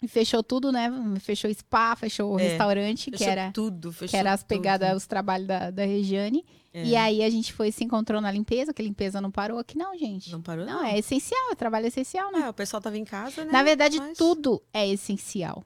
E 0.00 0.06
fechou 0.06 0.44
tudo, 0.44 0.70
né? 0.70 0.88
Fechou 1.18 1.50
o 1.50 1.54
spa, 1.54 1.96
fechou 1.96 2.34
o 2.34 2.38
É. 2.38 2.42
restaurante, 2.50 3.10
que 3.10 3.24
era, 3.24 3.50
tudo, 3.50 3.90
fechou 3.92 4.10
que 4.10 4.16
era 4.16 4.32
as 4.32 4.42
tudo. 4.42 4.48
pegadas, 4.48 4.96
os 4.96 5.06
trabalhos 5.08 5.48
da, 5.48 5.70
da 5.72 5.84
Regiane. 5.84 6.44
É. 6.72 6.84
E 6.84 6.94
aí 6.94 7.24
a 7.24 7.30
gente 7.30 7.52
foi 7.52 7.72
se 7.72 7.82
encontrou 7.82 8.20
na 8.20 8.30
limpeza, 8.30 8.72
que 8.72 8.80
a 8.80 8.84
limpeza 8.84 9.20
não 9.20 9.30
parou 9.32 9.58
aqui, 9.58 9.76
não, 9.76 9.96
gente. 9.98 10.30
Não 10.30 10.40
parou, 10.40 10.64
Não, 10.64 10.84
é 10.84 10.98
essencial, 10.98 11.50
é 11.50 11.54
trabalho 11.56 11.86
essencial, 11.86 12.30
né? 12.30 12.42
É, 12.42 12.48
o 12.48 12.52
pessoal 12.54 12.80
tava 12.80 12.96
em 12.96 13.04
casa, 13.04 13.44
né? 13.44 13.50
Na 13.50 13.64
verdade, 13.64 13.98
Mas- 13.98 14.16
tudo 14.16 14.62
é 14.72 14.86
essencial. 14.88 15.64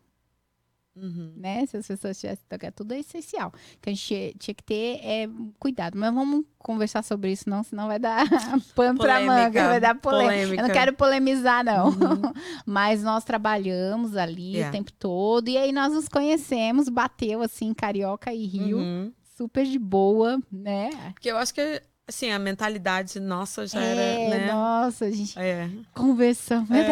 Uhum. 0.95 1.33
né? 1.37 1.65
Se 1.67 1.77
as 1.79 1.87
pessoas 1.87 2.21
tivessem 2.21 2.45
tocar, 2.49 2.71
tudo 2.73 2.93
é 2.93 2.99
essencial. 3.01 3.53
Que 3.81 3.89
a 3.91 3.93
gente 3.95 4.37
tinha 4.39 4.55
que 4.55 4.63
ter 4.63 5.01
é, 5.03 5.29
cuidado. 5.59 5.97
Mas 5.99 6.13
vamos 6.13 6.45
conversar 6.59 7.03
sobre 7.03 7.33
isso, 7.33 7.49
não, 7.49 7.63
senão 7.63 7.87
vai 7.89 7.99
dar 7.99 8.25
pano 8.77 8.99
pra 8.99 9.21
manga, 9.21 9.69
vai 9.69 9.81
dar 9.81 9.95
polêmica. 9.95 10.35
Eu 10.35 10.39
polêmica. 10.47 10.63
não 10.63 10.71
quero 10.75 10.93
polemizar, 10.93 11.65
não. 11.65 11.87
Uhum. 11.89 12.33
Mas 12.67 13.03
nós 13.03 13.25
trabalhamos 13.25 14.17
ali 14.17 14.53
Yeah. 14.53 14.69
o 14.69 14.73
tempo 14.73 14.93
todo, 14.93 15.49
e 15.49 15.57
aí 15.57 15.73
nós 15.73 15.93
nos 15.93 16.09
conhecemos, 16.09 16.89
bateu 16.89 17.43
assim, 17.43 17.73
Carioca 17.73 18.33
e 18.33 18.45
Rio, 18.47 18.79
Uhum. 18.79 19.13
super 19.37 19.65
de 19.65 19.79
boa, 19.79 20.41
né? 20.53 20.91
Porque 21.15 21.31
eu 21.31 21.37
acho 21.39 21.55
que, 21.55 21.83
assim, 22.07 22.31
a 22.31 22.39
mentalidade 22.39 23.19
nossa 23.19 23.67
já 23.67 23.81
é, 23.83 24.27
era, 24.27 24.39
né? 24.39 24.53
nossa, 24.53 25.07
a 25.07 25.11
gente 25.11 25.39
É. 25.39 25.69
conversando. 25.95 26.71
Meu 26.71 26.83
É. 26.83 26.87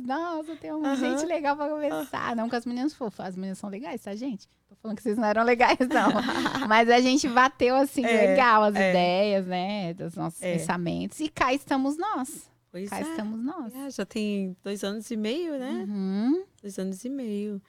Deus, 0.00 0.82
nossa, 0.82 1.00
tem 1.00 1.18
gente 1.18 1.26
legal 1.26 1.56
pra 1.56 1.68
conversar. 1.68 2.34
Não 2.36 2.48
com 2.48 2.56
as 2.56 2.66
meninas 2.66 2.94
fofas. 2.94 3.26
As 3.28 3.36
meninas 3.36 3.58
são 3.58 3.68
legais, 3.70 4.02
tá, 4.02 4.14
gente? 4.14 4.48
Tô 4.68 4.74
falando 4.76 4.96
que 4.96 5.02
vocês 5.02 5.18
não 5.18 5.24
eram 5.26 5.42
legais, 5.44 5.78
não. 5.80 6.10
Mas 6.68 6.88
a 6.88 7.00
gente 7.00 7.28
bateu, 7.28 7.74
assim, 7.76 8.04
É, 8.04 8.28
legal 8.28 8.62
as 8.64 8.74
é. 8.76 8.90
ideias, 8.90 9.46
né? 9.46 9.94
Dos 9.94 10.14
nossos 10.14 10.40
É. 10.42 10.54
pensamentos. 10.56 11.18
E 11.20 11.28
cá 11.28 11.52
estamos 11.52 11.96
nós. 11.96 12.48
Pois 12.70 12.88
Cá 12.88 12.98
é. 13.00 13.02
estamos 13.02 13.40
nós. 13.44 13.74
É, 13.74 13.90
já 13.90 14.06
tem 14.06 14.56
dois 14.62 14.84
anos 14.84 15.10
e 15.10 15.16
meio, 15.16 15.58
né? 15.58 15.84
Uhum. 15.88 16.44
Dois 16.62 16.78
anos 16.78 17.04
e 17.04 17.08
meio. 17.08 17.60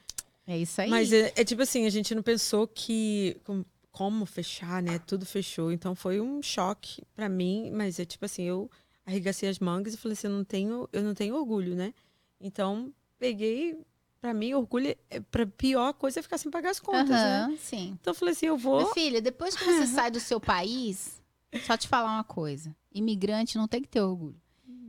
É 0.46 0.56
isso 0.56 0.80
aí. 0.80 0.88
Mas 0.90 1.12
é, 1.12 1.32
é 1.36 1.44
tipo 1.44 1.62
assim, 1.62 1.86
a 1.86 1.90
gente 1.90 2.14
não 2.14 2.22
pensou 2.22 2.66
que 2.68 3.36
com- 3.44 3.64
como 3.90 4.24
fechar, 4.24 4.80
né? 4.80 5.00
Tudo 5.04 5.26
fechou. 5.26 5.72
Então 5.72 5.94
foi 5.96 6.20
um 6.20 6.40
choque 6.40 7.02
pra 7.16 7.28
mim, 7.28 7.70
mas 7.74 7.98
é 7.98 8.04
tipo 8.04 8.24
assim, 8.24 8.44
eu 8.44 8.70
arregacei 9.04 9.48
as 9.48 9.58
mangas 9.58 9.94
e 9.94 9.96
falei 9.96 10.12
assim, 10.14 10.28
eu 10.28 10.32
não 10.32 10.44
tenho, 10.44 10.88
eu 10.92 11.02
não 11.02 11.14
tenho 11.14 11.34
orgulho, 11.34 11.74
né? 11.74 11.92
Então 12.42 12.92
peguei, 13.18 13.78
pra 14.20 14.34
mim, 14.34 14.52
orgulho, 14.52 14.96
é 15.08 15.20
pra 15.20 15.46
pior 15.46 15.92
coisa 15.94 16.18
é 16.18 16.22
ficar 16.22 16.38
sem 16.38 16.50
pagar 16.50 16.70
as 16.70 16.80
contas, 16.80 17.08
né? 17.08 17.44
Aham, 17.46 17.56
sim. 17.56 17.96
Então 18.00 18.10
eu 18.10 18.14
falei 18.16 18.32
assim, 18.32 18.46
eu 18.46 18.58
vou. 18.58 18.78
Meu 18.78 18.92
filho, 18.92 19.22
depois 19.22 19.56
que 19.56 19.64
você 19.64 19.86
sai 19.86 20.10
do 20.10 20.18
seu 20.18 20.40
país, 20.40 21.22
só 21.64 21.76
te 21.76 21.86
falar 21.86 22.12
uma 22.12 22.24
coisa. 22.24 22.74
Imigrante 22.92 23.56
não 23.56 23.68
tem 23.68 23.80
que 23.80 23.88
ter 23.88 24.00
orgulho. 24.00 24.41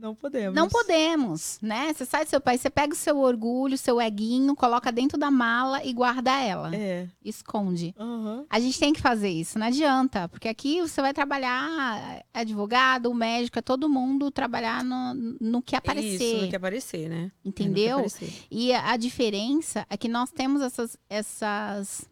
Não 0.04 0.14
podemos. 0.14 0.54
Não 0.54 0.68
podemos, 0.68 1.58
né? 1.62 1.92
Você 1.94 2.04
sai 2.04 2.24
do 2.24 2.28
seu 2.28 2.40
país, 2.40 2.60
você 2.60 2.68
pega 2.68 2.92
o 2.92 2.96
seu 2.96 3.18
orgulho, 3.18 3.78
seu 3.78 4.00
eguinho, 4.00 4.54
coloca 4.54 4.92
dentro 4.92 5.16
da 5.16 5.30
mala 5.30 5.82
e 5.82 5.94
guarda 5.94 6.38
ela. 6.40 6.76
É. 6.76 7.08
Esconde. 7.24 7.94
Aham. 7.98 8.44
A 8.50 8.60
gente 8.60 8.78
tem 8.78 8.92
que 8.92 9.00
fazer 9.00 9.30
isso, 9.30 9.58
não 9.58 9.66
adianta. 9.66 10.28
Porque 10.28 10.46
aqui 10.48 10.80
você 10.82 11.00
vai 11.00 11.14
trabalhar, 11.14 12.22
é 12.34 12.40
advogado, 12.40 13.12
médico, 13.14 13.58
é 13.58 13.62
todo 13.62 13.88
mundo 13.88 14.30
trabalhar 14.30 14.84
no, 14.84 15.14
no 15.40 15.62
que 15.62 15.74
aparecer. 15.74 16.34
Isso, 16.34 16.42
não 16.42 16.50
quer 16.50 16.56
aparecer, 16.56 17.08
né? 17.08 17.32
É, 17.44 17.48
Entendeu? 17.48 17.94
aparecer. 17.96 18.32
E 18.50 18.72
a 18.72 18.90
a 18.90 18.96
diferença 18.98 19.86
é 19.88 19.96
que 19.96 20.06
nós 20.06 20.30
temos 20.30 20.60
essas. 20.60 20.96
essas 21.08 22.06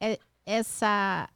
é- 0.00 0.18
essa. 0.46 1.28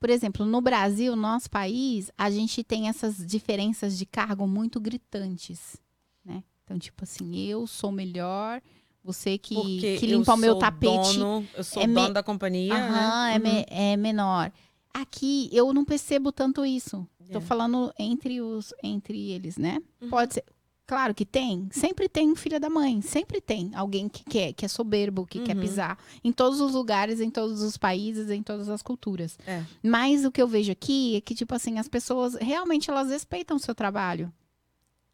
Por 0.00 0.10
exemplo, 0.10 0.46
no 0.46 0.60
Brasil, 0.60 1.16
nosso 1.16 1.50
país, 1.50 2.10
a 2.16 2.30
gente 2.30 2.62
tem 2.62 2.88
essas 2.88 3.16
diferenças 3.26 3.98
de 3.98 4.06
cargo 4.06 4.46
muito 4.46 4.78
gritantes, 4.80 5.76
né? 6.24 6.44
Então, 6.64 6.78
tipo 6.78 7.02
assim, 7.02 7.36
eu 7.36 7.66
sou 7.66 7.90
melhor, 7.90 8.60
você 9.02 9.36
que, 9.38 9.54
Porque 9.54 9.96
que 9.98 10.06
limpa 10.06 10.34
o 10.34 10.36
meu 10.36 10.54
tapete 10.56 11.18
Dono, 11.18 11.48
eu 11.54 11.64
sou 11.64 11.82
é 11.82 11.86
me- 11.86 11.94
dono 11.94 12.14
da 12.14 12.22
companhia, 12.22 12.74
Aham, 12.74 13.26
né? 13.26 13.34
é, 13.34 13.38
me- 13.38 13.66
é 13.68 13.96
menor. 13.96 14.52
Aqui 14.94 15.48
eu 15.52 15.72
não 15.72 15.84
percebo 15.84 16.30
tanto 16.30 16.64
isso. 16.64 17.06
Tô 17.32 17.38
É. 17.38 17.40
falando 17.42 17.92
entre 17.98 18.40
os 18.40 18.72
entre 18.82 19.30
eles, 19.30 19.56
né? 19.58 19.80
Uhum. 20.00 20.08
Pode 20.10 20.34
ser. 20.34 20.44
Claro 20.88 21.14
que 21.14 21.26
tem. 21.26 21.68
Sempre 21.70 22.08
tem 22.08 22.30
um 22.32 22.34
filho 22.34 22.58
da 22.58 22.70
mãe. 22.70 23.02
Sempre 23.02 23.42
tem 23.42 23.70
alguém 23.74 24.08
que 24.08 24.24
quer, 24.24 24.54
que 24.54 24.64
é 24.64 24.68
soberbo, 24.68 25.26
que 25.26 25.38
quer 25.40 25.54
Uhum. 25.54 25.60
pisar. 25.60 25.98
Em 26.24 26.32
todos 26.32 26.62
os 26.62 26.72
lugares, 26.72 27.20
em 27.20 27.28
todos 27.30 27.60
os 27.60 27.76
países, 27.76 28.30
em 28.30 28.42
todas 28.42 28.70
as 28.70 28.80
culturas. 28.80 29.38
É. 29.46 29.62
Mas 29.82 30.24
o 30.24 30.32
que 30.32 30.40
eu 30.40 30.48
vejo 30.48 30.72
aqui 30.72 31.16
é 31.16 31.20
que, 31.20 31.34
tipo 31.34 31.54
assim, 31.54 31.78
as 31.78 31.88
pessoas 31.88 32.36
realmente 32.36 32.90
elas 32.90 33.10
respeitam 33.10 33.58
o 33.58 33.60
seu 33.60 33.74
trabalho. 33.74 34.32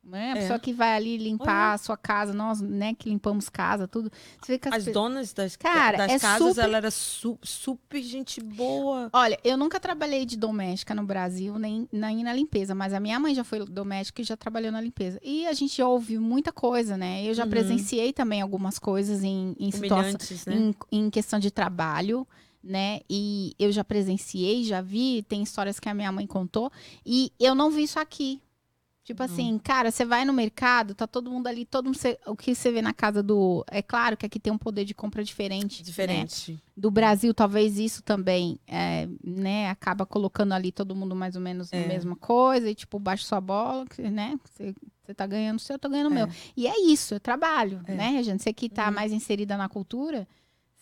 Né? 0.07 0.33
A 0.33 0.37
É. 0.37 0.41
pessoa 0.41 0.59
que 0.59 0.71
vai 0.71 0.95
ali 0.95 1.17
limpar 1.17 1.73
a 1.73 1.79
sua 1.79 1.97
casa, 1.97 2.35
nós, 2.35 2.61
né, 2.61 2.93
que 2.95 3.09
limpamos 3.09 3.49
casa, 3.49 3.89
tudo. 3.89 4.13
Você 4.43 4.53
vê 4.53 4.59
que 4.59 4.69
as 4.69 4.75
As 4.75 4.85
pe- 4.85 4.93
donas 4.93 5.33
das, 5.33 5.57
Cara, 5.57 5.97
das 5.97 6.13
é 6.13 6.19
casas, 6.19 6.49
super- 6.49 6.63
ela 6.65 6.77
era 6.77 6.91
su- 6.91 7.39
super 7.43 8.03
gente 8.03 8.39
boa. 8.43 9.09
Olha, 9.15 9.39
eu 9.43 9.57
nunca 9.57 9.81
trabalhei 9.81 10.27
de 10.27 10.37
doméstica 10.37 10.95
no 10.95 11.05
Brasil, 11.07 11.59
nem, 11.59 11.89
nem 11.91 12.23
na 12.23 12.35
limpeza, 12.35 12.75
mas 12.75 12.93
a 12.93 13.01
minha 13.01 13.19
mãe 13.19 13.35
já 13.35 13.43
foi 13.45 13.65
doméstica 13.65 14.21
e 14.21 14.25
já 14.27 14.37
trabalhou 14.37 14.71
na 14.71 14.81
limpeza. 14.81 15.19
E 15.23 15.47
a 15.47 15.55
gente 15.55 15.75
já 15.79 15.89
ouve 15.89 16.19
muita 16.19 16.53
coisa, 16.53 16.99
né? 16.99 17.25
Eu 17.25 17.33
já 17.33 17.45
Uhum. 17.45 17.51
presenciei 17.51 18.13
também 18.13 18.43
algumas 18.43 18.79
coisas 18.79 19.25
em, 19.25 19.57
em 19.59 19.71
situação, 19.71 20.01
Humilhantes, 20.01 20.45
né? 20.45 20.55
em, 20.55 20.75
em 21.07 21.09
questão 21.11 21.39
de 21.39 21.51
trabalho, 21.51 22.29
né? 22.63 23.01
E 23.09 23.55
eu 23.59 23.73
já 23.73 23.83
presenciei, 23.83 24.65
já 24.65 24.81
vi, 24.83 25.23
tem 25.23 25.43
histórias 25.43 25.81
que 25.81 25.89
a 25.89 25.95
minha 25.95 26.13
mãe 26.13 26.27
contou, 26.27 26.71
e 27.07 27.33
eu 27.41 27.55
não 27.55 27.71
vi 27.71 27.85
isso 27.85 27.99
aqui. 27.99 28.41
Tipo 29.05 29.23
Não. 29.23 29.31
assim, 29.33 29.59
cara, 29.63 29.91
você 29.91 30.03
vai 30.03 30.25
no 30.25 30.33
mercado, 30.33 30.95
tá 30.95 31.07
todo 31.07 31.31
mundo 31.31 31.47
ali, 31.47 31.67
todo 31.67 31.85
mundo, 31.85 31.99
cê- 31.99 32.19
o 32.27 32.35
que 32.35 32.55
você 32.55 32.73
vê 32.73 32.81
na 32.81 32.95
casa 32.95 33.23
do. 33.23 33.63
É 33.71 33.83
claro 33.83 34.17
que 34.17 34.25
aqui 34.25 34.41
tem 34.41 34.51
um 34.51 34.57
poder 34.57 34.87
de 34.87 34.95
compra 34.95 35.23
diferente. 35.23 35.81
né? 35.81 35.85
Diferente. 35.85 36.59
do 36.77 36.91
Brasil, 36.91 37.33
talvez 37.35 37.79
isso 37.79 38.03
também, 38.03 38.59
é, 38.67 39.07
né, 39.23 39.69
acaba 39.71 40.05
colocando 40.05 40.53
ali 40.55 40.73
todo 40.73 40.97
mundo 40.97 41.15
mais 41.15 41.37
ou 41.37 41.41
menos 41.43 41.73
É. 41.73 41.83
na 41.83 41.87
mesma 41.87 42.17
coisa, 42.17 42.69
e 42.69 42.75
tipo, 42.75 42.99
baixa 42.99 43.25
sua 43.25 43.41
bola, 43.41 43.85
né, 43.99 44.37
você, 44.43 44.75
tá 45.15 45.25
ganhando 45.27 45.59
o 45.59 45.61
seu, 45.61 45.75
eu 45.75 45.79
tô 45.79 45.89
ganhando 45.89 46.09
o 46.11 46.15
meu. 46.15 46.27
É. 46.27 46.31
E 46.57 46.67
é 46.67 46.81
isso, 46.81 47.15
é 47.15 47.19
trabalho, 47.21 47.81
É. 47.87 47.95
né, 47.95 48.23
gente? 48.25 48.43
Você 48.43 48.53
que 48.53 48.69
tá 48.69 48.89
Uhum. 48.89 48.95
mais 48.95 49.13
inserida 49.13 49.57
na 49.57 49.69
cultura, 49.69 50.27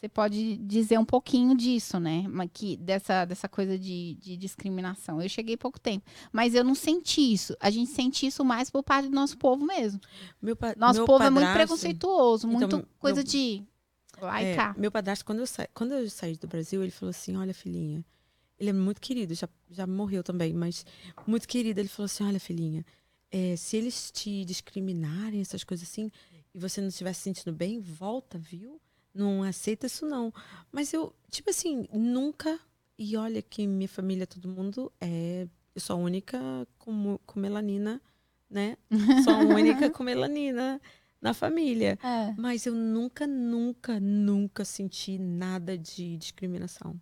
você 0.03 0.09
pode 0.09 0.57
dizer 0.57 0.99
um 0.99 1.05
pouquinho 1.05 1.57
disso, 1.57 2.01
né, 2.01 2.25
que, 2.53 2.77
dessa, 2.77 3.25
dessa 3.25 3.49
coisa 3.49 3.79
de, 3.79 4.15
de 4.21 4.37
discriminação. 4.37 5.23
Eu 5.23 5.29
cheguei 5.29 5.57
pouco 5.57 5.79
tempo, 5.79 6.05
mas 6.33 6.57
eu 6.57 6.65
não 6.65 6.75
senti 6.75 7.21
isso. 7.33 7.57
A 7.61 7.71
gente 7.71 7.89
sente 7.93 8.27
isso 8.27 8.45
mais 8.45 8.69
por 8.69 8.83
parte 8.83 9.09
do 9.09 9.15
nosso 9.15 9.39
povo 9.39 9.65
mesmo. 9.65 10.01
Meu, 10.43 10.59
Nosso 10.77 10.99
meu 10.99 11.07
povo 11.07 11.23
é 11.23 11.31
muito 11.31 11.45
padrasto- 11.47 11.59
preconceituoso, 11.69 12.49
Então, 12.49 12.59
muito 12.59 12.77
meu- 12.79 12.87
coisa 12.99 13.23
de 13.23 13.63
lá 14.21 14.43
e 14.43 14.47
É, 14.47 14.57
cá. 14.57 14.75
meu 14.77 14.91
padrasto, 14.91 15.25
quando 15.25 15.39
eu, 15.39 15.47
sa... 15.47 15.69
quando 15.73 15.93
eu 15.95 16.11
saí 16.11 16.37
do 16.37 16.49
Brasil, 16.49 16.83
ele 16.83 16.91
falou 16.91 17.11
assim: 17.11 17.37
Olha, 17.37 17.55
filhinha, 17.55 18.05
ele 18.59 18.71
é 18.71 18.73
muito 18.73 19.01
querido, 19.01 19.33
já, 19.35 19.49
já 19.71 19.87
morreu 19.87 20.25
também, 20.25 20.53
mas 20.53 20.85
muito 21.29 21.47
querido. 21.47 21.79
Ele 21.79 21.89
falou 21.89 22.07
assim: 22.07 22.25
Olha, 22.25 22.41
filhinha, 22.41 22.85
é, 23.31 23.55
se 23.55 23.77
eles 23.77 24.11
te 24.11 24.45
discriminarem, 24.45 25.41
essas 25.41 25.63
coisas 25.63 25.89
assim, 25.89 26.11
e 26.53 26.59
você 26.59 26.81
não 26.81 26.89
estiver 26.89 27.13
se 27.13 27.21
sentindo 27.21 27.53
bem, 27.53 27.79
volta, 27.79 28.37
viu? 28.37 28.81
Não 29.15 29.43
aceita 29.43 29.87
isso, 29.87 30.07
não. 30.07 30.33
Mas 30.71 30.93
eu, 30.93 31.15
tipo 31.31 31.51
assim, 31.51 31.87
nunca. 31.93 32.59
E 32.99 33.17
olha 33.17 33.43
que 33.43 33.67
minha 33.67 33.89
família, 33.89 34.27
todo 34.27 34.49
mundo 34.49 34.93
é. 35.01 35.47
Eu 35.75 35.81
sou 35.81 35.97
a 35.97 35.99
única 35.99 36.39
com, 36.79 37.19
com 37.25 37.41
melanina, 37.41 38.01
né? 38.49 38.77
Sou 39.25 39.33
a 39.33 39.39
única 39.39 39.89
com 39.89 40.03
melanina 40.05 40.79
na 41.21 41.33
família. 41.33 41.99
É. 42.03 42.35
Mas 42.37 42.67
eu 42.67 42.75
nunca, 42.75 43.27
nunca, 43.27 43.99
nunca 43.99 44.65
senti 44.67 45.19
nada 45.19 45.79
de 45.79 46.19
discriminação. 46.19 47.01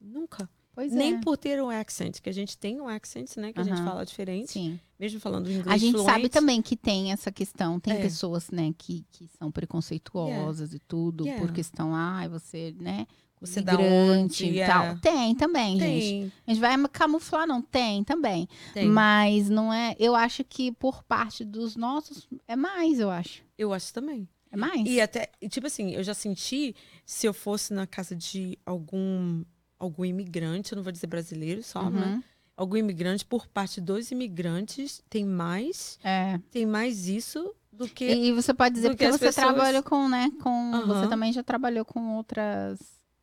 Nunca. 0.00 0.50
Pois 0.74 0.90
Nem 0.92 1.16
é. 1.16 1.20
por 1.20 1.36
ter 1.36 1.62
um 1.62 1.68
accent, 1.68 2.20
que 2.20 2.30
a 2.30 2.32
gente 2.32 2.56
tem 2.56 2.80
um 2.80 2.88
accent, 2.88 3.36
né? 3.36 3.52
Que 3.52 3.60
a 3.60 3.62
gente 3.64 3.82
fala 3.82 4.04
diferente. 4.06 4.52
Sim. 4.52 4.80
Mesmo 4.98 5.20
falando 5.20 5.50
inglês 5.50 5.66
A 5.66 5.76
gente 5.76 5.92
fluente. 5.92 6.10
sabe 6.10 6.28
também 6.30 6.62
que 6.62 6.76
tem 6.76 7.12
essa 7.12 7.30
questão, 7.30 7.78
tem 7.78 7.92
É. 7.94 8.00
pessoas, 8.00 8.50
né, 8.50 8.72
que, 8.78 9.04
que 9.12 9.28
são 9.38 9.50
preconceituosas 9.50 10.72
e 10.72 10.78
tudo, 10.78 11.24
Yeah. 11.26 11.44
por 11.44 11.52
questão, 11.52 11.94
ai, 11.94 12.28
você, 12.28 12.74
né, 12.80 13.06
Você 13.40 13.60
onde, 13.60 14.46
e 14.46 14.64
tal. 14.64 14.96
Tem 14.98 15.34
também, 15.34 15.78
gente. 15.78 16.00
Tem, 16.06 16.32
A 16.46 16.50
gente 16.52 16.60
vai 16.60 16.88
camuflar, 16.88 17.46
não 17.46 17.60
tem 17.60 18.04
também. 18.04 18.48
tem. 18.72 18.86
Mas 18.88 19.50
não 19.50 19.72
é, 19.74 19.96
eu 19.98 20.14
acho 20.14 20.44
que 20.44 20.70
por 20.72 21.02
parte 21.02 21.44
dos 21.44 21.74
nossos, 21.76 22.28
é 22.46 22.54
mais, 22.56 22.98
eu 23.00 23.10
acho. 23.10 23.42
Eu 23.58 23.72
acho 23.74 23.92
também. 23.92 24.28
É 24.50 24.56
mais. 24.56 24.86
E 24.88 25.00
até, 25.00 25.28
tipo 25.50 25.66
assim, 25.66 25.90
eu 25.92 26.02
já 26.04 26.14
senti, 26.14 26.74
se 27.04 27.26
eu 27.26 27.34
fosse 27.34 27.74
na 27.74 27.86
casa 27.86 28.14
de 28.14 28.56
algum 28.64 29.42
algum 29.82 30.04
imigrante, 30.04 30.72
eu 30.72 30.76
não 30.76 30.82
vou 30.82 30.92
dizer 30.92 31.06
brasileiro 31.08 31.62
só, 31.62 31.90
né? 31.90 32.06
Uhum. 32.06 32.22
Algum 32.56 32.76
imigrante, 32.76 33.24
por 33.24 33.46
parte 33.48 33.80
dos 33.80 34.10
imigrantes, 34.10 35.02
tem 35.10 35.24
mais, 35.24 35.98
É. 36.04 36.38
tem 36.50 36.64
mais 36.66 37.08
isso 37.08 37.52
do 37.72 37.88
que 37.88 38.04
E 38.04 38.32
você 38.32 38.54
pode 38.54 38.74
dizer 38.74 38.90
porque 38.90 39.10
você 39.10 39.18
pessoas- 39.26 39.34
trabalhou 39.34 39.82
com, 39.82 40.08
né, 40.08 40.30
com, 40.42 40.70
você 40.86 41.00
Aham. 41.00 41.08
também 41.08 41.32
já 41.32 41.42
trabalhou 41.42 41.84
com 41.84 42.16
outras, 42.16 42.78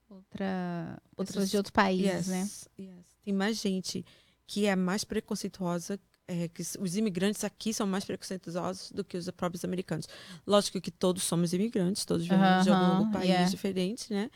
outra, 0.10 1.00
Outras- 1.16 1.28
pessoas 1.36 1.50
de 1.50 1.58
outros 1.58 1.72
países, 1.72 2.28
Yes, 2.28 2.28
né? 2.28 2.50
yes. 2.80 3.06
Tem 3.24 3.34
mais 3.34 3.58
gente 3.58 4.04
que 4.48 4.66
é 4.66 4.76
mais 4.76 5.04
preconceituosa, 5.04 6.00
é, 6.28 6.48
que 6.48 6.62
os 6.80 6.98
imigrantes 6.98 7.44
aqui 7.44 7.74
são 7.74 7.86
mais 7.88 8.04
preconceituosos 8.04 8.92
do 8.92 9.04
que 9.04 9.16
os 9.18 9.30
próprios 9.32 9.64
americanos. 9.64 10.08
Lógico 10.46 10.82
que 10.82 10.92
todos 10.92 11.24
somos 11.24 11.54
imigrantes, 11.54 12.04
todos 12.06 12.26
viemos 12.28 12.64
de 12.66 12.72
algum 12.72 13.12
país 13.12 13.30
yeah. 13.30 13.50
diferente, 13.50 14.12
né? 14.12 14.30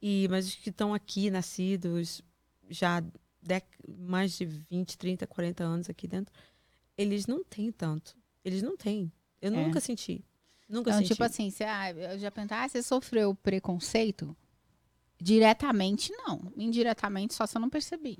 E, 0.00 0.26
mas 0.30 0.46
os 0.48 0.54
que 0.54 0.70
estão 0.70 0.94
aqui, 0.94 1.30
nascidos 1.30 2.22
já 2.70 3.02
dec- 3.42 3.66
mais 3.98 4.32
de 4.36 4.44
20, 4.44 4.96
30, 4.98 5.26
40 5.26 5.64
anos 5.64 5.88
aqui 5.90 6.06
dentro, 6.06 6.32
eles 6.96 7.26
não 7.26 7.42
têm 7.44 7.72
tanto. 7.72 8.16
Eles 8.44 8.62
não 8.62 8.76
têm. 8.76 9.10
Eu 9.40 9.52
É. 9.52 9.64
nunca 9.66 9.80
senti. 9.80 10.24
Nunca 10.68 10.90
Então, 10.90 11.00
senti. 11.00 11.08
tipo 11.14 11.24
assim, 11.24 11.50
você, 11.50 11.64
ah, 11.64 11.90
eu 11.92 12.18
já 12.18 12.30
perguntei, 12.30 12.56
ah, 12.56 12.68
você 12.68 12.82
sofreu 12.82 13.34
preconceito? 13.34 14.36
Diretamente, 15.20 16.12
não. 16.12 16.52
Indiretamente, 16.56 17.34
só 17.34 17.44
se 17.46 17.56
eu 17.56 17.60
não 17.60 17.68
percebi, 17.70 18.18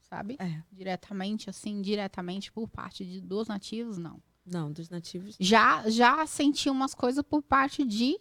sabe? 0.00 0.36
É. 0.38 0.62
Diretamente, 0.72 1.50
assim, 1.50 1.82
diretamente 1.82 2.50
por 2.50 2.66
parte 2.68 3.04
de, 3.04 3.20
dos 3.20 3.48
nativos, 3.48 3.98
não. 3.98 4.22
Não, 4.46 4.72
dos 4.72 4.88
nativos. 4.88 5.36
Já, 5.38 5.88
já 5.90 6.24
senti 6.26 6.70
umas 6.70 6.94
coisas 6.94 7.22
por 7.22 7.42
parte 7.42 7.84
de 7.84 8.18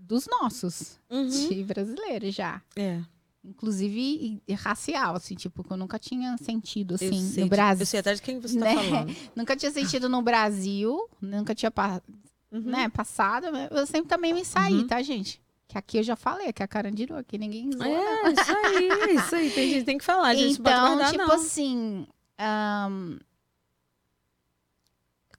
dos 0.00 0.26
nossos, 0.26 0.98
Uhum. 1.10 1.28
de 1.28 1.62
brasileiros, 1.64 2.34
já. 2.34 2.60
É. 2.76 3.00
Inclusive 3.42 4.42
racial, 4.52 5.16
assim, 5.16 5.34
tipo, 5.34 5.64
que 5.64 5.70
eu 5.72 5.76
nunca 5.76 5.98
tinha 5.98 6.36
sentido, 6.38 6.92
Eu 7.00 7.08
assim, 7.08 7.26
sei 7.28 7.44
no 7.44 7.50
Brasil. 7.50 7.82
Eu 7.82 7.86
sei 7.86 8.00
até 8.00 8.14
de 8.14 8.20
quem 8.22 8.38
você 8.40 8.58
Né? 8.58 8.74
tá 8.74 8.82
falando. 8.82 9.16
Nunca 9.36 9.56
tinha 9.56 9.70
sentido 9.72 10.08
no 10.08 10.20
Brasil, 10.22 11.08
nunca 11.20 11.54
tinha 11.54 11.72
Uhum. 12.52 12.60
né, 12.62 12.88
passado. 12.88 13.46
Eu 13.70 13.86
sempre 13.86 14.08
também 14.08 14.34
me 14.34 14.44
saí, 14.44 14.74
Uhum. 14.80 14.86
tá, 14.86 15.00
gente? 15.02 15.40
Que 15.68 15.78
aqui 15.78 15.98
eu 15.98 16.02
já 16.02 16.16
falei, 16.16 16.52
que 16.52 16.62
é 16.62 16.64
a 16.64 16.68
Carandiru, 16.68 17.16
aqui 17.16 17.38
ninguém 17.38 17.70
zoa. 17.72 17.86
É, 17.86 18.32
isso 18.32 18.56
aí, 18.56 19.14
isso 19.14 19.34
aí. 19.36 19.50
Tem 19.52 19.84
tem 19.84 19.98
que 19.98 20.04
falar, 20.04 20.28
a 20.28 20.34
gente 20.34 20.60
então, 20.60 20.98
tipo 21.10 21.18
não. 21.26 21.32
assim. 21.34 22.06
ahn, 22.38 23.18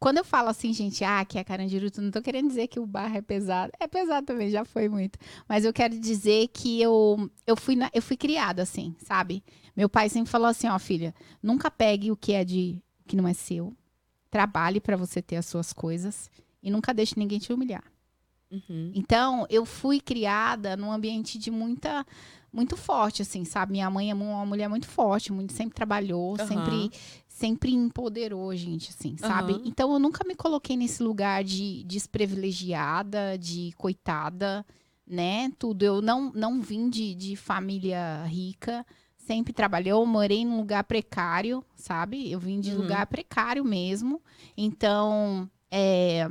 Quando 0.01 0.17
eu 0.17 0.25
falo 0.25 0.49
assim, 0.49 0.73
gente, 0.73 1.03
ah, 1.03 1.23
que 1.23 1.37
é 1.37 1.43
Carandiru, 1.43 1.87
não 1.99 2.09
tô 2.09 2.23
querendo 2.23 2.47
dizer 2.47 2.65
que 2.67 2.79
o 2.79 2.87
barro 2.87 3.17
é 3.17 3.21
pesado. 3.21 3.71
É 3.79 3.85
pesado 3.85 4.25
também, 4.25 4.49
já 4.49 4.65
foi 4.65 4.89
muito. 4.89 5.19
Mas 5.47 5.63
eu 5.63 5.71
quero 5.71 5.99
dizer 5.99 6.47
que 6.47 6.81
eu, 6.81 7.29
eu, 7.45 7.55
fui, 7.55 7.75
na- 7.75 7.91
eu 7.93 8.01
fui 8.01 8.17
criada 8.17 8.63
assim, 8.63 8.95
sabe? 8.97 9.43
Meu 9.77 9.87
pai 9.87 10.09
sempre 10.09 10.31
falou 10.31 10.47
assim, 10.47 10.67
ó, 10.67 10.79
filha, 10.79 11.13
nunca 11.41 11.69
pegue 11.69 12.09
o 12.11 12.17
que 12.17 12.33
é 12.33 12.43
de 12.43 12.81
que 13.05 13.15
não 13.15 13.27
é 13.27 13.33
seu. 13.35 13.75
Trabalhe 14.31 14.81
pra 14.81 14.97
você 14.97 15.21
ter 15.21 15.35
as 15.35 15.45
suas 15.45 15.71
coisas 15.71 16.31
e 16.63 16.71
nunca 16.71 16.95
deixe 16.95 17.13
ninguém 17.15 17.37
te 17.37 17.53
humilhar. 17.53 17.83
Uhum. 18.49 18.91
Então, 18.95 19.45
eu 19.51 19.67
fui 19.67 20.01
criada 20.01 20.75
num 20.75 20.91
ambiente 20.91 21.37
de 21.37 21.51
muita 21.51 22.03
muito 22.51 22.75
forte 22.75 23.21
assim, 23.21 23.45
sabe? 23.45 23.71
Minha 23.71 23.89
mãe 23.89 24.11
é 24.11 24.13
uma 24.13 24.45
mulher 24.45 24.67
muito 24.67 24.87
forte, 24.87 25.31
muito 25.31 25.53
sempre 25.53 25.73
trabalhou, 25.73 26.35
Aham. 26.35 26.47
sempre 26.47 26.91
sempre 27.31 27.71
empoderou 27.73 28.55
gente 28.55 28.89
assim, 28.89 29.15
sabe? 29.17 29.53
Aham. 29.53 29.61
Então, 29.65 29.91
eu 29.93 29.99
nunca 29.99 30.23
me 30.27 30.35
coloquei 30.35 30.75
nesse 30.77 31.01
lugar 31.01 31.43
de 31.43 31.83
desprivilegiada, 31.85 33.37
de 33.37 33.71
coitada, 33.77 34.65
né? 35.07 35.51
Tudo 35.57 35.83
eu 35.83 36.01
não 36.01 36.31
não 36.33 36.61
vim 36.61 36.89
de, 36.89 37.15
de 37.15 37.35
família 37.35 38.23
rica, 38.25 38.85
sempre 39.17 39.53
trabalhou, 39.53 40.05
morei 40.05 40.45
num 40.45 40.57
lugar 40.57 40.83
precário, 40.83 41.63
sabe? 41.75 42.31
Eu 42.31 42.39
vim 42.39 42.59
de 42.59 42.71
Uhum. 42.71 42.77
lugar 42.77 43.07
precário 43.07 43.63
mesmo. 43.63 44.21
Então, 44.55 45.49
é, 45.69 46.27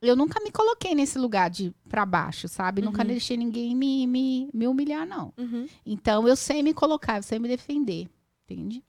eu 0.00 0.16
nunca 0.16 0.40
me 0.40 0.50
coloquei 0.50 0.94
nesse 0.94 1.18
lugar 1.18 1.50
de 1.50 1.72
pra 1.88 2.04
baixo, 2.06 2.48
sabe? 2.48 2.80
Nunca 2.82 3.02
Uhum. 3.02 3.08
deixei 3.08 3.36
ninguém 3.36 3.74
me, 3.74 4.06
me, 4.06 4.48
me 4.52 4.66
humilhar, 4.66 5.06
não. 5.06 5.32
Uhum. 5.36 5.66
Então, 5.84 6.26
eu 6.26 6.36
sei 6.36 6.62
me 6.62 6.72
colocar, 6.72 7.18
eu 7.18 7.22
sei 7.22 7.38
me 7.38 7.48
defender, 7.48 8.08
entende? 8.44 8.82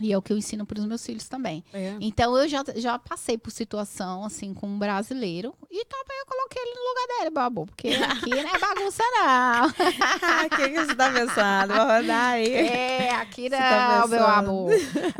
E 0.00 0.12
é 0.12 0.18
o 0.18 0.22
que 0.22 0.32
eu 0.32 0.36
ensino 0.36 0.66
para 0.66 0.80
os 0.80 0.86
meus 0.86 1.04
filhos 1.06 1.28
também. 1.28 1.64
É. 1.72 1.96
Então, 2.00 2.36
eu 2.36 2.48
já, 2.48 2.64
já 2.74 2.98
passei 2.98 3.38
por 3.38 3.50
situação, 3.50 4.24
assim, 4.24 4.52
com 4.52 4.66
um 4.66 4.78
brasileiro. 4.78 5.54
E 5.70 5.84
também 5.84 6.18
eu 6.18 6.26
coloquei 6.26 6.62
ele 6.62 6.74
no 6.74 6.88
lugar 6.88 7.18
dele, 7.18 7.30
babu. 7.30 7.66
Porque 7.66 7.88
aqui 7.88 8.30
não 8.30 8.54
é 8.54 8.58
bagunça, 8.58 9.02
não. 9.12 9.74
Ah, 10.22 10.46
o 10.46 10.50
que, 10.50 10.68
você 10.70 10.94
tá 10.94 11.10
pensando? 11.12 11.74
Vou 11.74 11.84
rodar 11.84 12.32
aí. 12.32 12.52
É, 12.52 13.14
aqui 13.14 13.48
não, 13.48 13.58
Você 13.58 13.64
tá 13.64 14.06
meu 14.08 14.26
amor. 14.26 14.70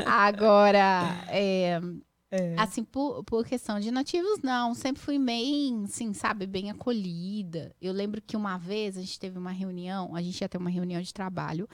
Agora, 0.05 1.25
é, 1.29 1.79
É. 2.31 2.55
Assim, 2.57 2.83
por, 2.83 3.23
por 3.23 3.45
questão 3.45 3.79
de 3.79 3.91
nativos, 3.91 4.39
não. 4.43 4.73
Sempre 4.73 5.01
fui 5.01 5.17
bem, 5.17 5.83
assim, 5.85 6.13
sabe, 6.13 6.45
bem 6.45 6.69
acolhida. 6.69 7.73
Eu 7.81 7.93
lembro 7.93 8.21
que 8.21 8.35
uma 8.35 8.57
vez 8.57 8.97
a 8.97 9.01
gente 9.01 9.19
teve 9.19 9.37
uma 9.37 9.51
reunião, 9.51 10.15
a 10.15 10.21
gente 10.21 10.41
ia 10.41 10.49
ter 10.49 10.57
uma 10.57 10.69
reunião 10.69 11.01
de 11.01 11.13
trabalho, 11.13 11.67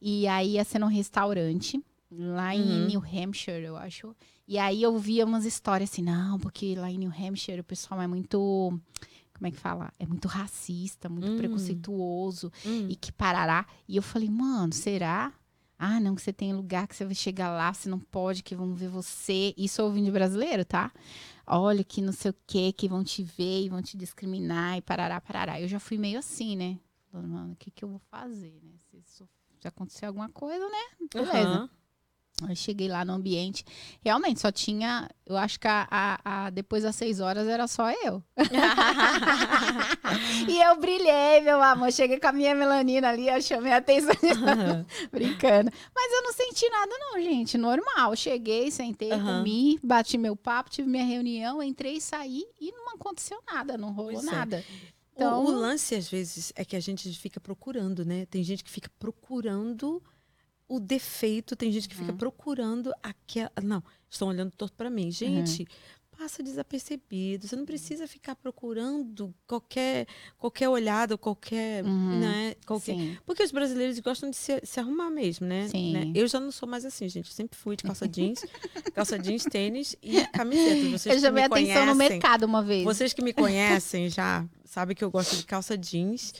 e 0.00 0.26
aí 0.26 0.52
ia 0.52 0.64
ser 0.64 0.78
num 0.78 0.86
restaurante, 0.88 1.80
lá 2.10 2.54
em 2.54 2.60
Uhum. 2.62 2.86
New 2.86 3.02
Hampshire, 3.04 3.64
eu 3.64 3.76
acho. 3.76 4.14
E 4.46 4.58
aí 4.58 4.82
eu 4.82 4.98
via 4.98 5.24
umas 5.24 5.44
histórias 5.44 5.90
assim, 5.92 6.02
não, 6.02 6.38
porque 6.38 6.74
lá 6.74 6.90
em 6.90 6.98
New 6.98 7.10
Hampshire 7.10 7.60
o 7.60 7.64
pessoal 7.64 8.00
é 8.00 8.06
muito. 8.06 8.38
Como 9.34 9.46
é 9.46 9.50
que 9.50 9.56
fala? 9.56 9.90
É 9.98 10.04
muito 10.04 10.28
racista, 10.28 11.08
muito 11.08 11.30
Hum. 11.32 11.36
preconceituoso 11.36 12.52
Hum. 12.66 12.86
e 12.88 12.96
que 12.96 13.10
parará. 13.10 13.66
E 13.88 13.96
eu 13.96 14.02
falei, 14.02 14.28
mano, 14.28 14.72
será? 14.72 15.32
Ah, 15.78 15.98
não, 15.98 16.14
que 16.14 16.20
você 16.20 16.30
tem 16.32 16.52
lugar 16.52 16.86
que 16.86 16.94
você 16.94 17.06
vai 17.06 17.14
chegar 17.14 17.50
lá, 17.50 17.72
você 17.72 17.88
não 17.88 17.98
pode, 17.98 18.42
que 18.42 18.54
vão 18.54 18.74
ver 18.74 18.88
você. 18.88 19.54
Isso 19.56 19.82
ouvindo 19.82 20.04
de 20.06 20.10
brasileiro, 20.10 20.62
tá? 20.62 20.92
Olha, 21.46 21.82
que 21.82 22.02
não 22.02 22.12
sei 22.12 22.32
o 22.32 22.34
quê, 22.46 22.70
que 22.70 22.86
vão 22.86 23.02
te 23.02 23.22
ver 23.22 23.64
e 23.64 23.68
vão 23.70 23.80
te 23.80 23.96
discriminar 23.96 24.76
e 24.76 24.82
parará, 24.82 25.18
parará. 25.22 25.58
Eu 25.58 25.66
já 25.68 25.80
fui 25.80 25.96
meio 25.96 26.18
assim, 26.18 26.54
né? 26.54 26.78
Falando, 27.10 27.28
mano, 27.30 27.52
o 27.54 27.56
que, 27.56 27.70
que 27.70 27.82
eu 27.82 27.88
vou 27.88 27.98
fazer, 28.10 28.60
né? 28.62 28.72
Se, 28.90 28.98
isso- 28.98 29.28
se 29.58 29.66
acontecer 29.66 30.04
alguma 30.04 30.28
coisa, 30.28 30.68
né? 30.68 31.06
Beleza. 31.14 31.56
Aham. 31.56 31.70
Aí 32.48 32.56
cheguei 32.56 32.88
lá 32.88 33.04
no 33.04 33.12
ambiente. 33.12 33.64
Realmente, 34.04 34.40
só 34.40 34.50
tinha. 34.50 35.08
Eu 35.26 35.36
acho 35.36 35.60
que 35.60 35.68
a, 35.68 35.86
a- 35.90 36.20
a- 36.46 36.50
depois 36.50 36.82
das 36.82 36.96
seis 36.96 37.20
horas 37.20 37.46
era 37.46 37.66
só 37.68 37.90
eu. 37.90 38.22
e 40.48 40.60
eu 40.62 40.80
brilhei, 40.80 41.40
meu 41.42 41.62
amor. 41.62 41.92
Cheguei 41.92 42.18
com 42.18 42.26
a 42.28 42.32
minha 42.32 42.54
melanina 42.54 43.10
ali, 43.10 43.28
eu 43.28 43.40
chamei 43.42 43.72
a 43.72 43.76
atenção. 43.76 44.14
Brincando. 45.12 45.70
Mas 45.94 46.12
eu 46.12 46.22
não 46.22 46.32
senti 46.32 46.68
nada, 46.68 46.92
não, 46.98 47.20
gente. 47.20 47.58
Normal. 47.58 48.16
Cheguei, 48.16 48.70
sentei, 48.70 49.12
Aham. 49.12 49.38
comi, 49.38 49.78
bati 49.82 50.18
meu 50.18 50.34
papo, 50.36 50.70
tive 50.70 50.88
minha 50.88 51.04
reunião, 51.04 51.62
entrei, 51.62 52.00
saí 52.00 52.44
e 52.60 52.72
não 52.72 52.94
aconteceu 52.94 53.40
nada, 53.46 53.76
não 53.78 53.92
rolou 53.92 54.12
Pois 54.14 54.26
é. 54.26 54.30
nada. 54.30 54.64
O- 55.14 55.22
Então- 55.22 55.44
o, 55.44 55.50
lance, 55.50 55.94
às 55.94 56.08
vezes, 56.08 56.52
é 56.56 56.64
que 56.64 56.74
a 56.74 56.80
gente 56.80 57.08
fica 57.18 57.38
procurando, 57.38 58.04
né? 58.04 58.26
Tem 58.26 58.42
gente 58.42 58.64
que 58.64 58.70
fica 58.70 58.90
procurando 58.98 60.02
o 60.70 60.78
defeito, 60.78 61.56
tem 61.56 61.72
gente 61.72 61.88
que 61.88 61.96
fica 61.96 62.12
Uhum. 62.12 62.16
procurando 62.18 62.92
aquela. 63.02 63.50
Não, 63.62 63.82
estão 64.08 64.28
olhando 64.28 64.52
torto 64.52 64.76
pra 64.76 64.88
mim. 64.88 65.10
Gente, 65.10 65.66
passa 66.16 66.42
desapercebido. 66.42 67.48
Você 67.48 67.56
não 67.56 67.64
precisa 67.64 68.06
ficar 68.06 68.36
procurando 68.36 69.34
qualquer, 69.46 70.06
qualquer 70.38 70.68
olhada, 70.68 71.18
qualquer. 71.18 71.82
Uhum. 71.84 72.20
Né? 72.20 72.54
qualquer... 72.66 72.94
Sim. 72.94 73.18
Porque 73.26 73.42
os 73.42 73.50
brasileiros 73.50 73.98
gostam 74.00 74.30
de 74.30 74.36
se, 74.36 74.60
se 74.62 74.78
arrumar 74.78 75.10
mesmo, 75.10 75.46
né? 75.46 75.66
Sim. 75.68 75.92
Né? 75.92 76.12
Eu 76.14 76.28
já 76.28 76.38
não 76.38 76.52
sou 76.52 76.68
mais 76.68 76.84
assim, 76.84 77.08
gente. 77.08 77.26
Eu 77.30 77.34
sempre 77.34 77.58
fui 77.58 77.74
de 77.74 77.82
calça 77.82 78.06
jeans, 78.06 78.44
calça 78.94 79.18
jeans, 79.18 79.42
tênis 79.44 79.96
e 80.02 80.24
camiseta. 80.28 80.90
Vocês 80.98 81.14
Eu 81.16 81.20
chamei 81.22 81.42
me 81.42 81.46
atenção 81.46 81.86
no 81.86 81.92
conhecem- 81.94 82.08
mercado 82.18 82.44
uma 82.44 82.62
vez. 82.62 82.84
vocês 82.84 83.12
que 83.12 83.22
me 83.22 83.32
conhecem 83.32 84.08
já 84.08 84.46
sabem 84.64 84.94
que 84.94 85.02
eu 85.02 85.10
gosto 85.10 85.34
de 85.36 85.44
calça 85.46 85.76
jeans, 85.76 86.32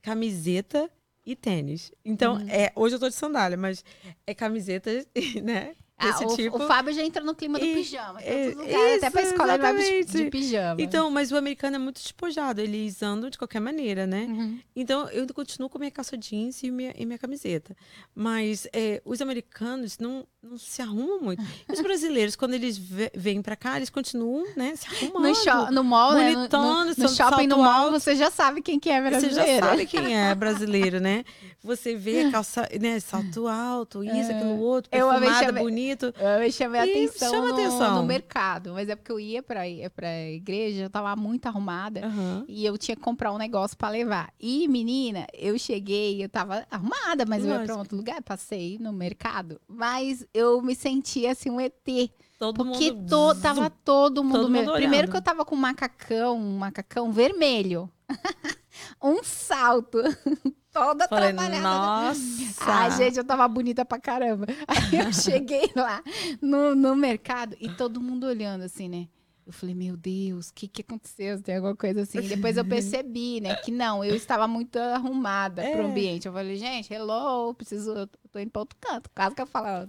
camiseta 0.00 0.88
e 1.26 1.34
tênis. 1.36 1.90
Então, 2.04 2.34
Uhum. 2.34 2.48
é, 2.48 2.70
hoje 2.74 2.94
eu 2.96 3.00
tô 3.00 3.08
de 3.08 3.14
sandália, 3.14 3.56
mas 3.56 3.84
é 4.26 4.34
camiseta, 4.34 4.90
né? 5.42 5.74
Ah, 5.96 6.06
Desse 6.10 6.24
o, 6.24 6.36
tipo. 6.36 6.56
o 6.56 6.66
Fábio 6.66 6.92
já 6.92 7.02
entrou 7.04 7.24
no 7.24 7.34
clima 7.36 7.56
do 7.56 7.64
E- 7.64 7.74
pijama. 7.74 8.20
Em 8.20 8.24
é, 8.26 8.50
todos 8.50 8.60
os 8.60 8.66
lugares, 8.66 8.96
até 8.98 9.10
pra 9.10 9.22
escola 9.22 9.54
ele 9.54 9.62
vai 9.62 9.76
de, 9.76 10.04
de 10.04 10.24
pijama. 10.30 10.82
Então, 10.82 11.08
mas 11.08 11.30
o 11.30 11.36
americano 11.36 11.76
é 11.76 11.78
muito 11.78 12.02
despojado, 12.02 12.60
eles 12.60 13.00
andam 13.00 13.30
de 13.30 13.38
qualquer 13.38 13.60
maneira, 13.60 14.04
né? 14.04 14.26
Uhum. 14.28 14.58
Então, 14.74 15.08
eu 15.10 15.24
continuo 15.32 15.68
com 15.70 15.78
minha 15.78 15.92
calça 15.92 16.16
jeans 16.16 16.62
e 16.64 16.70
minha, 16.70 16.92
e 16.98 17.06
minha 17.06 17.16
camiseta. 17.18 17.76
Mas 18.14 18.66
é, 18.72 19.00
os 19.04 19.22
americanos 19.22 19.96
não, 19.98 20.26
não 20.42 20.58
se 20.58 20.82
arrumam 20.82 21.20
muito. 21.20 21.42
E 21.68 21.72
os 21.72 21.80
brasileiros, 21.80 22.34
quando 22.34 22.54
eles 22.54 22.76
vêm 23.14 23.40
pra 23.40 23.54
cá, 23.54 23.76
eles 23.76 23.88
continuam, 23.88 24.44
né, 24.56 24.74
se 24.74 24.86
arrumando. 24.88 25.32
No, 25.32 25.70
no 25.70 25.84
mall, 25.84 26.14
né? 26.14 26.32
No, 26.32 26.48
no, 26.48 26.84
no 26.86 27.08
shopping, 27.08 27.46
no 27.46 27.58
mall, 27.58 27.86
alto. 27.86 28.00
você 28.00 28.16
já 28.16 28.32
sabe 28.32 28.60
quem 28.60 28.80
que 28.80 28.90
é 28.90 29.00
Você 29.00 29.10
brasileiro. 29.10 29.60
já 29.64 29.70
sabe 29.70 29.86
quem 29.86 30.16
é 30.16 30.34
brasileiro, 30.34 31.00
né? 31.00 31.24
Você 31.62 31.94
vê 31.94 32.24
a 32.24 32.30
calça, 32.32 32.68
né, 32.80 32.98
salto 33.00 33.46
alto, 33.46 34.02
isso, 34.04 34.30
aquilo 34.32 34.58
outro, 34.60 34.90
Eu 34.92 35.06
uma 35.06 35.18
vez 35.20 35.32
perfumada, 35.32 35.46
chamei- 35.46 35.62
bonito. 35.84 36.14
Eu 36.18 36.50
chamei 36.52 36.80
a 36.80 36.84
atenção, 36.84 37.30
chama 37.30 37.48
no, 37.48 37.52
atenção. 37.54 37.94
no 37.96 38.02
mercado. 38.04 38.72
Mas 38.72 38.88
é 38.88 38.96
porque 38.96 39.12
eu 39.12 39.20
ia 39.20 39.42
pra, 39.42 39.60
pra 39.94 40.30
igreja, 40.30 40.84
eu 40.84 40.90
tava 40.90 41.14
muito 41.16 41.46
arrumada. 41.46 42.06
Aham. 42.06 42.44
E 42.48 42.64
eu 42.64 42.76
tinha 42.78 42.96
que 42.96 43.02
comprar 43.02 43.32
um 43.32 43.38
negócio 43.38 43.76
pra 43.76 43.88
levar. 43.88 44.32
E, 44.40 44.66
menina, 44.68 45.26
eu 45.32 45.58
cheguei, 45.58 46.22
eu 46.24 46.28
tava 46.28 46.66
arrumada, 46.70 47.24
mas 47.26 47.42
eu 47.44 47.48
ia 47.50 47.54
pra 47.56 47.60
Lógico. 47.62 47.78
outro 47.78 47.96
lugar, 47.96 48.22
passei 48.22 48.78
no 48.80 48.92
mercado. 48.92 49.60
Mas 49.68 50.26
eu 50.32 50.60
me 50.62 50.74
sentia 50.74 51.32
assim, 51.32 51.50
um 51.50 51.60
ET. 51.60 51.74
Todo 52.38 52.56
Porque 52.64 52.92
mundo. 52.92 53.08
to, 53.34 53.40
tava 53.40 53.70
todo 53.70 54.22
mundo. 54.24 54.40
Todo 54.40 54.50
me- 54.50 54.60
mundo 54.60 54.72
Primeiro 54.74 55.10
que 55.10 55.16
eu 55.16 55.22
tava 55.22 55.44
com 55.44 55.54
um 55.54 55.58
macacão, 55.58 56.36
um 56.38 56.58
macacão 56.58 57.12
vermelho. 57.12 57.88
um 59.02 59.22
salto. 59.22 59.98
Toda 60.74 61.06
Falei, 61.08 61.32
trabalhada. 61.32 61.62
nossa. 61.62 62.64
Ai, 62.66 62.90
gente, 62.90 63.16
eu 63.16 63.24
tava 63.24 63.46
bonita 63.48 63.84
pra 63.84 63.98
caramba. 64.00 64.44
Aí 64.66 64.98
eu 64.98 65.12
cheguei 65.14 65.70
lá 65.76 66.02
no, 66.42 66.74
no 66.74 66.96
mercado 66.96 67.56
e 67.60 67.68
todo 67.70 68.00
mundo 68.00 68.26
olhando 68.26 68.62
assim, 68.64 68.88
né? 68.88 69.06
Eu 69.46 69.52
falei, 69.52 69.74
meu 69.74 69.94
Deus, 69.94 70.48
o 70.48 70.54
que, 70.54 70.66
que 70.66 70.80
aconteceu? 70.80 71.40
Tem 71.42 71.56
alguma 71.56 71.76
coisa 71.76 72.00
assim. 72.00 72.18
Depois 72.22 72.56
eu 72.56 72.64
percebi, 72.64 73.42
né? 73.42 73.54
Que 73.56 73.70
não, 73.70 74.02
eu 74.02 74.16
estava 74.16 74.48
muito 74.48 74.78
arrumada 74.78 75.60
pro 75.62 75.82
É. 75.82 75.84
ambiente. 75.84 76.26
Eu 76.26 76.32
falei, 76.32 76.56
gente, 76.56 76.92
hello, 76.94 77.52
preciso, 77.54 77.90
eu 77.92 78.06
tô 78.32 78.38
indo 78.38 78.50
pra 78.50 78.60
outro 78.62 78.76
canto. 78.80 79.10
Quase 79.14 79.34
que 79.34 79.42
eu 79.42 79.46
falo, 79.46 79.66
eu 79.68 79.88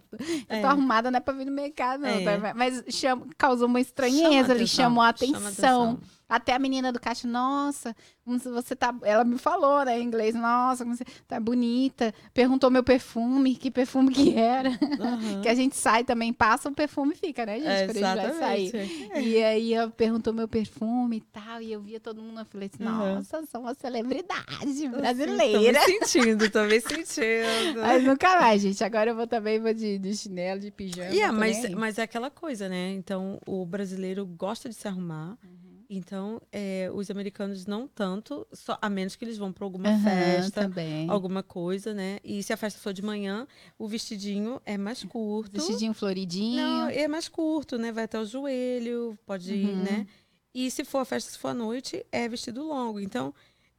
É. 0.49 0.59
tô 0.61 0.67
arrumada, 0.67 1.09
não 1.09 1.17
é 1.17 1.21
pra 1.21 1.33
vir 1.33 1.45
no 1.45 1.53
mercado, 1.53 2.01
não. 2.01 2.09
É. 2.09 2.37
tá? 2.37 2.53
Mas 2.53 2.83
chama, 2.89 3.25
causou 3.37 3.65
uma 3.67 3.79
Chama 3.79 3.79
estranheza, 3.79 4.51
ele 4.51 4.63
atenção, 4.65 4.67
chamou 4.67 5.01
a 5.03 5.15
chama 5.15 5.37
atenção. 5.37 5.99
Até 6.27 6.53
a 6.53 6.59
menina 6.59 6.91
do 6.91 6.99
caixa, 6.99 7.27
nossa, 7.27 7.95
você 8.25 8.75
tá. 8.75 8.93
Ela 9.03 9.23
me 9.23 9.37
falou, 9.37 9.85
né, 9.85 9.99
em 9.99 10.03
inglês, 10.03 10.33
nossa, 10.33 10.83
como 10.83 10.95
você 10.95 11.05
tá 11.27 11.39
bonita. 11.39 12.13
Perguntou 12.33 12.71
meu 12.71 12.83
perfume, 12.83 13.55
que 13.55 13.69
perfume 13.69 14.11
que 14.11 14.35
era. 14.35 14.69
Uhum. 14.69 15.41
que 15.41 15.49
a 15.49 15.53
gente 15.53 15.75
sai 15.75 16.03
também, 16.03 16.33
passa 16.33 16.69
o 16.69 16.73
perfume 16.73 17.13
e 17.13 17.15
fica, 17.17 17.45
né, 17.45 17.59
gente? 17.59 17.67
É, 17.67 17.85
quando 17.85 18.03
a 18.03 18.15
gente 18.15 18.37
vai 18.37 18.39
sair. 18.39 19.21
E 19.23 19.43
aí 19.43 19.73
ela 19.73 19.91
perguntou 19.91 20.33
meu 20.33 20.47
perfume 20.47 21.17
e 21.17 21.21
tal. 21.21 21.61
E 21.61 21.71
eu 21.71 21.81
via 21.81 21.99
todo 21.99 22.21
mundo, 22.21 22.39
eu 22.39 22.45
falei 22.45 22.69
assim, 22.73 22.83
nossa, 22.83 23.39
uhum. 23.39 23.45
sou 23.45 23.61
uma 23.61 23.75
celebridade 23.75 24.87
brasileira. 24.89 25.79
Tô 25.79 25.89
me 25.89 25.99
sentindo, 25.99 26.49
tô 26.49 26.63
me 26.63 26.81
sentindo. 26.81 27.81
Mas 27.81 28.03
nunca 28.03 28.39
mais, 28.39 28.61
gente. 28.61 28.83
Agora 28.83 29.11
eu 29.11 29.15
vou 29.15 29.27
também 29.27 29.59
vou 29.59 29.73
de, 29.73 29.99
de 29.99 30.15
chinelo, 30.15 30.59
de 30.59 30.71
pijama. 30.71 31.09
Yeah, 31.09 31.37
mas, 31.37 31.69
mas 31.71 31.99
é 31.99 32.03
aquela 32.03 32.31
coisa, 32.31 32.67
né? 32.67 32.91
Então, 32.93 33.39
o 33.45 33.65
brasileiro 33.65 34.25
gosta 34.25 34.67
de 34.67 34.75
se 34.75 34.87
arrumar. 34.87 35.37
Uhum. 35.43 35.64
Então, 35.89 36.41
é, 36.51 36.89
os 36.93 37.09
americanos 37.11 37.65
não 37.65 37.87
tanto, 37.87 38.47
só, 38.51 38.77
a 38.81 38.89
menos 38.89 39.15
que 39.15 39.23
eles 39.23 39.37
vão 39.37 39.51
para 39.51 39.63
alguma 39.63 39.89
uhum, 39.89 40.03
festa, 40.03 40.61
também. 40.61 41.09
alguma 41.09 41.43
coisa, 41.43 41.93
né? 41.93 42.19
E 42.23 42.41
se 42.41 42.51
a 42.51 42.57
festa 42.57 42.79
for 42.79 42.93
de 42.93 43.01
manhã, 43.01 43.47
o 43.77 43.87
vestidinho 43.87 44.61
é 44.65 44.77
mais 44.77 45.03
curto. 45.03 45.53
Vestidinho 45.53 45.93
floridinho. 45.93 46.57
Não, 46.57 46.89
é 46.89 47.07
mais 47.07 47.27
curto, 47.27 47.77
né? 47.77 47.91
Vai 47.91 48.05
até 48.05 48.19
o 48.19 48.25
joelho, 48.25 49.17
pode 49.25 49.51
uhum. 49.51 49.59
ir, 49.59 49.75
né? 49.75 50.07
E 50.53 50.71
se 50.71 50.85
for 50.85 50.99
a 50.99 51.05
festa, 51.05 51.31
se 51.31 51.37
for 51.37 51.49
à 51.49 51.53
noite, 51.53 52.05
é 52.11 52.27
vestido 52.29 52.63
longo. 52.63 52.99
Então, 52.99 53.33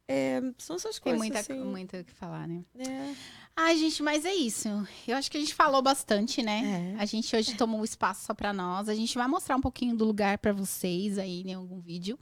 é, 0.07 0.41
são 0.57 0.75
essas 0.75 0.99
coisas. 0.99 1.19
Tem 1.21 1.31
muita, 1.31 1.39
assim. 1.39 1.63
muita 1.63 2.03
que 2.03 2.13
falar, 2.13 2.47
né? 2.47 2.63
É. 2.77 3.13
Ai, 3.59 3.75
gente, 3.75 4.03
mas 4.03 4.23
é 4.23 4.35
isso. 4.35 4.69
Eu 5.07 5.17
acho 5.17 5.31
que 5.31 5.37
a 5.37 5.39
gente 5.39 5.55
falou 5.55 5.81
bastante, 5.81 6.43
né? 6.43 6.93
É. 6.95 7.01
A 7.01 7.05
gente 7.05 7.35
hoje 7.35 7.55
tomou 7.55 7.81
um 7.81 7.83
espaço 7.83 8.23
só 8.23 8.33
para 8.35 8.53
nós. 8.53 8.87
A 8.87 8.93
gente 8.93 9.17
vai 9.17 9.27
mostrar 9.27 9.55
um 9.55 9.61
pouquinho 9.61 9.97
do 9.97 10.05
lugar 10.05 10.37
para 10.37 10.53
vocês 10.53 11.17
aí 11.17 11.41
em 11.41 11.55
algum 11.55 11.79
vídeo. 11.79 12.19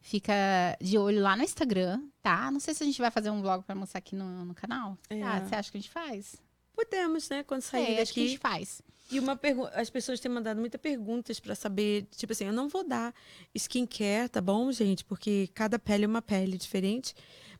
Fica 0.00 0.34
de 0.80 0.98
olho 0.98 1.22
lá 1.22 1.36
no 1.36 1.44
Instagram, 1.44 2.02
tá? 2.20 2.50
Não 2.50 2.58
sei 2.58 2.74
se 2.74 2.82
a 2.82 2.86
gente 2.86 3.00
vai 3.00 3.12
fazer 3.12 3.30
um 3.30 3.40
vlog 3.40 3.62
para 3.62 3.76
mostrar 3.76 3.98
aqui 3.98 4.16
no, 4.16 4.44
no 4.44 4.54
canal. 4.54 4.98
É. 5.08 5.22
Ah, 5.22 5.40
você 5.46 5.54
acha 5.54 5.70
que 5.70 5.78
a 5.78 5.80
gente 5.80 5.90
faz? 5.90 6.34
Podemos, 6.74 7.28
né? 7.28 7.44
Quando 7.44 7.62
sair 7.62 7.84
é, 7.84 7.86
daqui. 7.88 8.02
Acho 8.02 8.12
que 8.14 8.20
a 8.20 8.26
gente 8.26 8.38
faz. 8.40 8.82
E 9.08 9.20
uma 9.20 9.36
pergunta, 9.36 9.70
as 9.80 9.88
pessoas 9.88 10.18
têm 10.18 10.32
mandado 10.32 10.58
muitas 10.58 10.80
perguntas 10.80 11.38
para 11.38 11.54
saber, 11.54 12.08
tipo 12.16 12.32
assim, 12.32 12.46
eu 12.46 12.52
não 12.52 12.68
vou 12.68 12.82
dar 12.82 13.14
skincare, 13.54 14.28
tá 14.28 14.40
bom, 14.40 14.72
gente? 14.72 15.04
Porque 15.04 15.48
cada 15.54 15.78
pele 15.78 16.06
é 16.06 16.08
uma 16.08 16.22
pele 16.22 16.58
diferente 16.58 17.14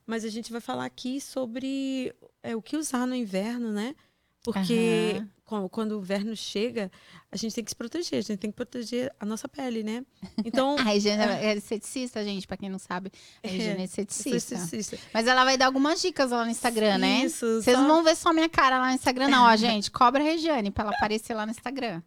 mas 0.06 0.24
a 0.24 0.28
gente 0.28 0.52
vai 0.52 0.60
falar 0.60 0.84
aqui 0.84 1.20
sobre 1.20 2.14
é, 2.42 2.54
o 2.56 2.62
que 2.62 2.76
usar 2.76 3.06
no 3.06 3.14
inverno, 3.14 3.72
né? 3.72 3.94
Porque 4.42 5.22
uhum. 5.48 5.68
quando 5.68 5.92
o 5.92 6.00
inverno 6.00 6.34
chega, 6.34 6.90
a 7.30 7.36
gente 7.36 7.54
tem 7.54 7.62
que 7.62 7.70
se 7.70 7.76
proteger, 7.76 8.18
a 8.18 8.22
gente 8.22 8.38
tem 8.38 8.50
que 8.50 8.56
proteger 8.56 9.14
a 9.20 9.24
nossa 9.24 9.48
pele, 9.48 9.84
né? 9.84 10.04
Então. 10.44 10.74
a 10.78 10.82
Regiane 10.82 11.22
é 11.22 11.60
ceticista, 11.60 12.24
gente, 12.24 12.44
pra 12.44 12.56
quem 12.56 12.68
não 12.68 12.78
sabe. 12.78 13.12
A 13.42 13.46
Regiane 13.46 13.82
é, 13.82 13.84
é 13.84 13.86
ceticista. 13.86 14.56
ceticista. 14.56 14.98
Mas 15.14 15.28
ela 15.28 15.44
vai 15.44 15.56
dar 15.56 15.66
algumas 15.66 16.02
dicas 16.02 16.32
lá 16.32 16.44
no 16.44 16.50
Instagram, 16.50 16.98
né? 16.98 17.24
Isso. 17.24 17.62
Vocês 17.62 17.76
só... 17.76 17.82
não 17.82 17.88
vão 17.88 18.02
ver 18.02 18.16
só 18.16 18.32
minha 18.32 18.48
cara 18.48 18.78
lá 18.78 18.88
no 18.88 18.94
Instagram, 18.94 19.28
não, 19.28 19.44
ó, 19.44 19.54
gente. 19.56 19.92
Cobra 19.92 20.20
a 20.20 20.24
Regiane 20.24 20.72
pra 20.72 20.84
ela 20.84 20.92
aparecer 20.96 21.34
lá 21.34 21.46
no 21.46 21.52
Instagram. 21.52 22.02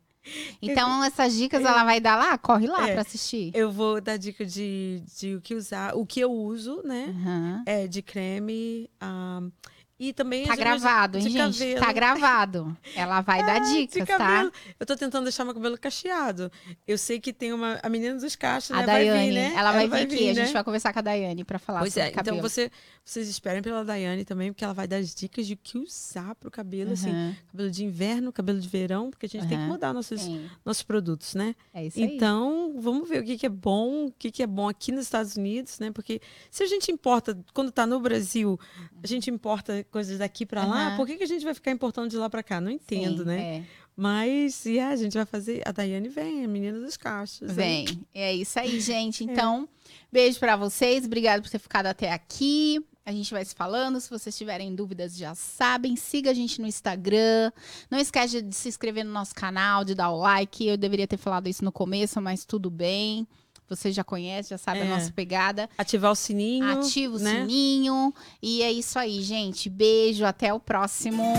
Então, 0.62 1.04
essas 1.04 1.36
dicas 1.36 1.64
ela 1.64 1.84
vai 1.84 2.00
dar 2.00 2.16
lá? 2.16 2.38
Corre 2.38 2.68
lá 2.68 2.90
é, 2.90 2.94
para 2.94 3.02
assistir. 3.02 3.52
Eu 3.54 3.72
vou 3.72 4.02
dar 4.02 4.18
dica 4.18 4.46
de, 4.46 5.04
de 5.18 5.36
o 5.36 5.42
que 5.42 5.56
usar, 5.56 5.96
o 5.96 6.06
que 6.06 6.20
eu 6.20 6.32
uso, 6.32 6.82
né? 6.84 7.14
Uhum. 7.16 7.64
É, 7.66 7.88
de 7.88 8.02
creme. 8.02 8.90
Um, 9.02 9.52
e 9.98 10.12
também. 10.12 10.46
Tá 10.46 10.56
gravado, 10.58 11.18
hein, 11.18 11.30
gente? 11.30 11.58
Cabelo. 11.58 11.80
Tá 11.80 11.94
gravado. 11.94 12.78
Ela 12.96 13.22
vai 13.22 13.40
dar 13.46 13.60
dicas, 13.60 14.06
tá? 14.06 14.52
Eu 14.78 14.86
tô 14.86 14.96
tentando 14.96 15.24
deixar 15.24 15.46
meu 15.46 15.54
cabelo 15.54 15.78
cacheado. 15.78 16.52
Eu 16.86 16.98
sei 16.98 17.20
que 17.20 17.32
tem 17.32 17.54
uma. 17.54 17.80
A 17.82 17.88
menina 17.88 18.16
dos 18.16 18.36
cachos, 18.36 18.72
a 18.72 18.82
né? 18.82 18.86
Daiane, 18.86 19.10
vai 19.10 19.28
vir, 19.28 19.34
né? 19.34 19.52
Ela, 19.52 19.60
ela 19.60 19.72
vai, 19.72 20.06
vir 20.06 20.16
aqui. 20.16 20.26
Né? 20.26 20.32
A 20.32 20.46
gente 20.46 20.54
vai 20.54 20.64
conversar 20.66 20.92
com 20.92 21.00
a 21.00 21.02
Daiane 21.02 21.46
pra 21.46 21.58
falar 21.58 21.80
pois 21.80 21.94
sobre 21.94 22.08
é, 22.08 22.12
então 22.12 22.16
cabelo. 22.18 22.38
Então 22.38 22.50
você, 22.50 22.70
vocês 23.06 23.30
esperem 23.30 23.62
pela 23.62 23.86
Daiane 23.86 24.26
também, 24.26 24.52
porque 24.52 24.64
ela 24.64 24.74
vai 24.74 24.88
dar 24.88 24.98
as 24.98 25.14
dicas 25.14 25.46
de 25.46 25.54
o 25.54 25.58
que 25.58 25.78
usar 25.78 26.34
pro 26.34 26.50
cabelo, 26.50 26.88
uhum. 26.88 26.94
assim. 26.94 27.36
Cabelo 27.52 27.70
de 27.70 27.86
inverno, 27.86 28.34
cabelo 28.34 28.60
de 28.60 28.68
verão, 28.68 29.12
porque 29.12 29.28
a 29.28 29.30
gente 29.30 29.44
uhum. 29.44 29.48
tem 29.48 29.60
que 29.60 29.66
mudar 29.66 29.94
nossos, 29.94 30.28
nossos 30.66 30.82
produtos, 30.82 31.36
né? 31.36 31.56
É 31.72 31.86
isso 31.86 32.00
aí. 32.00 32.16
Então, 32.16 32.76
vamos 32.80 33.08
ver 33.08 33.22
o 33.22 33.24
que, 33.24 33.38
que 33.38 33.46
é 33.46 33.50
bom, 33.50 34.08
o 34.08 34.12
que, 34.12 34.32
que 34.32 34.42
é 34.42 34.48
bom 34.48 34.68
aqui 34.68 34.92
nos 34.92 35.04
Estados 35.04 35.38
Unidos, 35.38 35.78
né? 35.78 35.92
Porque 35.92 36.20
se 36.50 36.64
a 36.64 36.66
gente 36.66 36.92
importa, 36.92 37.38
quando 37.54 37.72
tá 37.72 37.86
no 37.86 38.00
Brasil, 38.00 38.60
a 39.04 39.06
gente 39.06 39.30
importa 39.30 39.86
coisas 39.92 40.18
daqui 40.18 40.44
pra 40.44 40.66
lá, 40.66 40.96
por 40.98 41.06
que, 41.06 41.16
que 41.16 41.24
a 41.24 41.28
gente 41.28 41.46
vai 41.46 41.54
ficar 41.54 41.70
importando 41.70 42.10
de 42.10 42.18
lá 42.18 42.28
para 42.28 42.42
cá? 42.42 42.60
Não 42.60 42.72
entendo, 42.72 43.20
Sim, 43.20 43.26
né? 43.26 43.58
É. 43.58 43.64
Mas, 43.96 44.66
e 44.66 44.72
yeah, 44.72 44.94
a 44.94 44.98
gente 44.98 45.14
vai 45.14 45.26
fazer. 45.26 45.62
A 45.64 45.72
Daiane 45.72 46.10
vem, 46.10 46.44
a 46.44 46.48
menina 46.48 46.80
dos 46.80 46.98
cachos. 46.98 47.50
Vem. 47.50 47.88
Hein? 47.88 48.08
É 48.14 48.34
isso 48.34 48.60
aí, 48.60 48.80
gente. 48.82 49.24
É. 49.30 49.32
Então, 49.32 49.70
é. 49.86 49.92
beijo 50.12 50.40
para 50.40 50.58
vocês. 50.58 51.06
Obrigada 51.06 51.42
por 51.42 51.50
ter 51.50 51.60
ficado 51.60 51.86
até 51.86 52.12
aqui. 52.12 52.84
A 53.06 53.12
gente 53.12 53.32
vai 53.32 53.46
se 53.46 53.54
falando. 53.54 54.00
Se 54.02 54.10
vocês 54.10 54.36
tiverem 54.36 54.74
dúvidas, 54.74 55.16
já 55.16 55.36
sabem. 55.36 55.96
Siga 55.96 56.32
a 56.32 56.34
gente 56.34 56.60
no 56.60 56.68
Instagram. 56.68 57.52
Não 57.90 58.00
esquece 58.00 58.42
de 58.42 58.56
se 58.56 58.68
inscrever 58.68 59.06
no 59.06 59.12
nosso 59.12 59.36
canal, 59.36 59.86
de 59.86 59.94
dar 59.94 60.10
o 60.10 60.18
like. 60.18 60.66
Eu 60.66 60.76
deveria 60.76 61.08
ter 61.08 61.18
falado 61.18 61.48
isso 61.48 61.64
no 61.64 61.72
começo, 61.72 62.20
mas 62.20 62.46
tudo 62.46 62.70
bem. 62.70 63.28
Você 63.70 63.92
já 63.92 64.04
conhece, 64.04 64.50
já 64.50 64.58
sabe 64.58 64.80
é. 64.80 64.84
a 64.84 64.86
nossa 64.86 65.12
pegada. 65.12 65.70
Ativar 65.78 66.12
o 66.12 66.16
sininho. 66.16 66.80
Ativa 66.80 67.16
o 67.16 67.20
né? 67.20 67.42
sininho. 67.42 68.14
E 68.42 68.64
é 68.64 68.72
isso 68.72 68.98
aí, 68.98 69.22
gente. 69.22 69.70
Beijo, 69.70 70.26
até 70.26 70.54
o 70.54 70.60
próximo. 70.60 71.34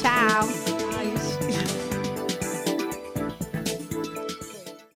Tchau. 0.00 0.75